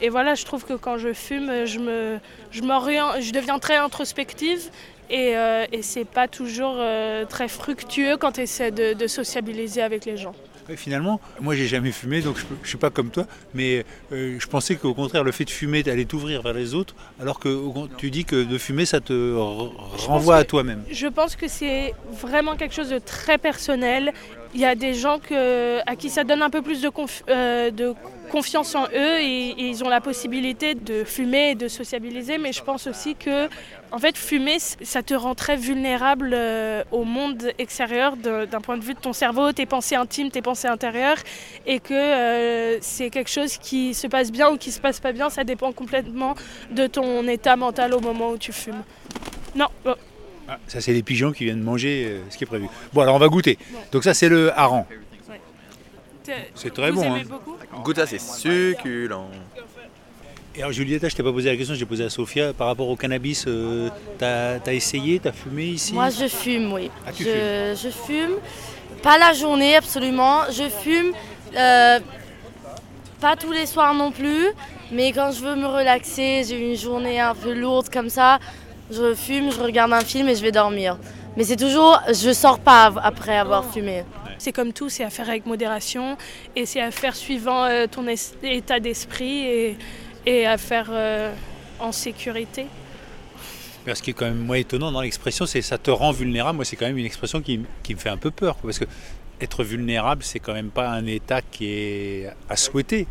et 0.00 0.08
voilà, 0.08 0.34
je 0.34 0.44
trouve 0.44 0.64
que 0.64 0.72
quand 0.72 0.98
je 0.98 1.12
fume, 1.12 1.64
je 1.64 1.78
me, 1.78 2.18
je 2.50 2.60
je 2.60 3.30
deviens 3.30 3.60
très 3.60 3.76
introspective 3.76 4.68
Et, 5.10 5.36
euh, 5.36 5.66
et 5.72 5.82
c'est 5.82 6.04
pas 6.06 6.28
toujours 6.28 6.76
euh, 6.78 7.24
très 7.26 7.48
fructueux 7.48 8.16
quand 8.16 8.32
tu 8.32 8.40
essaies 8.42 8.70
de, 8.70 8.94
de 8.94 9.06
sociabiliser 9.06 9.82
avec 9.82 10.04
les 10.04 10.16
gens. 10.16 10.34
Ouais, 10.68 10.76
finalement, 10.76 11.20
moi 11.40 11.56
j'ai 11.56 11.66
jamais 11.66 11.90
fumé, 11.90 12.20
donc 12.20 12.38
je 12.38 12.44
ne 12.44 12.64
suis 12.66 12.78
pas 12.78 12.88
comme 12.90 13.10
toi, 13.10 13.26
mais 13.52 13.84
euh, 14.12 14.36
je 14.38 14.46
pensais 14.46 14.76
qu'au 14.76 14.94
contraire, 14.94 15.24
le 15.24 15.32
fait 15.32 15.44
de 15.44 15.50
fumer 15.50 15.82
allait 15.86 16.04
t'ouvrir 16.04 16.40
vers 16.42 16.54
les 16.54 16.72
autres, 16.74 16.94
alors 17.20 17.40
que 17.40 17.52
tu 17.98 18.12
dis 18.12 18.24
que 18.24 18.44
de 18.44 18.58
fumer, 18.58 18.86
ça 18.86 19.00
te 19.00 19.34
renvoie 20.06 20.36
à 20.36 20.44
toi-même. 20.44 20.84
Je 20.90 21.08
pense 21.08 21.34
que 21.34 21.48
c'est 21.48 21.94
vraiment 22.12 22.54
quelque 22.54 22.74
chose 22.76 22.90
de 22.90 23.00
très 23.00 23.38
personnel. 23.38 24.12
Il 24.54 24.60
y 24.60 24.64
a 24.64 24.74
des 24.76 24.94
gens 24.94 25.18
que, 25.18 25.80
à 25.84 25.96
qui 25.96 26.10
ça 26.10 26.22
donne 26.24 26.42
un 26.42 26.50
peu 26.50 26.62
plus 26.62 26.80
de, 26.80 26.90
conf- 26.90 27.22
euh, 27.28 27.70
de 27.72 27.94
confiance 28.32 28.74
en 28.74 28.84
eux 28.86 29.20
et, 29.20 29.54
ils 29.58 29.84
ont 29.84 29.90
la 29.90 30.00
possibilité 30.00 30.74
de 30.74 31.04
fumer 31.04 31.50
et 31.50 31.54
de 31.54 31.68
sociabiliser. 31.68 32.38
Mais 32.38 32.52
je 32.52 32.62
pense 32.62 32.86
aussi 32.86 33.14
que, 33.14 33.48
en 33.92 33.98
fait, 33.98 34.16
fumer, 34.16 34.58
ça 34.58 35.02
te 35.02 35.12
rend 35.12 35.34
très 35.34 35.56
vulnérable 35.56 36.30
euh, 36.32 36.82
au 36.90 37.04
monde 37.04 37.52
extérieur 37.58 38.16
d'un 38.16 38.60
point 38.62 38.78
de 38.78 38.84
vue 38.84 38.94
de 38.94 39.00
ton 39.00 39.12
cerveau, 39.12 39.52
tes 39.52 39.66
pensées 39.66 39.96
intimes, 39.96 40.30
tes 40.30 40.40
pensées 40.40 40.68
intérieures, 40.68 41.18
et 41.66 41.78
que 41.78 41.92
euh, 41.92 42.78
c'est 42.80 43.10
quelque 43.10 43.30
chose 43.30 43.58
qui 43.58 43.92
se 43.92 44.06
passe 44.06 44.32
bien 44.32 44.50
ou 44.50 44.56
qui 44.56 44.72
se 44.72 44.80
passe 44.80 44.98
pas 44.98 45.12
bien. 45.12 45.28
Ça 45.28 45.44
dépend 45.44 45.70
complètement 45.72 46.34
de 46.70 46.86
ton 46.86 47.28
état 47.28 47.56
mental 47.56 47.92
au 47.92 48.00
moment 48.00 48.30
où 48.30 48.38
tu 48.38 48.52
fumes. 48.52 48.82
Non, 49.54 49.66
oh, 49.84 49.94
Ah, 50.48 50.58
ça, 50.66 50.80
c'est 50.80 50.94
les 50.94 51.02
pigeons 51.02 51.32
qui 51.32 51.44
viennent 51.44 51.62
manger 51.62 52.06
euh, 52.08 52.20
ce 52.30 52.38
qui 52.38 52.44
est 52.44 52.46
prévu. 52.46 52.66
Bon, 52.94 53.02
alors 53.02 53.14
on 53.14 53.18
va 53.18 53.28
goûter. 53.28 53.58
Donc 53.92 54.04
ça, 54.04 54.14
c'est 54.14 54.30
le 54.30 54.58
hareng. 54.58 54.86
C'est 56.54 56.72
très 56.72 56.90
vous 56.90 57.00
bon. 57.00 57.04
aimez 57.04 57.20
hein. 57.20 57.28
beaucoup 57.28 57.56
Goûte 57.82 57.96
ça, 57.96 58.06
c'est 58.06 58.20
succulent. 58.20 59.26
Et 60.54 60.60
alors 60.60 60.72
Julietta, 60.72 61.08
je 61.08 61.16
t'ai 61.16 61.22
pas 61.22 61.32
posé 61.32 61.50
la 61.50 61.56
question, 61.56 61.74
j'ai 61.74 61.86
posé 61.86 62.04
à 62.04 62.10
Sophia 62.10 62.52
par 62.52 62.66
rapport 62.66 62.88
au 62.88 62.96
cannabis. 62.96 63.44
euh, 63.46 63.88
t'as 64.18 64.58
as 64.66 64.72
essayé, 64.74 65.18
t'as 65.18 65.32
fumé 65.32 65.64
ici? 65.64 65.94
Moi, 65.94 66.10
je 66.10 66.28
fume, 66.28 66.72
oui. 66.74 66.90
Ah, 67.06 67.10
tu 67.12 67.24
je, 67.24 67.74
je 67.82 67.88
fume. 67.88 68.32
Pas 69.02 69.16
la 69.18 69.32
journée, 69.32 69.76
absolument. 69.76 70.42
Je 70.50 70.68
fume. 70.68 71.12
euh, 71.56 72.00
pas 73.20 73.36
tous 73.36 73.52
les 73.52 73.64
soirs 73.66 73.94
non 73.94 74.10
plus. 74.12 74.48
Mais 74.90 75.12
quand 75.12 75.30
je 75.32 75.40
veux 75.42 75.56
me 75.56 75.66
relaxer, 75.66 76.44
j'ai 76.46 76.70
une 76.70 76.76
journée 76.76 77.18
un 77.18 77.34
peu 77.34 77.54
lourde 77.54 77.88
comme 77.90 78.10
ça. 78.10 78.38
Je 78.90 79.14
fume, 79.14 79.50
je 79.50 79.58
regarde 79.58 79.92
un 79.94 80.00
film 80.02 80.28
et 80.28 80.34
je 80.36 80.42
vais 80.42 80.52
dormir. 80.52 80.98
Mais 81.36 81.44
c'est 81.44 81.56
toujours. 81.56 81.98
Je 82.08 82.30
sors 82.32 82.58
pas 82.58 82.92
après 83.02 83.38
avoir 83.38 83.64
fumé. 83.72 84.04
C'est 84.42 84.50
comme 84.50 84.72
tout, 84.72 84.88
c'est 84.88 85.04
à 85.04 85.10
faire 85.10 85.28
avec 85.28 85.46
modération 85.46 86.18
et 86.56 86.66
c'est 86.66 86.80
à 86.80 86.90
faire 86.90 87.14
suivant 87.14 87.62
euh, 87.62 87.86
ton 87.86 88.04
état 88.42 88.80
d'esprit 88.80 89.46
et, 89.46 89.76
et 90.26 90.46
à 90.48 90.58
faire 90.58 90.88
euh, 90.90 91.32
en 91.78 91.92
sécurité. 91.92 92.66
Mais 93.86 93.94
Ce 93.94 94.02
qui 94.02 94.10
est 94.10 94.14
quand 94.14 94.24
même 94.24 94.44
moi 94.44 94.58
étonnant 94.58 94.90
dans 94.90 95.00
l'expression, 95.00 95.46
c'est 95.46 95.62
ça 95.62 95.78
te 95.78 95.92
rend 95.92 96.10
vulnérable. 96.10 96.56
Moi, 96.56 96.64
c'est 96.64 96.74
quand 96.74 96.86
même 96.86 96.98
une 96.98 97.06
expression 97.06 97.40
qui, 97.40 97.58
me 97.58 97.96
fait 97.96 98.08
un 98.08 98.16
peu 98.16 98.32
peur. 98.32 98.56
quoi, 98.56 98.70
Parce 98.70 98.80
que 98.80 98.84
être 99.40 99.62
vulnérable, 99.62 100.24
c'est 100.24 100.40
quand 100.40 100.54
même 100.54 100.70
pas 100.70 100.88
un 100.88 101.06
état 101.06 101.40
qui 101.40 101.66
est 101.66 102.30
à 102.48 102.56
souhaiter. 102.56 103.06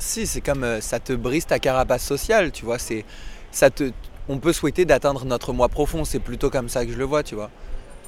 Si, 0.00 0.26
c'est 0.26 0.40
comme 0.40 0.64
euh, 0.64 0.80
ça 0.80 0.98
te 0.98 1.12
brise 1.12 1.46
ta 1.46 1.60
carapace 1.60 2.04
sociale, 2.04 2.50
tu 2.50 2.64
vois. 2.64 2.80
C'est, 2.80 3.04
ça 3.52 3.70
te, 3.70 3.92
on 4.28 4.38
peut 4.38 4.52
souhaiter 4.52 4.84
d'atteindre 4.84 5.26
notre 5.26 5.52
moi 5.52 5.68
profond. 5.68 6.04
C'est 6.04 6.18
plutôt 6.18 6.50
comme 6.50 6.68
ça 6.68 6.84
que 6.84 6.90
je 6.90 6.98
le 6.98 7.04
vois, 7.04 7.22
tu 7.22 7.36
vois. 7.36 7.50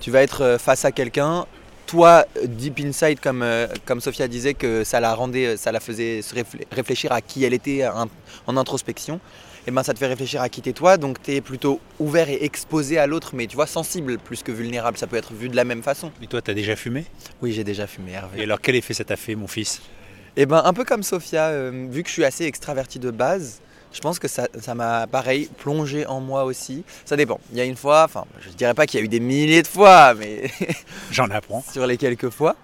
Tu 0.01 0.11
vas 0.11 0.25
être 0.25 0.43
euh, 0.43 0.59
face 0.59 0.85
à 0.85 0.91
quelqu'un. 0.91 1.47
Toi, 1.95 2.27
deep 2.45 2.81
inside, 2.81 3.21
comme, 3.21 3.45
euh, 3.45 3.69
comme 3.85 4.01
Sophia 4.01 4.27
disait, 4.27 4.55
que 4.55 4.83
ça 4.83 4.99
la 4.99 5.15
rendait, 5.15 5.47
euh, 5.47 5.57
ça 5.57 5.71
la 5.71 5.79
faisait 5.79 6.23
se 6.23 6.35
réfléchir 6.73 7.13
à 7.13 7.21
qui 7.21 7.45
elle 7.45 7.55
était 7.55 7.87
en, 7.87 8.09
en 8.49 8.57
introspection. 8.57 9.21
Et 9.69 9.71
ben, 9.71 9.85
ça 9.85 9.95
te 9.95 10.01
fait 10.01 10.09
réfléchir 10.09 10.43
à 10.43 10.49
qui 10.49 10.61
t'es 10.61 10.73
toi. 10.73 10.97
Donc, 10.97 11.23
tu 11.23 11.37
es 11.37 11.41
plutôt 11.41 11.79
ouvert 12.01 12.29
et 12.29 12.43
exposé 12.43 12.99
à 12.99 13.07
l'autre, 13.07 13.37
mais 13.37 13.47
tu 13.47 13.55
vois, 13.55 13.69
sensible 13.69 14.19
plus 14.19 14.43
que 14.43 14.51
vulnérable. 14.51 14.99
Ça 14.99 15.07
peut 15.07 15.15
être 15.15 15.35
vu 15.35 15.49
de 15.49 15.55
la 15.55 15.63
même 15.63 15.85
façon. 15.85 16.11
Mais 16.21 16.27
toi, 16.27 16.43
t'as 16.43 16.53
déjà 16.53 16.75
fumé? 16.75 17.05
Oui, 17.41 17.53
j'ai 17.53 17.63
déjà 17.63 17.87
fumé, 17.87 18.11
Hervé. 18.11 18.41
Et 18.41 18.43
alors, 18.43 18.61
quel 18.61 18.75
effet 18.75 18.93
ça 18.93 19.05
t'a 19.05 19.15
fait, 19.15 19.37
mon 19.37 19.47
fils? 19.47 19.81
Et 20.37 20.47
ben 20.47 20.63
un 20.65 20.73
peu 20.73 20.85
comme 20.85 21.05
Sophia, 21.05 21.47
euh, 21.47 21.87
vu 21.89 22.03
que 22.03 22.09
je 22.09 22.15
suis 22.15 22.25
assez 22.25 22.45
extraverti 22.45 22.99
de 22.99 23.13
base, 23.13 23.61
je 23.95 24.01
pense 24.01 24.19
que 24.19 24.29
ça 24.29 24.49
ça 24.61 24.75
m'a 24.75 25.07
pareil 25.07 25.49
plongé 25.59 26.05
en 26.07 26.21
moi 26.21 26.45
aussi. 26.45 26.85
Ça 27.07 27.17
dépend. 27.17 27.41
Il 27.53 27.57
y 27.59 27.61
a 27.61 27.65
une 27.65 27.77
fois, 27.77 28.05
enfin 28.05 28.25
je 28.43 28.51
dirais 28.51 28.75
pas 28.75 28.87
qu'il 28.87 29.01
y 29.01 29.03
a 29.03 29.07
eu 29.07 29.09
des 29.09 29.21
milliers 29.21 29.63
de 29.63 29.67
fois, 29.69 30.13
mais 30.15 30.51
J'en 31.11 31.31
apprends. 31.31 31.63
sur 31.73 31.87
les 31.87 31.97
quelques 31.97 32.29
fois, 32.31 32.57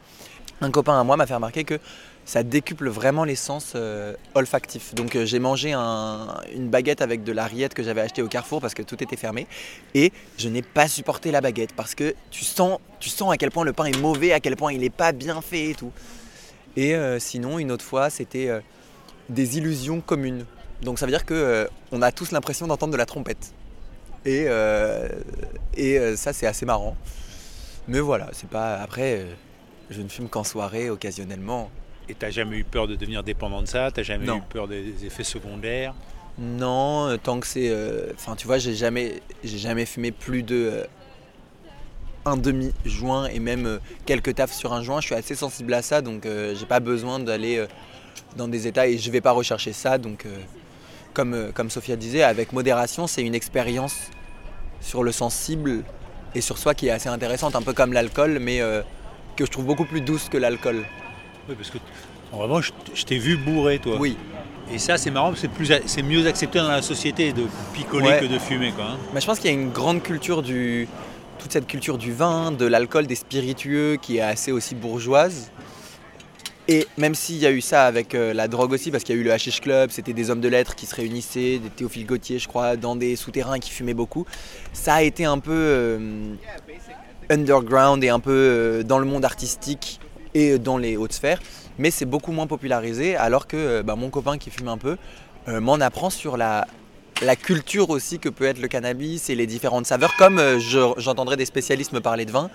un 0.61 0.71
copain 0.71 1.01
à 1.01 1.05
moi 1.05 1.17
m'a 1.17 1.27
fait 1.27 1.35
remarquer 1.35 1.65
que 1.65 1.79
ça 2.27 2.43
décuple 2.45 2.89
vraiment 2.91 3.25
les 3.25 3.35
sens 3.35 3.73
euh, 3.75 4.15
olfactifs. 4.35 4.95
Donc 4.95 5.17
euh, 5.17 5.25
j'ai 5.25 5.39
mangé 5.39 5.73
un- 5.73 6.37
une 6.55 6.69
baguette 6.69 7.01
avec 7.01 7.25
de 7.25 7.33
la 7.33 7.47
rillette 7.47 7.75
que 7.75 7.83
j'avais 7.83 8.03
achetée 8.03 8.23
au 8.23 8.29
Carrefour 8.29 8.61
parce 8.61 8.75
que 8.75 8.83
tout 8.83 9.03
était 9.03 9.17
fermé 9.17 9.47
et 9.95 10.13
je 10.39 10.49
n'ai 10.49 10.63
pas 10.63 10.87
supporté 10.87 11.31
la 11.33 11.41
baguette 11.41 11.73
parce 11.75 11.95
que 11.97 12.15
tu 12.31 12.45
sens, 12.45 12.79
tu 13.01 13.09
sens 13.09 13.33
à 13.33 13.37
quel 13.37 13.51
point 13.51 13.65
le 13.65 13.73
pain 13.73 13.87
est 13.87 13.99
mauvais, 13.99 14.33
à 14.33 14.39
quel 14.39 14.55
point 14.55 14.73
il 14.73 14.81
n'est 14.81 14.91
pas 14.91 15.11
bien 15.13 15.41
fait 15.41 15.71
et 15.71 15.75
tout. 15.75 15.91
Et 16.77 16.95
euh, 16.95 17.19
sinon, 17.19 17.59
une 17.59 17.73
autre 17.73 17.85
fois, 17.85 18.11
c'était 18.11 18.49
des 19.29 19.59
illusions 19.59 20.01
communes. 20.01 20.45
Donc 20.83 20.99
ça 20.99 21.07
veut 21.07 21.13
dire 21.13 21.25
que 21.27 21.35
euh, 21.35 21.67
on 21.93 22.01
a 22.03 22.11
tous 22.13 22.31
l'impression 22.33 22.67
d'entendre 22.67 22.93
de 22.93 22.97
la 22.99 23.07
trompette. 23.07 23.53
Et, 24.25 24.45
euh, 24.49 25.09
et 25.77 25.99
euh, 25.99 26.17
ça, 26.17 26.33
c'est 26.33 26.47
assez 26.47 26.67
marrant. 26.67 26.97
Mais 27.89 28.01
voilà, 28.01 28.29
c'est 28.33 28.49
pas. 28.49 28.77
Après, 28.77 29.27
je 29.91 30.01
ne 30.03 30.09
fume 30.09 30.29
qu'en 30.29 30.45
soirée, 30.45 30.91
occasionnellement. 30.91 31.71
Et 32.09 32.15
t'as 32.15 32.31
jamais 32.31 32.57
eu 32.59 32.65
peur 32.65 32.87
de 32.89 32.97
devenir 32.97 33.23
dépendant 33.23 33.63
de 33.63 33.67
ça? 33.69 33.91
T'as 33.93 34.03
jamais 34.03 34.27
Non. 34.27 34.39
eu 34.39 34.43
peur 34.43 34.69
des 34.69 35.05
effets 35.07 35.25
secondaires? 35.25 35.95
Non, 36.39 37.17
tant 37.23 37.41
que 37.41 37.47
c'est. 37.47 37.69
euh, 37.71 38.13
Enfin, 38.15 38.37
tu 38.37 38.47
vois, 38.47 38.59
j'ai 38.59 38.75
jamais, 38.75 39.21
j'ai 39.45 39.59
jamais 39.59 39.87
fumé 39.87 40.11
plus 40.13 40.43
de 40.43 40.57
euh, 40.73 40.85
un 42.25 42.37
demi 42.37 42.73
joint 42.85 43.27
et 43.27 43.39
même 43.39 43.67
euh, 43.67 43.79
quelques 44.07 44.35
tafs 44.35 44.53
sur 44.53 44.73
un 44.73 44.83
joint. 44.83 45.01
Je 45.01 45.07
suis 45.07 45.15
assez 45.15 45.35
sensible 45.35 45.73
à 45.75 45.83
ça, 45.83 46.03
donc 46.03 46.27
j'ai 46.27 46.67
pas 46.67 46.81
besoin 46.81 47.19
d'aller 47.19 47.65
dans 48.37 48.49
des 48.49 48.67
états 48.67 48.87
et 48.87 48.99
je 48.99 49.11
vais 49.11 49.21
pas 49.21 49.33
rechercher 49.33 49.73
ça. 49.73 49.97
Donc, 49.99 50.27
comme 51.15 51.35
euh, 51.35 51.53
comme 51.53 51.71
Sophia 51.71 51.97
disait, 51.97 52.23
avec 52.23 52.53
modération, 52.53 53.07
c'est 53.07 53.23
une 53.23 53.35
expérience 53.35 53.97
sur 54.81 55.03
le 55.03 55.13
sensible 55.13 55.83
et 56.35 56.41
sur 56.41 56.59
soi 56.59 56.75
qui 56.75 56.89
est 56.89 56.91
assez 56.91 57.09
intéressante, 57.09 57.57
un 57.57 57.63
peu 57.63 57.73
comme 57.73 57.93
l'alcool, 57.93 58.39
mais 58.41 58.61
euh, 58.61 58.83
que 59.37 59.45
je 59.45 59.51
trouve 59.51 59.65
beaucoup 59.67 59.85
plus 59.85 60.01
douce 60.01 60.29
que 60.29 60.39
l'alcool. 60.39 60.85
Oui, 61.49 61.55
parce 61.57 61.71
que 61.71 61.79
en 62.33 62.39
revanche, 62.39 62.73
je 62.95 63.05
t'ai 63.05 63.19
vu 63.19 63.37
bourré, 63.37 63.79
toi. 63.81 63.97
Oui. 63.99 64.17
Et 64.73 64.79
ça, 64.79 64.97
c'est 64.99 65.11
marrant, 65.11 65.33
c'est 65.35 65.49
plus, 65.49 65.73
c'est 65.87 66.03
mieux 66.03 66.25
accepté 66.29 66.61
dans 66.61 66.69
la 66.69 66.81
société 66.83 67.33
de 67.33 67.43
picoler 67.75 68.07
Ouais. 68.07 68.21
que 68.21 68.27
de 68.27 68.39
fumer, 68.39 68.71
quoi. 68.71 68.85
hein. 68.93 68.99
Mais 69.13 69.21
je 69.21 69.27
pense 69.27 69.41
qu'il 69.41 69.51
y 69.51 69.55
a 69.55 69.57
une 69.57 69.71
grande 69.71 70.01
culture 70.03 70.43
du. 70.43 70.87
toute 71.41 71.53
cette 71.53 71.67
culture 71.67 71.99
du 71.99 72.13
vin, 72.13 72.53
de 72.53 72.67
l'alcool, 72.67 73.07
des 73.09 73.17
spiritueux 73.17 73.97
qui 74.01 74.19
est 74.19 74.21
assez 74.21 74.53
aussi 74.53 74.75
bourgeoise. 74.77 75.51
Et 76.73 76.87
même 76.99 77.17
s'il 77.17 77.39
y 77.39 77.47
a 77.47 77.51
eu 77.51 77.61
ça 77.61 77.85
avec 77.87 78.15
euh, 78.15 78.33
la 78.33 78.47
drogue 78.47 78.71
aussi, 78.71 78.93
parce 78.93 79.03
qu'il 79.03 79.17
y 79.17 79.19
a 79.19 79.21
eu 79.21 79.25
le 79.25 79.33
Hashish 79.33 79.61
Club, 79.61 79.91
c'était 79.91 80.13
des 80.13 80.31
hommes 80.31 80.41
de 80.41 80.47
lettres 80.47 80.77
qui 80.77 80.87
se 80.87 80.95
réunissaient, 80.95 81.59
des 81.59 81.69
Théophile 81.69 82.07
Gautier, 82.07 82.39
je 82.39 82.47
crois, 82.47 82.77
dans 82.77 82.95
des 82.95 83.17
souterrains 83.17 83.59
qui 83.59 83.71
fumaient 83.73 83.93
beaucoup. 83.93 84.25
Ça 84.73 84.95
a 84.95 85.03
été 85.03 85.25
un 85.25 85.41
peu 85.41 85.51
euh, 85.53 85.99
underground 87.29 88.05
et 88.05 88.09
un 88.09 88.21
peu 88.21 88.31
euh, 88.31 88.83
dans 88.85 89.01
le 89.01 89.05
monde 89.05 89.25
artistique 89.25 89.99
et 90.35 90.61
dans 90.61 90.79
les 90.79 90.97
hautes 90.97 91.15
sphères. 91.15 91.41
Mais 91.77 91.91
c'est 91.91 92.05
beaucoup 92.05 92.31
moins 92.31 92.47
popularisé, 92.47 93.17
alors 93.17 93.49
que 93.49 93.83
bah, 93.83 93.97
mon 93.97 94.11
copain 94.11 94.39
qui 94.39 94.51
fume 94.51 94.69
un 94.69 94.79
peu 94.79 94.97
m'en 95.49 95.81
apprend 95.81 96.09
sur 96.11 96.37
la, 96.37 96.69
culture 97.43 97.91
aussi 97.91 98.21
que 98.21 98.29
peut 98.29 98.45
être 98.45 98.61
le 98.61 98.69
cannabis 98.69 99.29
et 99.29 99.35
les 99.35 99.49
différentes 99.49 99.87
saveurs. 99.87 100.15
Comme 100.17 100.39
euh, 100.39 100.61
je- 100.61 100.95
j'entendrai 100.99 101.37
des 101.37 101.47
spécialistes 101.47 101.93
me 101.93 102.01
parler 102.01 102.27
de 102.27 102.31
vin, 102.31 102.49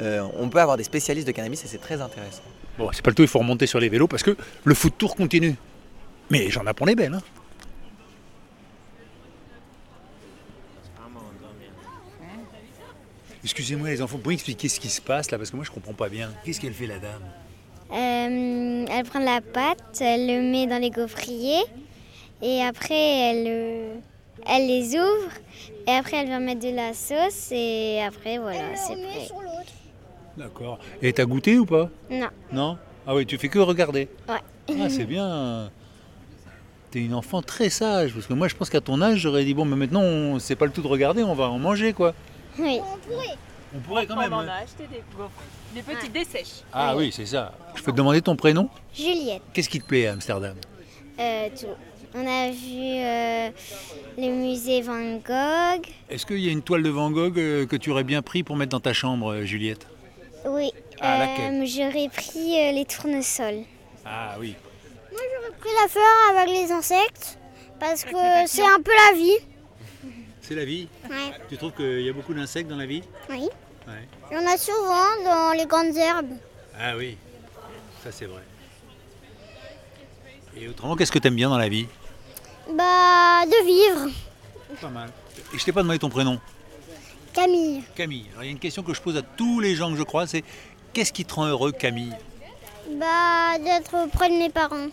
on 0.00 0.48
peut 0.48 0.58
avoir 0.58 0.76
des 0.76 0.82
spécialistes 0.82 1.28
de 1.28 1.32
cannabis 1.32 1.64
et 1.64 1.68
c'est 1.68 1.78
très 1.80 2.00
intéressant. 2.00 2.42
Bon, 2.78 2.90
c'est 2.92 3.02
pas 3.02 3.10
le 3.10 3.14
tout, 3.14 3.22
il 3.22 3.28
faut 3.28 3.38
remonter 3.38 3.66
sur 3.66 3.80
les 3.80 3.88
vélos, 3.88 4.08
parce 4.08 4.22
que 4.22 4.36
le 4.64 4.74
foot 4.74 4.94
tour 4.96 5.14
continue. 5.14 5.54
Mais 6.30 6.50
j'en 6.50 6.66
apprends 6.66 6.86
les 6.86 6.94
belles, 6.94 7.14
hein. 7.14 7.22
Excusez-moi 13.44 13.88
les 13.88 14.00
enfants, 14.00 14.16
vous 14.16 14.22
pouvez 14.22 14.36
expliquer 14.36 14.68
ce 14.68 14.78
qui 14.78 14.88
se 14.88 15.00
passe 15.00 15.30
là, 15.32 15.36
parce 15.36 15.50
que 15.50 15.56
moi 15.56 15.64
je 15.64 15.70
comprends 15.72 15.94
pas 15.94 16.08
bien. 16.08 16.30
Qu'est-ce 16.44 16.60
qu'elle 16.60 16.72
fait 16.72 16.86
la 16.86 17.00
dame? 17.00 17.22
Euh, 17.90 18.86
elle 18.88 19.04
prend 19.04 19.18
la 19.18 19.40
pâte, 19.40 20.00
elle 20.00 20.28
le 20.28 20.40
met 20.50 20.66
dans 20.66 20.80
les 20.80 20.90
gaufriers 20.90 21.64
et 22.40 22.62
après 22.62 22.94
elle, 22.94 23.46
euh, 23.48 23.94
elle 24.46 24.66
les 24.68 24.94
ouvre 24.94 25.32
et 25.88 25.90
après 25.90 26.18
elle 26.18 26.28
va 26.28 26.38
mettre 26.38 26.60
de 26.60 26.74
la 26.74 26.94
sauce 26.94 27.50
et 27.50 28.00
après 28.06 28.38
voilà, 28.38 28.76
c'est 28.76 28.94
prêt. 28.94 29.28
D'accord. 30.36 30.78
Et 31.02 31.12
t'as 31.12 31.24
goûté 31.24 31.58
ou 31.58 31.66
pas 31.66 31.90
Non, 32.10 32.28
Non 32.52 32.78
Ah 33.06 33.14
oui, 33.14 33.26
tu 33.26 33.36
fais 33.38 33.48
que 33.48 33.58
regarder. 33.58 34.08
Ouais. 34.28 34.36
Ah, 34.80 34.88
c'est 34.88 35.04
bien. 35.04 35.70
T'es 36.90 37.00
une 37.00 37.14
enfant 37.14 37.40
très 37.42 37.70
sage, 37.70 38.12
parce 38.12 38.26
que 38.26 38.34
moi 38.34 38.48
je 38.48 38.54
pense 38.54 38.68
qu'à 38.68 38.80
ton 38.82 39.00
âge 39.00 39.18
j'aurais 39.18 39.44
dit 39.46 39.54
bon, 39.54 39.64
mais 39.64 39.76
maintenant 39.76 40.02
on- 40.02 40.38
c'est 40.38 40.56
pas 40.56 40.66
le 40.66 40.72
tout 40.72 40.82
de 40.82 40.86
regarder, 40.88 41.22
on 41.22 41.34
va 41.34 41.48
en 41.48 41.58
manger 41.58 41.92
quoi. 41.94 42.14
oui. 42.58 42.80
On 43.74 43.78
pourrait 43.78 44.04
quand 44.06 44.16
même. 44.16 44.30
On 44.34 44.36
en 44.36 44.48
a 44.48 44.52
acheté 44.56 44.86
des 44.92 45.02
gaufres. 45.16 45.30
Des 45.74 45.80
petites 45.80 46.12
dessèches. 46.12 46.60
Ah 46.74 46.94
oui, 46.94 47.10
c'est 47.10 47.24
ça. 47.24 47.52
Je 47.74 47.82
peux 47.82 47.90
te 47.92 47.96
demander 47.96 48.20
ton 48.20 48.36
prénom 48.36 48.68
Juliette, 48.94 49.40
Qu'est-ce 49.54 49.70
qui 49.70 49.80
te 49.80 49.86
plaît 49.86 50.06
à 50.08 50.12
Amsterdam 50.12 50.54
euh, 51.18 51.22
Euh, 51.22 51.48
tout. 51.58 51.66
On 52.14 52.26
a 52.26 52.50
vu 52.50 52.98
euh, 53.00 53.48
le 54.18 54.30
musée 54.34 54.82
Van 54.82 55.14
Gogh. 55.16 55.86
Est-ce 56.10 56.26
qu'il 56.26 56.40
y 56.40 56.48
a 56.50 56.52
une 56.52 56.60
toile 56.60 56.82
de 56.82 56.90
Van 56.90 57.10
Gogh 57.10 57.38
euh, 57.38 57.64
que 57.64 57.76
tu 57.76 57.90
aurais 57.90 58.04
bien 58.04 58.20
pris 58.20 58.42
pour 58.42 58.56
mettre 58.56 58.72
dans 58.72 58.80
ta 58.80 58.92
chambre, 58.92 59.32
euh, 59.32 59.44
Juliette 59.46 59.86
Oui. 60.46 60.72
Ah, 61.00 61.26
Euh, 61.38 61.64
J'aurais 61.66 62.08
pris 62.08 62.58
euh, 62.58 62.72
les 62.72 62.84
tournesols. 62.84 63.64
Ah 64.04 64.36
oui. 64.38 64.54
J'aurais 65.10 65.52
pris 65.58 65.70
la 65.82 65.88
fleur 65.88 66.36
avec 66.36 66.48
les 66.54 66.70
insectes 66.72 67.38
parce 67.78 68.04
que 68.04 68.10
c'est 68.46 68.62
un 68.62 68.80
peu 68.82 68.92
la 69.10 69.16
vie. 69.16 69.38
C'est 70.40 70.54
la 70.54 70.64
vie 70.64 70.88
Ouais. 71.08 71.32
Tu 71.48 71.56
trouves 71.56 71.72
qu'il 71.72 72.02
y 72.02 72.08
a 72.08 72.12
beaucoup 72.12 72.34
d'insectes 72.34 72.68
dans 72.68 72.76
la 72.76 72.86
vie? 72.86 73.02
Oui. 73.30 73.48
Ouais. 73.86 74.08
Il 74.30 74.36
y 74.36 74.40
en 74.40 74.46
a 74.46 74.56
souvent 74.56 75.22
dans 75.24 75.52
les 75.56 75.66
grandes 75.66 75.96
herbes. 75.96 76.32
Ah 76.78 76.96
oui, 76.96 77.16
ça 78.02 78.10
c'est 78.12 78.26
vrai. 78.26 78.42
Et 80.56 80.68
autrement, 80.68 80.96
qu'est-ce 80.96 81.12
que 81.12 81.18
tu 81.18 81.28
aimes 81.28 81.36
bien 81.36 81.48
dans 81.48 81.58
la 81.58 81.68
vie? 81.68 81.86
Bah, 82.70 83.44
de 83.46 83.66
vivre. 83.66 84.10
Pas 84.80 84.88
mal. 84.88 85.10
Et 85.54 85.58
je 85.58 85.64
t'ai 85.64 85.72
pas 85.72 85.82
demandé 85.82 85.98
ton 85.98 86.08
prénom. 86.10 86.38
Camille. 87.32 87.82
Camille. 87.94 88.26
Alors 88.32 88.42
il 88.44 88.46
y 88.46 88.48
a 88.48 88.52
une 88.52 88.58
question 88.58 88.82
que 88.82 88.92
je 88.94 89.00
pose 89.00 89.16
à 89.16 89.22
tous 89.22 89.60
les 89.60 89.74
gens 89.74 89.90
que 89.90 89.96
je 89.98 90.02
crois, 90.02 90.26
c'est 90.26 90.44
qu'est-ce 90.92 91.12
qui 91.12 91.24
te 91.24 91.34
rend 91.34 91.46
heureux, 91.46 91.72
Camille? 91.72 92.12
Bah, 92.98 93.58
d'être 93.58 94.04
auprès 94.04 94.28
de 94.28 94.34
mes 94.34 94.50
parents. 94.50 94.88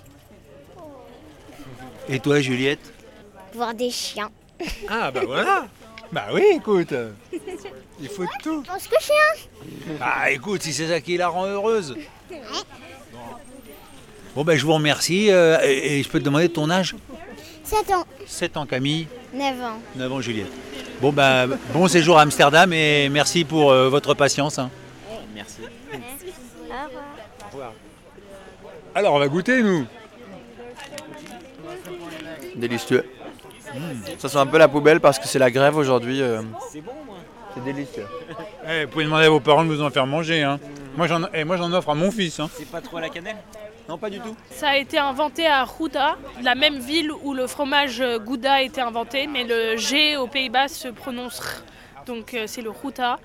Et 2.07 2.19
toi, 2.19 2.39
Juliette? 2.41 2.93
Voir 3.53 3.73
des 3.73 3.89
chiens. 3.91 4.29
Ah 4.89 5.09
bah 5.11 5.21
voilà 5.25 5.67
Bah 6.11 6.27
oui, 6.33 6.43
écoute 6.55 6.93
Il 8.01 8.09
faut 8.09 8.25
tout 8.43 8.63
Parce 8.65 8.87
que 8.87 8.95
chien? 8.99 9.97
Ah 10.01 10.31
écoute, 10.31 10.61
si 10.63 10.73
c'est 10.73 10.87
ça 10.87 10.99
qui 11.01 11.17
la 11.17 11.27
rend 11.29 11.45
heureuse 11.45 11.95
Bon, 12.29 12.37
Bon, 14.35 14.43
ben 14.43 14.57
je 14.57 14.65
vous 14.65 14.73
remercie. 14.73 15.31
euh, 15.31 15.57
et, 15.63 15.99
et 15.99 16.03
je 16.03 16.09
peux 16.09 16.19
te 16.19 16.25
demander 16.25 16.49
ton 16.49 16.69
âge? 16.69 16.95
7 17.63 17.91
ans. 17.91 18.05
7 18.25 18.57
ans, 18.57 18.65
Camille. 18.65 19.07
9 19.33 19.61
ans. 19.61 19.79
9 19.95 20.11
ans, 20.13 20.21
Juliette. 20.21 20.51
Bon, 21.01 21.13
ben 21.13 21.47
bon 21.73 21.87
séjour 21.87 22.17
à 22.19 22.23
Amsterdam 22.23 22.73
et 22.73 23.07
merci 23.09 23.45
pour 23.45 23.71
euh, 23.71 23.87
votre 23.89 24.13
patience. 24.13 24.59
hein. 24.59 24.69
Merci. 25.33 25.61
Au 26.71 27.51
revoir. 27.51 27.73
Alors, 28.93 29.13
on 29.13 29.19
va 29.19 29.27
goûter, 29.27 29.63
nous. 29.63 29.85
Délicieux. 32.55 33.05
Ça 34.17 34.27
sent 34.27 34.37
un 34.37 34.45
peu 34.45 34.57
la 34.57 34.67
poubelle 34.67 34.99
parce 34.99 35.19
que 35.19 35.27
c'est 35.27 35.39
la 35.39 35.51
grève 35.51 35.77
aujourd'hui. 35.77 36.21
euh. 36.21 36.41
C'est 37.53 37.63
délicieux. 37.63 38.05
Eh, 38.69 38.85
vous 38.85 38.91
pouvez 38.91 39.05
demander 39.05 39.25
à 39.25 39.29
vos 39.29 39.39
parents 39.39 39.63
de 39.63 39.73
vous 39.73 39.81
en 39.81 39.89
faire 39.89 40.05
manger. 40.05 40.43
Hein. 40.43 40.59
Moi, 40.97 41.07
j'en 41.07 41.21
eh, 41.33 41.43
moi, 41.45 41.55
j'en 41.55 41.71
offre 41.71 41.89
à 41.89 41.95
mon 41.95 42.11
fils. 42.11 42.39
Hein. 42.39 42.49
C'est 42.53 42.69
pas 42.69 42.81
trop 42.81 42.97
à 42.97 43.01
la 43.01 43.09
cannelle? 43.09 43.37
Non, 43.89 43.97
pas 43.97 44.11
du 44.11 44.19
tout. 44.19 44.35
Ça 44.51 44.69
a 44.69 44.77
été 44.77 44.99
inventé 44.99 45.47
à 45.47 45.65
Gouda, 45.65 46.15
la 46.43 46.53
même 46.53 46.77
ville 46.77 47.11
où 47.11 47.33
le 47.33 47.47
fromage 47.47 48.03
Gouda 48.23 48.53
a 48.53 48.61
été 48.61 48.81
inventé, 48.81 49.25
mais 49.25 49.43
le 49.43 49.77
G 49.77 50.15
aux 50.15 50.27
Pays-Bas 50.27 50.67
se 50.67 50.89
prononce 50.89 51.39
R. 51.39 51.63
Donc 52.05 52.35
euh, 52.35 52.43
c'est 52.45 52.61
le 52.61 52.71
Gouda. 52.71 53.19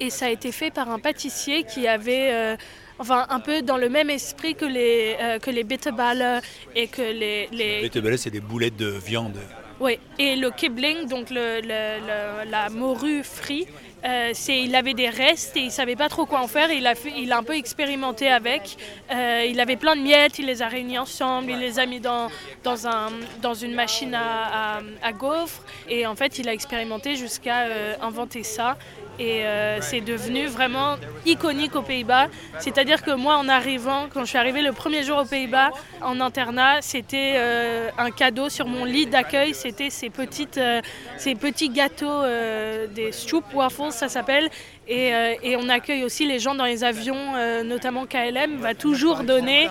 Et 0.00 0.10
ça 0.10 0.26
a 0.26 0.30
été 0.30 0.50
fait 0.50 0.72
par 0.72 0.90
un 0.90 0.98
pâtissier 0.98 1.62
qui 1.62 1.86
avait, 1.86 2.32
euh, 2.32 2.56
enfin 2.98 3.26
un 3.30 3.38
peu 3.38 3.62
dans 3.62 3.76
le 3.76 3.88
même 3.88 4.10
esprit 4.10 4.56
que 4.56 4.64
les, 4.64 5.16
euh, 5.20 5.38
que 5.38 5.50
les 5.52 5.62
bitterballen 5.62 6.40
et 6.74 6.88
que 6.88 7.02
les... 7.02 7.48
les... 7.52 7.88
C'est 8.16 8.30
des 8.30 8.40
boulettes 8.40 8.76
de 8.76 8.88
viande. 8.88 9.38
Oui, 9.80 10.00
et 10.18 10.34
le 10.34 10.50
kibling, 10.50 11.06
donc 11.06 11.30
le, 11.30 11.60
le- 11.60 12.00
le- 12.08 12.50
la 12.50 12.68
morue 12.70 13.22
frite, 13.22 13.68
euh, 14.04 14.32
il 14.48 14.74
avait 14.76 14.94
des 14.94 15.08
restes 15.08 15.56
et 15.56 15.60
il 15.60 15.70
savait 15.70 15.96
pas 15.96 16.08
trop 16.08 16.26
quoi 16.26 16.40
en 16.40 16.48
faire. 16.48 16.70
Il 16.70 16.86
a, 16.86 16.94
fait, 16.94 17.12
un 17.30 17.42
peu 17.42 17.56
expérimenté 17.56 18.28
avec. 18.28 18.76
Euh, 19.12 19.44
il 19.48 19.58
avait 19.60 19.76
plein 19.76 19.96
de 19.96 20.00
miettes, 20.02 20.38
il 20.38 20.46
les 20.46 20.62
a 20.62 20.68
réunis 20.68 20.98
ensemble, 20.98 21.50
il 21.50 21.58
les 21.58 21.78
a 21.78 21.86
mis 21.86 22.00
dans, 22.00 22.28
dans, 22.62 22.86
un, 22.86 23.10
dans 23.42 23.54
une 23.54 23.74
machine 23.74 24.14
à, 24.14 24.76
à, 24.76 24.80
à 25.02 25.12
gaufres. 25.12 25.62
Et 25.88 26.06
en 26.06 26.14
fait, 26.14 26.38
il 26.38 26.48
a 26.48 26.52
expérimenté 26.52 27.16
jusqu'à 27.16 27.62
euh, 27.62 27.94
inventer 28.00 28.42
ça. 28.42 28.76
Et 29.18 29.44
euh, 29.44 29.80
c'est 29.80 30.00
devenu 30.00 30.46
vraiment 30.46 30.96
iconique 31.26 31.74
aux 31.74 31.82
Pays-Bas. 31.82 32.28
C'est-à-dire 32.60 33.02
que 33.02 33.10
moi, 33.10 33.36
en 33.36 33.48
arrivant, 33.48 34.06
quand 34.12 34.20
je 34.20 34.26
suis 34.26 34.38
arrivée 34.38 34.62
le 34.62 34.72
premier 34.72 35.02
jour 35.02 35.18
aux 35.18 35.24
Pays-Bas 35.24 35.70
en 36.02 36.20
internat, 36.20 36.80
c'était 36.82 37.34
euh, 37.36 37.88
un 37.98 38.10
cadeau 38.10 38.48
sur 38.48 38.66
mon 38.66 38.84
lit 38.84 39.06
d'accueil. 39.06 39.54
C'était 39.54 39.90
ces, 39.90 40.08
petites, 40.10 40.58
euh, 40.58 40.80
ces 41.16 41.34
petits 41.34 41.68
gâteaux, 41.68 42.22
des 42.94 43.10
stroopwafels, 43.10 43.92
ça 43.92 44.08
s'appelle. 44.08 44.48
Et, 44.86 45.12
et 45.42 45.56
on 45.56 45.68
accueille 45.68 46.04
aussi 46.04 46.26
les 46.26 46.38
gens 46.38 46.54
dans 46.54 46.64
les 46.64 46.82
avions, 46.82 47.62
notamment 47.64 48.06
KLM, 48.06 48.56
va 48.56 48.74
toujours 48.74 49.22
donner 49.22 49.68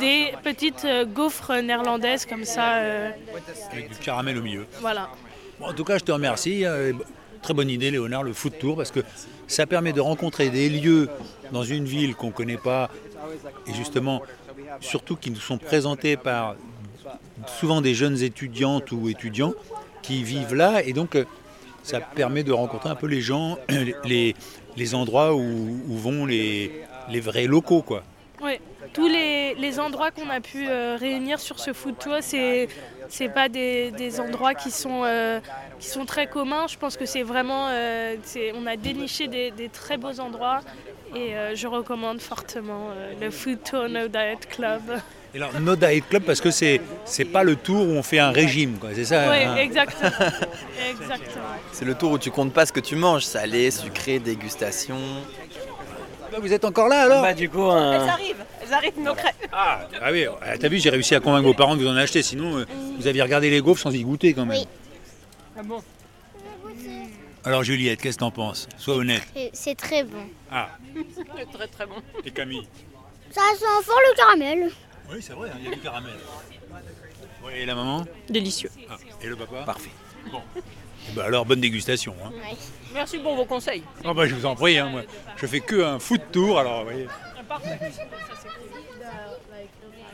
des 0.00 0.32
petites 0.42 0.86
gaufres 1.14 1.54
néerlandaises 1.62 2.26
comme 2.26 2.44
ça. 2.44 2.80
Avec 3.70 3.90
du 3.90 3.98
caramel 3.98 4.38
au 4.38 4.42
milieu. 4.42 4.66
voilà. 4.80 5.10
Bon, 5.60 5.66
en 5.66 5.72
tout 5.72 5.84
cas, 5.84 5.98
je 5.98 6.04
te 6.04 6.12
remercie. 6.12 6.64
Euh, 7.46 7.54
Très 7.54 7.54
bonne 7.54 7.70
idée, 7.70 7.90
Léonard, 7.92 8.24
le 8.24 8.32
food 8.32 8.58
tour, 8.58 8.76
parce 8.76 8.90
que 8.90 9.00
ça 9.46 9.66
permet 9.66 9.92
de 9.92 10.00
rencontrer 10.00 10.50
des 10.50 10.68
lieux 10.68 11.08
dans 11.52 11.62
une 11.62 11.84
ville 11.84 12.16
qu'on 12.16 12.28
ne 12.28 12.32
connaît 12.32 12.56
pas, 12.56 12.90
et 13.68 13.72
justement, 13.72 14.22
surtout 14.80 15.14
qui 15.16 15.30
nous 15.30 15.40
sont 15.40 15.58
présentés 15.58 16.16
par 16.16 16.56
souvent 17.46 17.80
des 17.80 17.94
jeunes 17.94 18.20
étudiantes 18.20 18.90
ou 18.90 19.08
étudiants 19.08 19.54
qui 20.02 20.24
vivent 20.24 20.54
là, 20.54 20.82
et 20.82 20.92
donc 20.92 21.14
euh, 21.14 21.24
ça 21.84 22.00
permet 22.00 22.42
de 22.42 22.52
rencontrer 22.52 22.88
un 22.88 22.96
peu 22.96 23.06
les 23.06 23.20
gens, 23.20 23.58
les, 24.04 24.34
les 24.76 24.94
endroits 24.94 25.34
où, 25.36 25.80
où 25.88 25.96
vont 25.96 26.26
les, 26.26 26.82
les 27.08 27.20
vrais 27.20 27.46
locaux, 27.46 27.82
quoi. 27.82 28.02
Oui, 28.42 28.58
tous 28.92 29.06
les, 29.06 29.54
les 29.54 29.78
endroits 29.78 30.10
qu'on 30.10 30.28
a 30.28 30.40
pu 30.40 30.68
euh, 30.68 30.96
réunir 30.98 31.38
sur 31.38 31.58
ce 31.58 31.72
food 31.72 31.96
tour, 31.98 32.16
c'est 32.20 32.68
c'est 33.08 33.28
pas 33.28 33.48
des, 33.48 33.90
des 33.92 34.20
endroits 34.20 34.54
qui 34.54 34.70
sont 34.70 35.02
euh, 35.04 35.40
qui 35.78 35.88
sont 35.88 36.04
très 36.04 36.26
communs. 36.26 36.66
Je 36.68 36.76
pense 36.76 36.96
que 36.96 37.06
c'est 37.06 37.22
vraiment 37.22 37.68
euh, 37.68 38.16
c'est- 38.24 38.52
on 38.54 38.66
a 38.66 38.76
déniché 38.76 39.28
des, 39.28 39.50
des 39.50 39.68
très 39.68 39.96
beaux 39.96 40.20
endroits 40.20 40.60
et 41.14 41.34
euh, 41.36 41.54
je 41.54 41.66
recommande 41.66 42.20
fortement 42.20 42.88
euh, 42.90 43.12
le 43.20 43.30
food 43.30 43.58
tour 43.62 43.88
No 43.88 44.08
Diet 44.08 44.46
Club. 44.48 44.82
Et 45.34 45.38
alors, 45.38 45.52
No 45.60 45.76
Diet 45.76 46.02
Club, 46.08 46.22
parce 46.22 46.40
que 46.40 46.50
c'est 46.50 46.80
c'est 47.04 47.26
pas 47.26 47.42
le 47.44 47.56
tour 47.56 47.82
où 47.86 47.90
on 47.92 48.02
fait 48.02 48.18
un 48.18 48.30
régime, 48.30 48.78
quoi, 48.78 48.90
c'est 48.94 49.04
ça 49.04 49.30
Oui, 49.30 49.44
hein 49.44 49.56
exactement. 49.56 50.10
exactement. 50.90 51.44
C'est 51.72 51.84
le 51.84 51.94
tour 51.94 52.12
où 52.12 52.18
tu 52.18 52.30
comptes 52.30 52.52
pas 52.54 52.64
ce 52.64 52.72
que 52.72 52.80
tu 52.80 52.96
manges. 52.96 53.24
Salé, 53.24 53.70
sucré, 53.70 54.18
dégustation. 54.18 54.96
Bah, 56.32 56.38
Vous 56.40 56.52
êtes 56.52 56.64
encore 56.64 56.88
là 56.88 57.02
alors? 57.02 57.22
Bah 57.22 57.34
du 57.34 57.48
coup, 57.50 57.62
un- 57.62 57.92
Elles 58.02 58.08
arrivent, 58.08 58.44
nos 58.98 59.14
crêpes. 59.14 59.48
Ah, 59.52 59.88
ah 60.00 60.12
oui, 60.12 60.26
ah, 60.42 60.58
t'as 60.58 60.68
vu, 60.68 60.78
j'ai 60.78 60.90
réussi 60.90 61.14
à 61.14 61.20
convaincre 61.20 61.46
vos 61.46 61.54
parents 61.54 61.76
de 61.76 61.82
vous 61.82 61.88
en 61.88 61.96
acheter, 61.96 62.22
sinon 62.22 62.58
euh, 62.58 62.64
vous 62.98 63.06
aviez 63.06 63.22
regardé 63.22 63.50
les 63.50 63.60
gaufres 63.60 63.80
sans 63.82 63.94
y 63.94 64.02
goûter 64.02 64.34
quand 64.34 64.46
même. 64.46 64.58
Oui. 64.58 64.66
Ah 65.58 65.62
bon 65.62 65.82
Alors 67.44 67.62
Juliette, 67.62 68.00
qu'est-ce 68.00 68.16
que 68.16 68.20
t'en 68.20 68.30
penses? 68.30 68.68
Sois 68.76 68.96
honnête. 68.96 69.22
C'est 69.52 69.74
très 69.76 70.04
bon. 70.04 70.18
Ah, 70.50 70.70
C'est 71.14 71.48
très 71.52 71.66
très 71.68 71.86
bon. 71.86 71.96
et 72.24 72.30
Camille? 72.30 72.66
Ça 73.30 73.40
sent 73.58 73.84
fort 73.84 74.00
le 74.10 74.16
caramel. 74.16 74.70
Oui, 75.10 75.18
c'est 75.20 75.32
vrai, 75.32 75.50
hein, 75.50 75.56
il 75.60 75.64
y 75.66 75.72
a 75.72 75.74
du 75.74 75.80
caramel. 75.80 76.12
Oui, 77.44 77.52
et 77.56 77.66
la 77.66 77.74
maman? 77.74 78.04
Délicieux. 78.28 78.70
Ah, 78.90 78.96
Et 79.22 79.26
le 79.26 79.36
papa? 79.36 79.62
Parfait. 79.64 79.90
Bon. 80.32 80.40
Eh 80.56 81.12
ben 81.14 81.22
alors, 81.22 81.44
bonne 81.46 81.60
dégustation. 81.60 82.14
Hein. 82.24 82.30
Merci 82.92 83.18
pour 83.18 83.36
vos 83.36 83.44
conseils. 83.44 83.84
Oh, 84.04 84.12
bah, 84.12 84.26
je 84.26 84.34
vous 84.34 84.46
en 84.46 84.56
prie, 84.56 84.76
hein, 84.78 84.88
moi. 84.88 85.02
je 85.36 85.46
fais 85.46 85.60
que 85.60 85.80
un 85.84 86.00
food 86.00 86.20
tour, 86.32 86.58
alors 86.58 86.80
vous 86.80 86.90
voyez. 86.90 87.06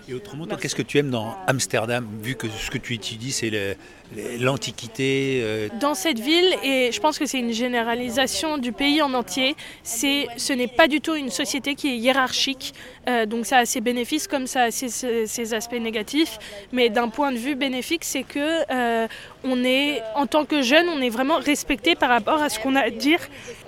Et 0.08 0.14
autrement, 0.14 0.46
qu'est-ce 0.56 0.74
que 0.74 0.82
tu 0.82 0.98
aimes 0.98 1.10
dans 1.10 1.36
Amsterdam, 1.46 2.06
vu 2.22 2.34
que 2.34 2.48
ce 2.48 2.70
que 2.70 2.78
tu 2.78 2.94
étudies, 2.94 3.32
c'est 3.32 3.50
le- 3.50 3.76
l'Antiquité 4.40 5.40
euh, 5.42 5.68
Dans 5.80 5.94
cette 5.94 6.18
ville, 6.18 6.56
et 6.62 6.90
je 6.92 7.00
pense 7.00 7.18
que 7.18 7.26
c'est 7.26 7.38
une 7.38 7.52
généralisation 7.52 8.58
du 8.58 8.72
pays 8.72 9.02
en 9.02 9.14
entier, 9.14 9.56
ce 9.84 10.52
n'est 10.52 10.68
pas 10.68 10.88
du 10.88 11.00
tout 11.00 11.14
une 11.14 11.30
société 11.30 11.74
qui 11.74 11.88
est 11.88 11.96
hiérarchique. 11.96 12.74
Euh, 13.08 13.26
donc 13.26 13.46
ça 13.46 13.58
a 13.58 13.66
ses 13.66 13.80
bénéfices 13.80 14.28
comme 14.28 14.46
ça 14.46 14.64
a 14.64 14.70
ses, 14.70 15.54
aspects 15.54 15.72
négatifs. 15.72 16.38
Mais 16.72 16.88
d'un 16.88 17.08
point 17.08 17.32
de 17.32 17.36
vue 17.36 17.54
bénéfique, 17.54 18.04
c'est 18.04 18.22
que 18.22 18.62
euh, 18.70 19.08
on 19.44 19.64
est, 19.64 20.02
en 20.14 20.26
tant 20.26 20.44
que 20.44 20.62
jeune, 20.62 20.88
on 20.88 21.00
est 21.00 21.10
vraiment 21.10 21.38
respecté 21.38 21.94
par 21.94 22.10
rapport 22.10 22.42
à 22.42 22.48
ce 22.48 22.58
qu'on 22.58 22.76
a 22.76 22.82
à 22.82 22.90
dire. 22.90 23.18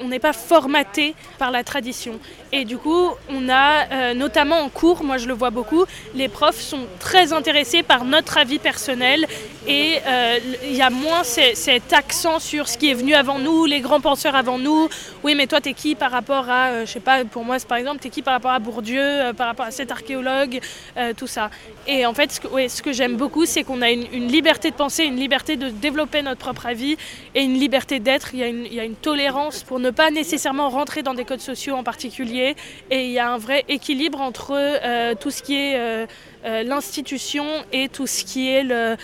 On 0.00 0.08
n'est 0.08 0.18
pas 0.18 0.32
formaté 0.32 1.14
par 1.38 1.50
la 1.50 1.64
tradition. 1.64 2.20
Et 2.52 2.64
du 2.64 2.78
coup, 2.78 3.10
on 3.28 3.48
a, 3.48 4.14
notamment 4.14 4.60
en 4.60 4.68
cours, 4.68 5.02
moi 5.02 5.18
je 5.18 5.26
le 5.26 5.34
vois 5.34 5.50
beaucoup, 5.50 5.84
les 6.14 6.28
profs 6.28 6.60
sont 6.60 6.86
très 7.00 7.32
intéressés 7.32 7.82
par 7.82 8.04
notre 8.04 8.38
avis 8.38 8.58
personnel 8.58 9.26
et 9.66 9.98
il 10.64 10.76
y 10.76 10.82
a 10.82 10.90
moins 10.90 11.24
ce- 11.24 11.54
cet 11.54 11.92
accent 11.92 12.38
sur 12.38 12.68
ce 12.68 12.78
qui 12.78 12.90
est 12.90 12.94
venu 12.94 13.14
avant 13.14 13.38
nous, 13.38 13.64
les 13.64 13.80
grands 13.80 14.00
penseurs 14.00 14.34
avant 14.34 14.58
nous. 14.58 14.88
Oui, 15.22 15.34
mais 15.34 15.46
toi, 15.46 15.60
t'es 15.60 15.74
qui 15.74 15.94
par 15.94 16.10
rapport 16.10 16.48
à, 16.48 16.68
euh, 16.68 16.86
je 16.86 16.92
sais 16.92 17.00
pas, 17.00 17.24
pour 17.24 17.44
moi, 17.44 17.56
par 17.66 17.78
exemple, 17.78 18.00
t'es 18.00 18.10
qui 18.10 18.22
par 18.22 18.34
rapport 18.34 18.50
à 18.50 18.58
Bourdieu, 18.58 19.00
euh, 19.00 19.32
par 19.32 19.46
rapport 19.46 19.66
à 19.66 19.70
cet 19.70 19.90
archéologue, 19.90 20.60
euh, 20.96 21.12
tout 21.16 21.26
ça. 21.26 21.50
Et 21.86 22.06
en 22.06 22.14
fait, 22.14 22.32
ce 22.32 22.82
que, 22.82 22.92
j'aime 22.92 23.16
beaucoup, 23.16 23.44
c'est 23.44 23.62
qu'on 23.62 23.82
a 23.82 23.90
une, 23.90 24.28
liberté 24.28 24.70
de 24.70 24.76
penser, 24.76 25.04
une 25.04 25.16
liberté 25.16 25.56
de 25.56 25.68
développer 25.68 26.22
notre 26.22 26.40
propre 26.40 26.66
avis 26.66 26.96
et 27.34 27.42
une 27.42 27.58
liberté 27.58 28.00
d'être. 28.00 28.34
Il 28.34 28.40
y, 28.40 28.80
a 28.80 28.84
une, 28.84 28.94
tolérance 28.94 29.62
pour 29.62 29.80
ne 29.80 29.90
pas 29.90 30.10
nécessairement 30.10 30.70
rentrer 30.70 31.02
dans 31.02 31.14
des 31.14 31.24
codes 31.24 31.40
sociaux 31.40 31.74
en 31.74 31.82
particulier. 31.82 32.54
Et 32.90 33.06
il 33.06 33.10
y 33.10 33.18
a 33.18 33.30
un 33.30 33.38
vrai 33.38 33.64
équilibre 33.68 34.20
entre 34.20 34.52
euh, 34.54 35.14
tout 35.14 35.30
ce 35.30 35.42
qui 35.42 35.56
est 35.56 35.76
euh, 35.76 35.94
euh, 36.04 36.06
l'institution 36.44 37.46
et 37.72 37.88
tout 37.88 38.06
ce 38.06 38.24
qui 38.24 38.50
est 38.50 38.64
euh, 38.70 38.96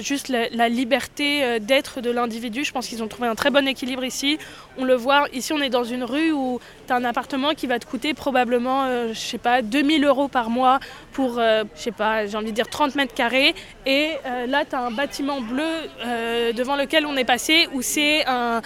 juste 0.00 0.28
la, 0.28 0.48
la 0.50 0.68
liberté 0.68 1.44
euh, 1.44 1.58
d'être 1.58 2.00
de 2.00 2.10
l'individu. 2.10 2.64
Je 2.64 2.72
pense 2.72 2.88
qu'ils 2.88 3.02
ont 3.02 3.08
trouvé 3.08 3.28
un 3.28 3.34
très 3.34 3.50
bon 3.50 3.66
équilibre 3.66 4.04
ici. 4.04 4.38
On 4.80 4.84
le 4.84 4.94
voit, 4.94 5.26
ici 5.32 5.52
on 5.52 5.60
est 5.60 5.70
dans 5.70 5.82
une 5.82 6.04
rue 6.04 6.30
où 6.30 6.60
tu 6.86 6.92
as 6.92 6.96
un 6.96 7.02
appartement 7.02 7.52
qui 7.52 7.66
va 7.66 7.80
te 7.80 7.86
coûter 7.86 8.14
probablement, 8.14 8.84
euh, 8.84 9.08
je 9.12 9.18
sais 9.18 9.36
pas, 9.36 9.60
2000 9.60 10.04
euros 10.04 10.28
par 10.28 10.50
mois 10.50 10.78
pour, 11.18 11.40
euh, 11.40 11.64
je 11.74 11.82
sais 11.82 11.90
pas, 11.90 12.26
j'ai 12.26 12.36
envie 12.36 12.52
de 12.52 12.54
dire 12.54 12.68
30 12.68 12.94
mètres 12.94 13.12
carrés. 13.12 13.52
Et 13.86 14.10
euh, 14.24 14.46
là, 14.46 14.64
tu 14.64 14.76
as 14.76 14.80
un 14.82 14.92
bâtiment 14.92 15.40
bleu 15.40 15.64
euh, 16.06 16.52
devant 16.52 16.76
lequel 16.76 17.06
on 17.06 17.16
est 17.16 17.24
passé 17.24 17.68
où 17.74 17.82
c'est 17.82 18.24
un, 18.24 18.60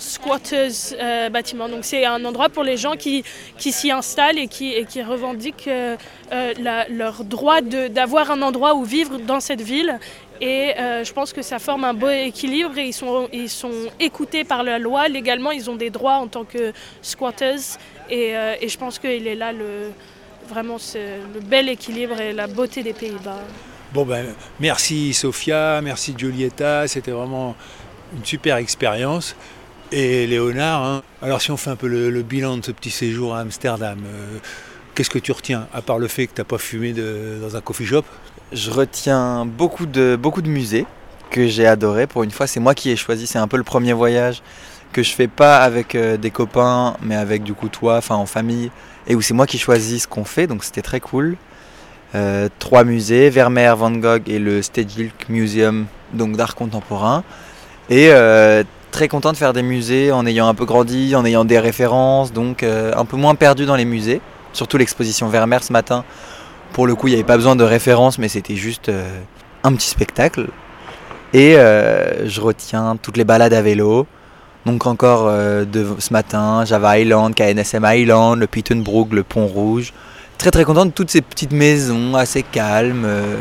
squatters 0.00 0.96
bâtiment. 1.30 1.68
Donc 1.68 1.84
c'est 1.84 2.04
un 2.04 2.24
endroit 2.24 2.48
pour 2.48 2.64
les 2.64 2.76
gens 2.76 2.94
qui, 2.96 3.22
s'y 3.58 3.92
installent 3.92 4.38
et 4.38 4.48
qui, 4.48 5.02
revendiquent 5.02 5.70
leur 6.58 7.22
droit 7.22 7.60
d'avoir 7.60 8.32
un 8.32 8.42
endroit 8.42 8.74
où 8.74 8.82
vivre 8.82 9.18
dans 9.18 9.38
cette 9.38 9.60
ville. 9.60 10.00
Et 10.40 10.74
euh, 10.78 11.04
je 11.04 11.12
pense 11.12 11.32
que 11.32 11.42
ça 11.42 11.58
forme 11.58 11.84
un 11.84 11.94
beau 11.94 12.08
équilibre 12.08 12.76
et 12.78 12.86
ils 12.86 12.92
sont, 12.92 13.28
ils 13.32 13.48
sont 13.48 13.88
écoutés 14.00 14.44
par 14.44 14.62
la 14.62 14.78
loi. 14.78 15.08
Légalement, 15.08 15.52
ils 15.52 15.70
ont 15.70 15.76
des 15.76 15.90
droits 15.90 16.16
en 16.16 16.26
tant 16.26 16.44
que 16.44 16.72
squatters. 17.02 17.78
Et, 18.10 18.36
euh, 18.36 18.54
je 18.66 18.76
pense 18.76 18.98
qu'il 18.98 19.26
est 19.26 19.34
là 19.34 19.52
le, 19.52 19.90
vraiment 20.48 20.76
le 20.94 21.40
bel 21.40 21.68
équilibre 21.68 22.20
et 22.20 22.32
la 22.32 22.46
beauté 22.46 22.82
des 22.82 22.92
Pays-Bas. 22.92 23.40
Bon 23.94 24.04
ben, 24.04 24.26
merci 24.58 25.14
Sophia, 25.14 25.80
merci 25.80 26.14
Giulietta, 26.18 26.88
c'était 26.88 27.12
vraiment 27.12 27.54
une 28.16 28.24
super 28.24 28.56
expérience. 28.56 29.36
Et 29.92 30.26
Léonard, 30.26 30.82
hein, 30.82 31.02
alors 31.22 31.40
si 31.40 31.52
on 31.52 31.56
fait 31.56 31.70
un 31.70 31.76
peu 31.76 31.86
le, 31.86 32.22
bilan 32.22 32.56
de 32.56 32.64
ce 32.64 32.72
petit 32.72 32.90
séjour 32.90 33.36
à 33.36 33.38
Amsterdam, 33.38 34.00
euh, 34.04 34.38
qu'est-ce 34.96 35.10
que 35.10 35.20
tu 35.20 35.30
retiens, 35.30 35.68
à 35.72 35.80
part 35.80 36.00
le 36.00 36.08
fait 36.08 36.26
que 36.26 36.34
tu 36.34 36.40
n'as 36.40 36.44
pas 36.44 36.58
fumé 36.58 36.92
dans 36.92 37.54
un 37.54 37.60
coffee 37.60 37.86
shop? 37.86 38.02
Je 38.52 38.70
retiens 38.70 39.46
beaucoup 39.46 39.86
de, 39.86 40.16
beaucoup 40.20 40.42
de 40.42 40.48
musées 40.48 40.86
que 41.30 41.48
j'ai 41.48 41.66
adoré. 41.66 42.06
Pour 42.06 42.22
une 42.22 42.30
fois, 42.30 42.46
c'est 42.46 42.60
moi 42.60 42.74
qui 42.74 42.90
ai 42.90 42.96
choisi. 42.96 43.26
C'est 43.26 43.38
un 43.38 43.48
peu 43.48 43.56
le 43.56 43.64
premier 43.64 43.92
voyage 43.92 44.42
que 44.92 45.02
je 45.02 45.12
fais 45.12 45.26
pas 45.26 45.58
avec 45.58 45.94
euh, 45.94 46.16
des 46.16 46.30
copains, 46.30 46.96
mais 47.02 47.16
avec 47.16 47.42
du 47.42 47.52
coup 47.52 47.68
toi, 47.68 47.96
enfin 47.96 48.14
en 48.14 48.26
famille, 48.26 48.70
et 49.08 49.16
où 49.16 49.20
c'est 49.20 49.34
moi 49.34 49.46
qui 49.46 49.58
choisis 49.58 50.04
ce 50.04 50.08
qu'on 50.08 50.24
fait. 50.24 50.46
Donc 50.46 50.64
c'était 50.64 50.82
très 50.82 51.00
cool. 51.00 51.36
Euh, 52.14 52.48
trois 52.60 52.84
musées, 52.84 53.28
Vermeer, 53.28 53.76
Van 53.76 53.90
Gogh 53.90 54.28
et 54.28 54.38
le 54.38 54.62
Stedelijk 54.62 55.28
Museum, 55.28 55.86
donc 56.12 56.36
d'art 56.36 56.54
contemporain. 56.54 57.24
Et 57.90 58.10
euh, 58.12 58.62
très 58.92 59.08
content 59.08 59.32
de 59.32 59.36
faire 59.36 59.52
des 59.52 59.64
musées 59.64 60.12
en 60.12 60.24
ayant 60.24 60.46
un 60.46 60.54
peu 60.54 60.64
grandi, 60.64 61.16
en 61.16 61.24
ayant 61.24 61.44
des 61.44 61.58
références, 61.58 62.32
donc 62.32 62.62
un 62.62 63.04
peu 63.04 63.16
moins 63.16 63.34
perdu 63.34 63.66
dans 63.66 63.74
les 63.74 63.84
musées. 63.84 64.20
Surtout 64.52 64.78
l'exposition 64.78 65.28
Vermeer 65.28 65.64
ce 65.64 65.72
matin. 65.72 66.04
Pour 66.74 66.88
le 66.88 66.96
coup, 66.96 67.06
il 67.06 67.10
n'y 67.12 67.16
avait 67.16 67.24
pas 67.24 67.36
besoin 67.36 67.54
de 67.54 67.62
références, 67.62 68.18
mais 68.18 68.26
c'était 68.26 68.56
juste 68.56 68.88
euh, 68.88 69.20
un 69.62 69.72
petit 69.74 69.86
spectacle. 69.88 70.48
Et 71.32 71.56
euh, 71.56 72.28
je 72.28 72.40
retiens 72.40 72.96
toutes 73.00 73.16
les 73.16 73.24
balades 73.24 73.52
à 73.52 73.62
vélo. 73.62 74.08
Donc 74.66 74.84
encore 74.86 75.26
euh, 75.28 75.64
de 75.64 75.86
ce 76.00 76.12
matin, 76.12 76.64
Java 76.64 76.98
Island, 76.98 77.32
KNSM 77.32 77.84
Island, 77.86 78.40
le 78.40 78.48
Pittenbrook, 78.48 79.12
le 79.12 79.22
Pont 79.22 79.46
Rouge. 79.46 79.92
Très 80.36 80.50
très 80.50 80.64
content 80.64 80.84
de 80.84 80.90
toutes 80.90 81.10
ces 81.10 81.22
petites 81.22 81.52
maisons 81.52 82.16
assez 82.16 82.42
calmes. 82.42 83.04
euh, 83.04 83.36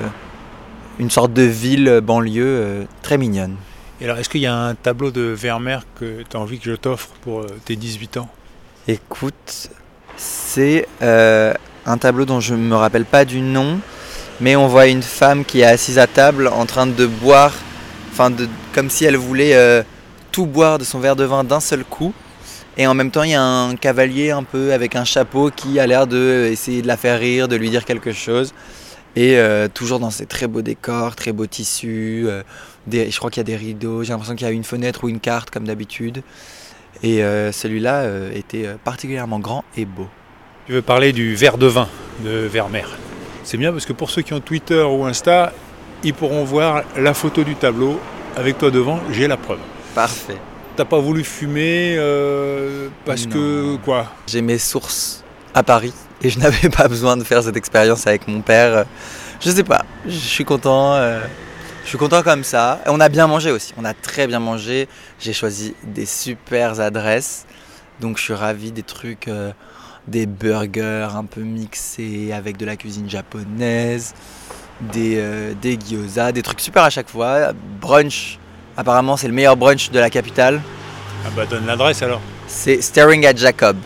une 1.00 1.10
sorte 1.10 1.34
de 1.34 1.42
ville 1.42 2.02
banlieue 2.04 2.86
très 3.02 3.18
mignonne. 3.18 3.56
Et 4.00 4.06
alors, 4.06 4.20
est-ce 4.20 4.30
qu'il 4.30 4.42
y 4.42 4.46
a 4.46 4.56
un 4.56 4.76
tableau 4.76 5.10
de 5.10 5.22
Vermeer 5.22 5.80
que 6.00 6.22
tu 6.22 6.38
as 6.38 6.40
envie 6.40 6.60
que 6.60 6.70
je 6.70 6.76
t'offre 6.76 7.10
pour 7.22 7.48
tes 7.66 7.76
18 7.76 8.18
ans? 8.18 8.30
Écoute, 8.88 9.72
c'est 10.18 10.88
un 11.86 11.98
tableau 11.98 12.26
dont 12.26 12.40
je 12.40 12.54
ne 12.54 12.64
me 12.64 12.76
rappelle 12.76 13.06
pas 13.06 13.26
du 13.26 13.42
nom, 13.42 13.80
mais 14.40 14.56
on 14.56 14.68
voit 14.68 14.88
une 14.88 15.04
femme 15.04 15.46
qui 15.46 15.62
est 15.62 15.66
assise 15.66 16.00
à 16.00 16.08
table 16.08 16.48
en 16.48 16.66
train 16.66 16.88
de 16.88 17.06
boire, 17.06 17.54
enfin 18.12 18.30
de, 18.30 18.48
comme 18.74 18.90
si 18.90 19.06
elle 19.06 19.18
voulait 19.18 19.56
euh, 19.56 19.84
tout 20.32 20.46
boire 20.46 20.78
de 20.78 20.84
son 20.84 21.00
verre 21.00 21.16
de 21.16 21.24
vin 21.24 21.44
d'un 21.44 21.60
seul 21.60 21.84
coup. 21.84 22.14
Et 22.76 22.88
en 22.88 22.96
même 22.96 23.12
temps, 23.12 23.24
il 23.24 23.32
y 23.32 23.36
a 23.36 23.44
un 23.44 23.76
cavalier 23.76 24.32
un 24.32 24.44
peu 24.44 24.74
avec 24.74 24.96
un 24.96 25.04
chapeau 25.04 25.52
qui 25.52 25.80
a 25.80 25.86
l'air 25.86 26.08
de 26.08 26.50
essayer 26.52 26.82
de 26.82 26.88
la 26.88 26.98
faire 26.98 27.20
rire, 27.20 27.48
de 27.48 27.56
lui 27.56 27.70
dire 27.70 27.86
quelque 27.86 28.14
chose. 28.14 28.54
Et 29.16 29.38
euh, 29.38 29.68
toujours 29.72 30.00
dans 30.00 30.10
ces 30.10 30.26
très 30.26 30.48
beaux 30.48 30.64
décors, 30.64 31.16
très 31.16 31.32
beaux 31.34 31.46
tissus. 31.46 32.26
euh, 32.28 32.42
je 32.92 33.16
crois 33.18 33.30
qu'il 33.30 33.42
y 33.42 33.42
a 33.42 33.44
des 33.44 33.56
rideaux. 33.56 34.04
J'ai 34.04 34.10
l'impression 34.10 34.36
qu'il 34.36 34.48
y 34.48 34.50
a 34.50 34.54
une 34.54 34.64
fenêtre 34.64 35.04
ou 35.04 35.10
une 35.10 35.20
carte 35.20 35.52
comme 35.52 35.66
d'habitude. 35.66 36.24
Et 37.04 37.18
celui-là 37.52 38.06
était 38.34 38.66
particulièrement 38.84 39.40
grand 39.40 39.66
et 39.76 39.84
beau. 39.84 40.08
Tu 40.66 40.72
veux 40.72 40.82
parler 40.82 41.12
du 41.12 41.36
verre 41.36 41.58
de 41.58 41.68
vin 41.68 41.88
de 42.24 42.30
Vermeer. 42.48 42.88
C'est 43.44 43.58
bien 43.58 43.72
parce 43.74 43.86
que 43.86 43.94
pour 43.94 44.10
ceux 44.10 44.22
qui 44.22 44.34
ont 44.34 44.40
Twitter 44.40 44.82
ou 44.82 45.04
Insta, 45.06 45.52
ils 46.04 46.14
pourront 46.14 46.44
voir 46.46 46.84
la 46.96 47.14
photo 47.14 47.44
du 47.44 47.56
tableau 47.56 48.00
avec 48.38 48.58
toi 48.58 48.72
devant, 48.72 49.00
j'ai 49.12 49.28
la 49.28 49.38
preuve. 49.38 49.60
Parfait. 49.94 50.38
T'as 50.76 50.86
pas 50.86 51.00
voulu 51.00 51.24
fumer 51.24 51.96
euh, 51.98 52.88
parce 53.06 53.28
que 53.28 53.76
quoi? 53.84 54.08
J'ai 54.28 54.42
mes 54.42 54.58
sources 54.58 55.24
à 55.54 55.64
Paris 55.64 55.94
et 56.22 56.30
je 56.30 56.40
n'avais 56.44 56.70
pas 56.70 56.88
besoin 56.88 57.18
de 57.18 57.24
faire 57.24 57.44
cette 57.44 57.58
expérience 57.58 58.08
avec 58.08 58.28
mon 58.28 58.42
père. 58.42 58.86
Je 59.42 59.52
sais 59.52 59.64
pas, 59.64 59.84
je 60.06 60.12
suis 60.18 60.46
content. 60.46 60.94
euh, 60.96 61.20
je 61.84 61.90
suis 61.90 61.98
content 61.98 62.24
comme 62.24 62.46
ça. 62.46 62.80
Et 62.86 62.90
on 62.90 63.00
a 63.02 63.10
bien 63.10 63.28
mangé 63.28 63.52
aussi. 63.52 63.74
On 63.78 63.84
a 63.84 63.94
très 63.94 64.26
bien 64.26 64.40
mangé. 64.40 64.88
J'ai 65.20 65.34
choisi 65.34 65.76
des 65.84 66.06
super 66.06 66.80
adresses. 66.80 67.46
Donc 68.00 68.18
je 68.18 68.24
suis 68.24 68.34
ravi 68.34 68.72
des 68.72 68.84
trucs, 68.84 69.28
euh, 69.28 69.52
des 70.08 70.26
burgers 70.26 71.10
un 71.16 71.26
peu 71.26 71.42
mixés 71.42 72.32
avec 72.34 72.58
de 72.58 72.66
la 72.66 72.76
cuisine 72.76 73.10
japonaise, 73.10 74.14
des, 74.82 75.16
euh, 75.18 75.54
des 75.62 75.78
gyoza, 75.78 76.32
des 76.32 76.42
trucs 76.42 76.60
super 76.62 76.84
à 76.84 76.90
chaque 76.90 77.10
fois. 77.10 77.54
Brunch, 77.80 78.38
apparemment 78.78 79.18
c'est 79.18 79.28
le 79.28 79.34
meilleur 79.34 79.56
brunch 79.58 79.92
de 79.92 80.00
la 80.00 80.10
capitale. 80.10 80.62
Ah 81.26 81.30
bah 81.36 81.46
donne 81.46 81.66
l'adresse 81.66 82.02
alors. 82.02 82.22
C'est 82.48 82.82
Staring 82.82 83.26
at 83.26 83.36
Jacob. 83.36 83.78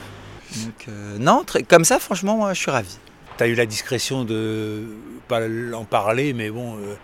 Donc, 0.64 0.86
euh, 0.90 1.18
non, 1.20 1.44
comme 1.70 1.86
ça, 1.86 2.00
franchement, 2.00 2.36
moi, 2.38 2.54
je 2.54 2.60
suis 2.62 2.72
ravi. 2.72 2.98
T'as 3.38 3.48
eu 3.48 3.54
la 3.54 3.68
discrétion 3.68 4.24
de 4.26 4.86
pas 5.28 5.42
en 5.76 5.84
parler, 5.84 6.34
mais 6.34 6.50
bon, 6.50 6.76
euh, 6.78 6.96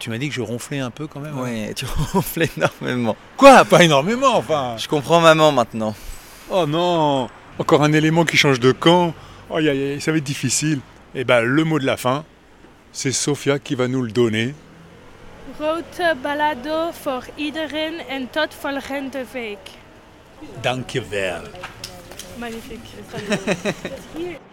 tu 0.00 0.10
m'as 0.10 0.18
dit 0.18 0.28
que 0.28 0.34
je 0.34 0.40
ronflais 0.40 0.80
un 0.80 0.90
peu 0.90 1.06
quand 1.06 1.20
même. 1.20 1.34
hein. 1.38 1.42
Ouais, 1.42 1.72
tu 1.76 1.84
ronfles 2.12 2.48
énormément. 2.56 3.14
Quoi? 3.36 3.64
Pas 3.64 3.84
énormément, 3.84 4.36
enfin. 4.36 4.74
Je 4.78 4.88
comprends 4.88 5.20
maman 5.20 5.52
maintenant. 5.52 5.94
Oh 6.50 6.66
non 6.66 7.28
Encore 7.58 7.82
un 7.82 7.92
élément 7.92 8.24
qui 8.24 8.36
change 8.36 8.60
de 8.60 8.72
camp. 8.72 9.14
Oh, 9.50 9.56
aïe, 9.56 9.68
aïe, 9.68 9.92
aïe, 9.92 10.00
ça 10.00 10.10
va 10.10 10.18
être 10.18 10.24
difficile. 10.24 10.80
Et 11.14 11.24
ben 11.24 11.42
le 11.42 11.64
mot 11.64 11.78
de 11.78 11.84
la 11.84 11.96
fin, 11.96 12.24
c'est 12.92 13.12
Sophia 13.12 13.58
qui 13.58 13.74
va 13.74 13.88
nous 13.88 14.02
le 14.02 14.10
donner. 14.10 14.54
Grote 15.58 16.02
ballado 16.22 16.92
voor 16.92 17.24
iedereen 17.36 18.00
en 18.08 18.26
tot 18.30 18.54
volgende 18.54 19.24
week. 19.34 19.58
Dankjewel. 20.62 21.42
Magnifique. 22.38 22.88